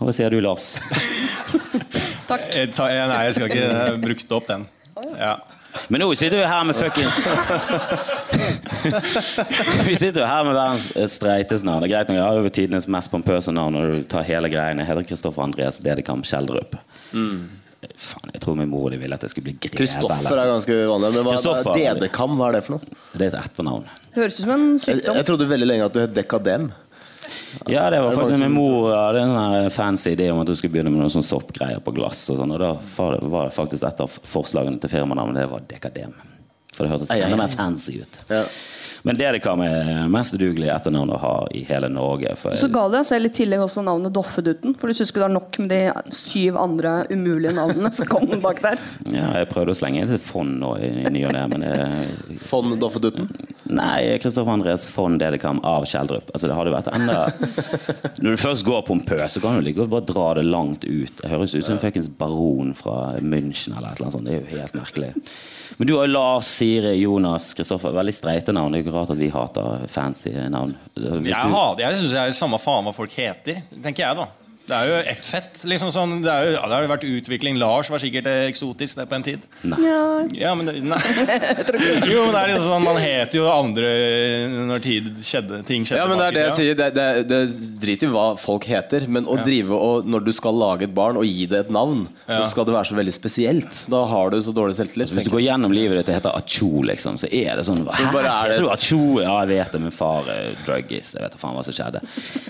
Hva 0.00 0.12
sier 0.14 0.30
du, 0.34 0.40
Lars? 0.42 0.74
Takk. 2.30 2.48
Jeg, 2.56 2.72
tar- 2.74 2.90
jeg, 2.94 3.08
nei, 3.10 3.20
jeg 3.28 3.36
skal 3.36 3.50
ikke 3.52 3.98
bruke 4.02 4.24
har 4.24 4.38
opp 4.40 4.48
den. 4.48 4.64
Ja. 5.20 5.34
Men 5.90 6.00
nå 6.04 6.06
sitter 6.14 6.38
vi 6.38 6.44
her 6.46 6.62
med 6.68 6.76
fuckings 6.78 7.16
Vi 9.88 9.96
sitter 9.98 10.20
jo 10.22 10.26
her 10.28 10.44
med 10.46 10.54
verdens 10.54 10.84
eh, 10.96 11.08
streiteste 11.10 11.66
navn. 11.66 11.82
Det 11.82 11.88
er 11.88 11.92
greit 11.96 12.12
nok, 12.12 12.18
ja, 12.20 12.28
det 12.30 12.42
er 12.44 12.46
jo 12.46 12.52
tidenes 12.60 12.86
mest 12.94 13.10
pompøse 13.12 13.52
navn 13.54 13.74
når 13.76 13.90
du 13.90 14.04
tar 14.14 14.26
hele 14.28 14.50
greiene. 14.52 14.84
Jeg 14.84 14.90
heter 14.92 15.08
Kristoffer 15.10 15.44
Andreas 15.46 15.80
Dedekam 15.82 16.22
Skjeldrup. 16.26 16.78
Faen, 17.14 18.30
jeg 18.32 18.40
tror 18.40 18.56
min 18.56 18.70
mor 18.70 18.86
og 18.86 18.94
de 18.94 19.00
ville 19.02 19.18
at 19.18 19.26
jeg 19.26 19.34
skulle 19.34 19.50
bli 19.50 19.56
greve. 19.66 19.76
Kristoffer 19.82 20.38
er 20.40 20.52
ganske 20.54 20.78
vanlig. 20.88 21.10
Men 21.18 21.26
hva 21.26 21.34
er 21.34 21.68
Dedekam? 21.98 22.38
Hva 22.40 22.48
er 22.52 22.56
det 22.58 22.62
for 22.68 22.78
noe? 22.78 23.02
Det 23.12 23.26
er 23.26 23.34
et 23.34 23.40
etternavn. 23.42 23.90
Høres 24.14 24.38
ut 24.38 24.44
som 24.46 24.54
en 24.54 24.64
Jeg, 24.78 25.02
jeg 25.10 25.26
trodde 25.28 25.50
veldig 25.50 25.68
lenge 25.68 25.90
at 25.90 25.96
du 25.98 26.00
het 26.04 26.14
Dekadem. 26.16 26.70
Ja, 27.70 27.86
det 27.90 28.00
var 28.02 28.12
faktisk 28.16 28.40
min 28.42 28.54
mor 28.54 28.90
hadde 28.92 29.22
en 29.24 29.32
sånn 29.32 29.54
her 29.54 29.72
fancy 29.72 30.12
idé 30.14 30.28
om 30.32 30.42
at 30.42 30.50
du 30.50 30.54
skulle 30.58 30.74
begynne 30.74 30.92
med 30.92 31.02
noen 31.02 31.12
sånn 31.12 31.26
soppgreier 31.26 31.82
på 31.84 31.94
glass. 31.96 32.22
Og 32.32 32.40
sånt, 32.40 32.54
og 32.56 32.62
da 32.62 32.72
var 32.96 33.18
det, 33.48 33.54
faktisk 33.56 33.86
et 33.88 34.04
av 34.04 34.18
forslagene 34.28 34.80
til 34.82 34.92
firmanavnet 34.92 35.42
det 35.42 35.50
var 35.52 35.66
Dekadem. 35.70 36.14
For 36.74 36.84
det 36.84 36.94
hørtes 36.94 37.12
enda 37.14 37.38
mer 37.38 37.52
fancy 37.52 38.00
ut. 38.02 38.20
Ja. 38.28 38.42
Men 39.04 39.18
Dedekam 39.20 39.60
er 39.60 40.06
mest 40.08 40.32
udugelige 40.32 40.72
etternavn 40.72 41.10
å 41.12 41.18
ha 41.20 41.32
i 41.52 41.60
hele 41.68 41.90
Norge. 41.92 42.30
For 42.40 42.56
Så 42.56 42.70
ga 42.72 42.86
du 42.88 42.94
deg 42.96 43.04
selv 43.04 43.28
i 43.28 43.32
tillegg 43.36 43.60
også 43.60 43.82
navnet 43.84 44.14
Doffeduten. 44.16 44.72
For 44.80 44.88
du 44.88 44.96
syns 44.96 45.10
ikke 45.12 45.20
det 45.20 45.26
er 45.26 45.34
nok 45.34 45.58
med 45.60 45.72
de 45.74 46.14
syv 46.16 46.56
andre 46.56 46.94
umulige 47.12 47.52
navnene 47.52 47.90
som 47.92 48.08
kom 48.08 48.32
bak 48.40 48.62
der. 48.64 48.80
ja, 49.12 49.26
jeg 49.42 49.50
prøvde 49.52 49.74
å 49.74 49.76
slenge 49.76 50.06
et 50.06 50.24
fond 50.24 50.56
nå 50.62 50.70
i, 50.80 50.88
i 51.04 51.12
ny 51.12 51.26
og 51.28 51.34
ne, 51.36 51.42
men 51.52 51.66
det, 51.66 52.38
Fond 52.46 52.72
Doffedutten. 52.80 53.28
Nei, 53.74 54.16
Kristoffer 54.22 54.54
Andres 54.54 54.86
fond 54.92 55.20
Dedekam 55.20 55.60
av 55.68 55.84
Kjeldrup. 55.88 56.32
Altså, 56.32 56.48
det 56.48 56.56
hadde 56.56 56.72
vært 56.72 56.90
enda 56.92 57.18
Når 58.24 58.36
du 58.38 58.40
først 58.40 58.64
går 58.64 58.86
pompøs, 58.88 59.36
så 59.36 59.42
kan 59.44 59.58
du 59.58 59.64
like 59.64 59.78
godt 59.82 59.92
bare 59.92 60.08
dra 60.08 60.26
det 60.40 60.46
langt 60.48 60.84
ut. 60.88 61.12
Det 61.20 61.28
høres 61.32 61.52
ut 61.56 61.64
som 61.64 61.76
en 61.76 61.82
fuckings 61.84 62.08
baron 62.20 62.72
fra 62.76 63.18
München 63.20 63.76
eller 63.76 63.92
et 63.92 64.00
eller 64.00 64.08
annet 64.08 64.16
sånt. 64.16 64.28
Det 64.28 64.36
er 64.36 64.40
jo 64.40 64.58
helt 64.62 64.76
merkelig. 64.80 65.12
Men 65.78 65.86
du 65.88 65.94
har 65.96 66.06
jo 66.06 66.12
Lars, 66.12 66.46
Siri, 66.46 66.94
Jonas, 67.00 67.52
Kristoffer. 67.54 67.92
Veldig 67.96 68.14
streite 68.14 68.52
navn. 68.52 68.72
Det 68.72 68.80
er 68.80 68.82
jo 68.84 68.88
ikke 68.90 68.96
rart 68.98 69.10
at 69.14 69.18
vi 69.18 69.28
hater 69.34 69.86
fancy 69.88 70.30
navn. 70.50 70.76
Hvis 70.94 71.28
Jeg, 71.32 71.50
du- 71.50 71.82
jeg 71.82 71.96
syns 71.98 72.10
det 72.14 72.22
er 72.24 72.32
samme 72.32 72.58
faen 72.62 72.84
hva 72.84 72.92
folk 72.94 73.10
heter, 73.16 73.62
tenker 73.82 74.04
jeg, 74.06 74.16
da. 74.16 74.26
Det 74.64 74.72
er 74.72 74.86
jo 74.88 74.94
ett 75.12 75.26
fett. 75.28 75.58
liksom 75.68 75.90
sånn, 75.92 76.22
Det, 76.24 76.30
er 76.32 76.46
jo, 76.46 76.52
ja, 76.56 76.62
det 76.70 76.72
har 76.78 76.84
jo 76.86 76.88
vært 76.88 77.02
utvikling. 77.04 77.58
Lars 77.60 77.90
var 77.92 78.00
sikkert 78.00 78.28
eksotisk 78.48 78.96
det 78.96 79.04
på 79.10 79.16
en 79.18 79.24
tid. 79.26 79.42
Ja. 79.68 79.98
Ja, 80.32 80.54
men 80.56 80.70
det, 80.70 80.78
nei. 80.80 80.96
Jo, 82.08 82.24
men 82.24 82.32
det 82.32 82.40
er 82.40 82.48
liksom 82.54 82.70
sånn, 82.70 82.84
Man 82.86 82.96
heter 83.02 83.38
jo 83.42 83.44
andre 83.52 83.90
når 84.70 84.80
tid 84.84 85.10
skjedde, 85.24 85.58
ting 85.68 85.84
skjedde. 85.84 86.00
Ja, 86.00 86.06
men 86.08 86.20
det 86.22 86.28
er 86.30 86.36
det 86.38 86.44
jeg 86.46 86.56
sier. 86.58 86.78
Det, 86.80 86.88
det, 86.96 87.08
det 87.28 87.40
driter 87.82 88.08
i 88.08 88.14
hva 88.14 88.24
folk 88.40 88.64
heter. 88.70 89.04
Men 89.12 89.28
å 89.28 89.36
drive 89.44 89.76
og 89.76 90.08
når 90.08 90.24
du 90.24 90.32
skal 90.36 90.56
lage 90.56 90.88
et 90.88 90.94
barn 90.96 91.20
og 91.20 91.28
gi 91.28 91.44
det 91.50 91.66
et 91.66 91.72
navn, 91.74 92.06
Ja. 92.24 92.40
så 92.40 92.54
skal 92.54 92.64
det 92.68 92.72
være 92.78 92.88
så 92.88 92.96
veldig 92.96 93.12
spesielt. 93.18 93.84
Da 93.92 94.00
har 94.08 94.32
du 94.32 94.38
så 94.40 94.54
dårlig 94.56 94.78
selvtillit. 94.80 95.12
Hvis 95.12 95.28
du 95.28 95.32
går 95.34 95.44
gjennom 95.44 95.76
livet 95.76 96.00
ditt 96.00 96.08
og 96.08 96.16
heter 96.22 96.38
Acho, 96.40 96.70
liksom, 96.88 97.20
så 97.20 97.28
er 97.28 97.60
det 97.60 97.66
sånn 97.68 97.84
Hæ? 97.84 98.08
bare 98.16 98.32
er 98.32 98.48
det 98.48 98.56
Jeg 98.56 98.62
tror 98.62 98.72
Acho 98.78 99.00
Ja, 99.20 99.36
jeg 99.44 99.58
vet 99.58 99.76
det, 99.76 99.82
min 99.84 99.92
far 99.94 100.28
er 100.32 100.54
druggis. 100.64 101.12
Jeg 101.18 101.26
vet 101.26 101.36
da 101.36 101.40
faen 101.44 101.56
hva 101.60 101.64
som 101.68 101.76
skjedde. 101.76 102.00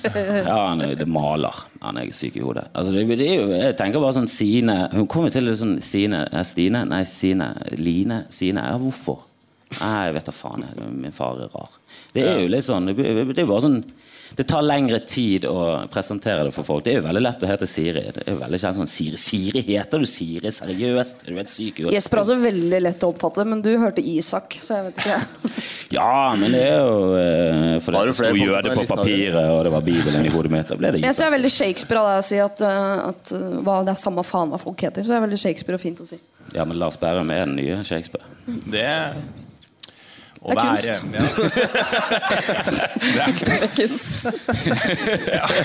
Ja, 0.44 0.56
han 0.70 0.82
er 0.84 0.94
det 0.98 1.06
maler. 1.10 1.64
Han 1.84 2.00
er 2.00 2.10
syk 2.16 2.38
i 2.40 2.42
hodet. 2.44 2.66
Altså, 2.72 2.92
det, 2.94 3.18
det 3.20 3.28
jo, 3.28 3.46
jeg 3.52 3.76
tenker 3.78 4.02
bare 4.02 4.16
sånn 4.16 4.30
Sine 4.30 4.76
Hun 4.94 5.08
kommer 5.10 5.32
til 5.34 5.50
det 5.50 5.58
sånn 5.60 5.76
Sine 5.84 6.24
Er 6.32 6.46
Stine? 6.48 6.84
Nei, 6.88 7.02
Sine. 7.08 7.50
Line? 7.76 8.22
Sine? 8.32 8.64
Ja, 8.70 8.78
hvorfor? 8.80 9.26
Nei, 9.80 10.06
jeg 10.08 10.16
vet 10.18 10.28
da 10.30 10.34
faen. 10.34 10.64
Min 10.94 11.14
far 11.14 11.40
er 11.42 11.52
rar. 11.52 11.76
Det 12.14 12.24
er 12.24 12.40
jo 12.44 12.50
litt 12.50 12.66
sånn 12.66 12.88
Det 12.92 12.96
det 12.96 13.42
er 13.42 13.50
bare 13.50 13.64
sånn 13.66 13.80
det 14.36 14.44
tar 14.50 14.64
lengre 14.66 14.98
tid 15.06 15.44
å 15.46 15.84
presentere 15.92 16.48
det 16.48 16.52
for 16.54 16.66
folk. 16.66 16.82
Det 16.84 16.94
er 16.94 16.98
jo 16.98 17.04
veldig 17.06 17.22
lett 17.22 17.44
å 17.44 17.48
hete 17.48 17.68
Siri. 17.70 18.02
Det 18.14 18.24
er 18.24 18.34
jo 18.34 18.40
veldig 18.40 18.58
kjent 18.64 18.80
sånn 18.80 18.90
Siri, 18.90 19.20
Siri 19.20 19.62
heter 19.68 20.02
du 20.02 20.08
Siri? 20.10 20.50
Seriøst? 20.54 21.22
Er 21.22 21.30
du 21.30 21.38
helt 21.38 21.52
syk 21.52 21.78
i? 21.78 21.86
Jesper 21.94 22.18
er 22.18 22.24
også 22.24 22.38
veldig 22.42 22.80
lett 22.82 23.06
å 23.06 23.12
oppfatte, 23.14 23.44
men 23.46 23.62
du 23.62 23.70
hørte 23.78 24.02
Isak, 24.02 24.56
så 24.58 24.80
jeg 24.80 24.90
vet 24.90 25.04
ikke. 25.04 25.62
Ja, 25.94 26.34
men 26.34 26.50
det 26.50 26.62
er 26.64 26.80
jo 26.80 27.10
eh, 27.14 27.92
Har 27.94 28.08
det 28.08 28.14
sto 28.16 28.30
jøde 28.34 28.72
på 28.74 28.86
papiret, 28.88 29.36
og 29.52 29.60
det 29.66 29.70
var 29.70 29.84
Bibelen 29.84 30.26
i 30.26 30.32
hodet 30.32 30.50
mitt. 30.50 30.66
Da 30.66 30.78
ble 30.80 30.90
det 30.90 31.02
Jeg 31.04 31.12
synes 31.12 31.20
jeg 31.20 31.28
er 31.28 31.34
veldig 31.36 31.52
Shakespeare 31.54 32.00
av 32.00 32.08
deg 32.08 32.22
å 32.22 32.26
si 32.26 32.40
at, 32.42 32.62
uh, 32.64 33.12
at 33.12 33.32
uh, 33.36 33.44
hva, 33.60 33.76
det 33.86 33.92
er 33.94 34.00
samme 34.00 34.24
faen 34.26 34.50
hva 34.50 34.58
folk 34.58 34.82
heter. 34.82 35.04
Så 35.04 35.12
det 35.12 35.20
er 35.20 35.26
veldig 35.28 35.38
Shakespeare 35.44 35.78
og 35.78 35.84
fint 35.84 36.02
å 36.02 36.08
si. 36.08 36.18
Ja, 36.56 36.66
men 36.66 36.80
Lars 36.80 36.98
Bærum 36.98 37.30
er 37.30 37.44
den 37.44 37.54
nye 37.60 37.78
Shakespeare. 37.86 38.26
Det 38.72 38.88
å 38.88 39.43
Det 40.44 40.52
er 40.52 40.56
være- 40.60 40.76
kunst. 40.76 41.04
Ja. 41.14 41.20
det 43.14 43.20
er 43.24 43.32
kunst. 43.38 44.24
Det 44.24 44.72
er 44.72 45.48
kunst. 45.48 45.64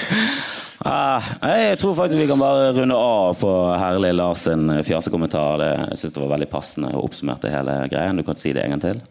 Ah, 0.80 1.20
jeg 1.44 1.76
tror 1.82 1.92
faktisk 1.98 2.22
vi 2.22 2.28
kan 2.30 2.40
bare 2.40 2.70
runde 2.72 2.96
av 2.96 3.34
på 3.36 3.50
herlig 3.76 4.14
Lars 4.16 4.46
sin 4.48 4.70
fjasekommentar. 4.88 5.60
Jeg 5.92 5.98
syns 6.00 6.14
det 6.16 6.22
var 6.24 6.30
veldig 6.38 6.48
passende 6.54 6.92
og 6.96 7.10
oppsummerte 7.10 7.52
hele 7.52 7.74
greien. 7.92 8.16
Du 8.16 8.24
kan 8.24 8.40
si 8.40 8.54
det 8.56 8.64
en 8.64 8.72
gang 8.78 8.84
til. 8.86 9.02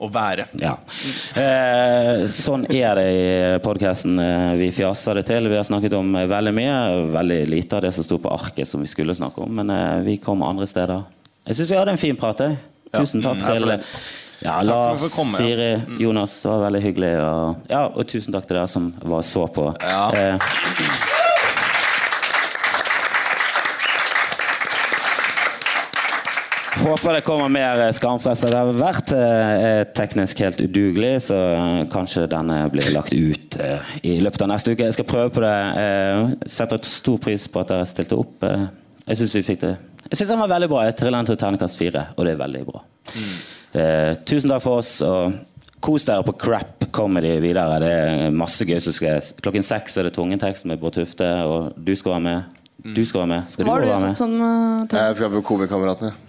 Å 0.00 0.08
være. 0.08 0.46
Ja. 0.56 0.78
Eh, 1.36 2.22
sånn 2.32 2.64
er 2.72 2.96
det 2.96 3.04
i 3.12 3.26
podkasten. 3.60 4.16
Vi 4.56 4.70
fjaser 4.72 5.20
det 5.20 5.26
til. 5.28 5.50
Vi 5.52 5.58
har 5.60 5.68
snakket 5.68 5.92
om 5.98 6.08
eh, 6.16 6.24
veldig 6.30 6.54
mye. 6.56 6.78
Veldig 7.12 7.40
lite 7.52 7.76
av 7.76 7.84
det 7.84 7.92
som 7.98 8.06
sto 8.06 8.16
på 8.24 8.32
arket 8.32 8.70
som 8.72 8.80
vi 8.80 8.88
skulle 8.88 9.12
snakke 9.18 9.44
om, 9.44 9.52
men 9.60 9.68
eh, 9.76 10.00
vi 10.08 10.16
kom 10.24 10.40
andre 10.46 10.64
steder. 10.72 11.04
Jeg 11.50 11.60
syns 11.60 11.74
vi 11.74 11.80
hadde 11.82 11.98
en 11.98 12.00
fin 12.00 12.16
prat. 12.16 12.40
jeg. 12.46 12.56
Tusen 12.96 13.20
takk 13.28 13.44
til 13.44 13.76
ja, 14.42 14.62
Lars. 14.62 15.02
Siri, 15.36 15.80
Jonas. 15.98 16.42
Det 16.42 16.48
var 16.48 16.64
veldig 16.66 16.82
hyggelig. 16.82 17.14
Og, 17.20 17.64
ja, 17.68 17.86
og 17.88 18.06
tusen 18.08 18.32
takk 18.32 18.48
til 18.48 18.56
dere 18.56 18.68
som 18.70 18.92
var 19.04 19.24
så 19.26 19.46
på. 19.52 19.70
Ja. 19.84 20.04
Eh, 20.16 21.18
Håper 26.80 27.12
det 27.12 27.20
kommer 27.26 27.48
mer 27.52 27.82
eh. 27.84 28.40
Det 28.40 28.56
har 28.56 28.70
vært 28.72 29.12
eh, 29.12 29.82
teknisk 29.92 30.40
helt 30.40 30.62
udugelig, 30.64 31.12
så 31.28 31.36
eh, 31.52 31.82
kanskje 31.92 32.24
denne 32.30 32.62
blir 32.72 32.88
lagt 32.94 33.12
ut 33.12 33.58
eh, 33.60 33.92
i 34.08 34.16
løpet 34.24 34.46
av 34.46 34.52
neste 34.54 34.72
uke. 34.72 34.88
Jeg 34.88 34.96
skal 34.96 35.08
prøve 35.10 35.34
på 35.36 35.44
det. 35.44 35.54
Eh, 35.82 36.32
setter 36.48 36.80
stor 36.88 37.20
pris 37.20 37.44
på 37.52 37.60
at 37.60 37.74
dere 37.74 37.88
stilte 37.90 38.16
opp. 38.16 38.40
Eh, 38.48 38.64
jeg 39.10 39.20
syns 39.20 39.36
vi 39.36 39.44
fikk 39.44 39.62
det 39.64 39.74
Jeg 40.08 40.16
synes 40.22 40.32
den 40.32 40.42
var 40.46 40.54
veldig 40.56 40.72
bra. 40.72 40.86
Jeg 40.88 40.96
triller 41.02 41.28
til 41.28 41.40
terningkast 41.44 41.78
fire, 41.82 42.06
og 42.16 42.24
det 42.24 42.32
er 42.32 42.44
veldig 42.46 42.64
bra. 42.72 42.84
Eh, 43.70 44.14
tusen 44.26 44.50
takk 44.50 44.62
for 44.64 44.80
oss, 44.80 44.96
og 45.06 45.32
kos 45.80 46.04
dere 46.08 46.24
på 46.26 46.32
Crap 46.40 46.88
Comedy 46.92 47.36
videre. 47.42 47.78
Det 47.82 47.90
er 47.90 48.30
masse 48.34 48.64
gøy 48.66 48.80
som 48.82 48.92
skal 48.96 49.20
Klokken 49.40 49.62
seks 49.66 49.96
er 49.96 50.02
det 50.08 50.14
Tungetekst 50.16 50.66
med 50.66 50.80
Bård 50.82 50.94
Tufte, 50.98 51.28
og 51.46 51.72
du 51.76 51.94
skal 51.96 52.12
være 52.18 52.24
med. 52.26 52.42
Du 52.80 53.04
skal 53.04 53.18
være 53.22 53.30
med. 53.34 53.42
Skal 53.52 53.64
du 53.64 53.70
har 53.70 53.80
du 53.80 53.86
være 53.90 54.00
med? 54.00 54.08
fått 54.08 54.22
sånn 54.24 54.40
uh? 54.40 54.88
Jeg 54.88 55.14
skal 55.18 55.30
på 55.34 55.42
Komikameratene. 55.52 56.12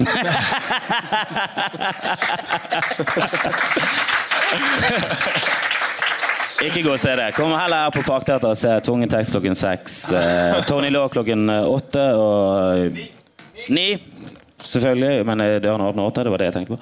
Ikke 6.61 6.83
gå 6.85 6.91
og 6.93 6.99
se 7.01 7.15
det. 7.17 7.31
Kom 7.33 7.53
heller 7.55 7.87
her 7.87 7.93
på 7.95 8.03
Parkteatret 8.05 8.51
og 8.51 8.59
se 8.59 8.69
Tvungen 8.85 9.09
tekst 9.09 9.33
klokken 9.33 9.55
seks. 9.57 10.11
Eh, 10.13 10.59
Tony 10.69 10.91
Law 10.93 11.07
klokken 11.09 11.49
åtte 11.49 12.03
og 12.19 12.99
ni. 13.73 13.87
Selvfølgelig, 14.63 15.25
men 15.25 15.41
eh, 15.43 15.57
dørene 15.63 15.89
åpner 15.89 16.07
åtte. 16.07 16.25
Det 16.25 16.33
var 16.33 16.41
det 16.41 16.49
jeg 16.49 16.55
tenkte 16.57 16.75
på. 16.75 16.79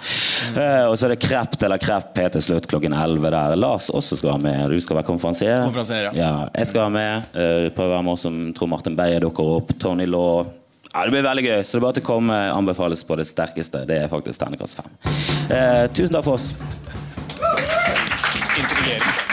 Eh, 0.60 0.86
og 0.90 0.96
så 0.98 1.08
er 1.08 1.16
det 1.16 1.22
Krept 1.24 1.64
eller 1.66 1.82
Krepp 1.82 2.20
helt 2.20 2.36
til 2.38 2.46
slutt 2.46 2.70
klokken 2.72 2.96
elleve 2.98 3.32
der. 3.34 3.56
Lars 3.60 3.90
også 3.94 4.20
skal 4.20 4.34
være 4.34 4.44
med. 4.46 4.76
Du 4.76 4.84
skal 4.84 5.00
være 5.00 5.10
konferansier. 5.10 5.64
Konferansier, 5.66 6.10
ja. 6.10 6.14
ja. 6.20 6.32
Jeg 6.56 6.72
skal 6.72 6.86
være 6.86 6.96
med. 6.98 7.30
Uh, 7.34 7.68
prøve 7.76 7.92
å 7.92 7.96
være 7.98 8.08
med 8.10 8.22
som 8.22 8.40
tror 8.58 8.72
Martin 8.76 8.98
Beyer 9.00 9.24
dukker 9.26 9.54
opp. 9.60 9.76
Tony 9.82 10.08
Law. 10.10 10.50
Ja, 10.94 11.06
Det 11.06 11.14
blir 11.14 11.26
veldig 11.26 11.46
gøy. 11.46 11.64
Så 11.64 11.78
det 11.78 11.82
er 11.82 11.88
bare 11.88 12.00
til 12.00 12.06
å 12.06 12.10
komme. 12.10 12.42
Anbefales 12.54 13.06
på 13.06 13.20
det 13.20 13.30
sterkeste. 13.30 13.86
Det 13.90 14.04
er 14.04 14.12
faktisk 14.12 14.42
terningkast 14.42 14.82
fem. 14.82 14.94
Eh, 15.50 15.86
tusen 15.94 16.18
takk 16.18 16.26
for 16.28 16.40
oss. 16.40 16.54
Intrigerende. 18.60 19.29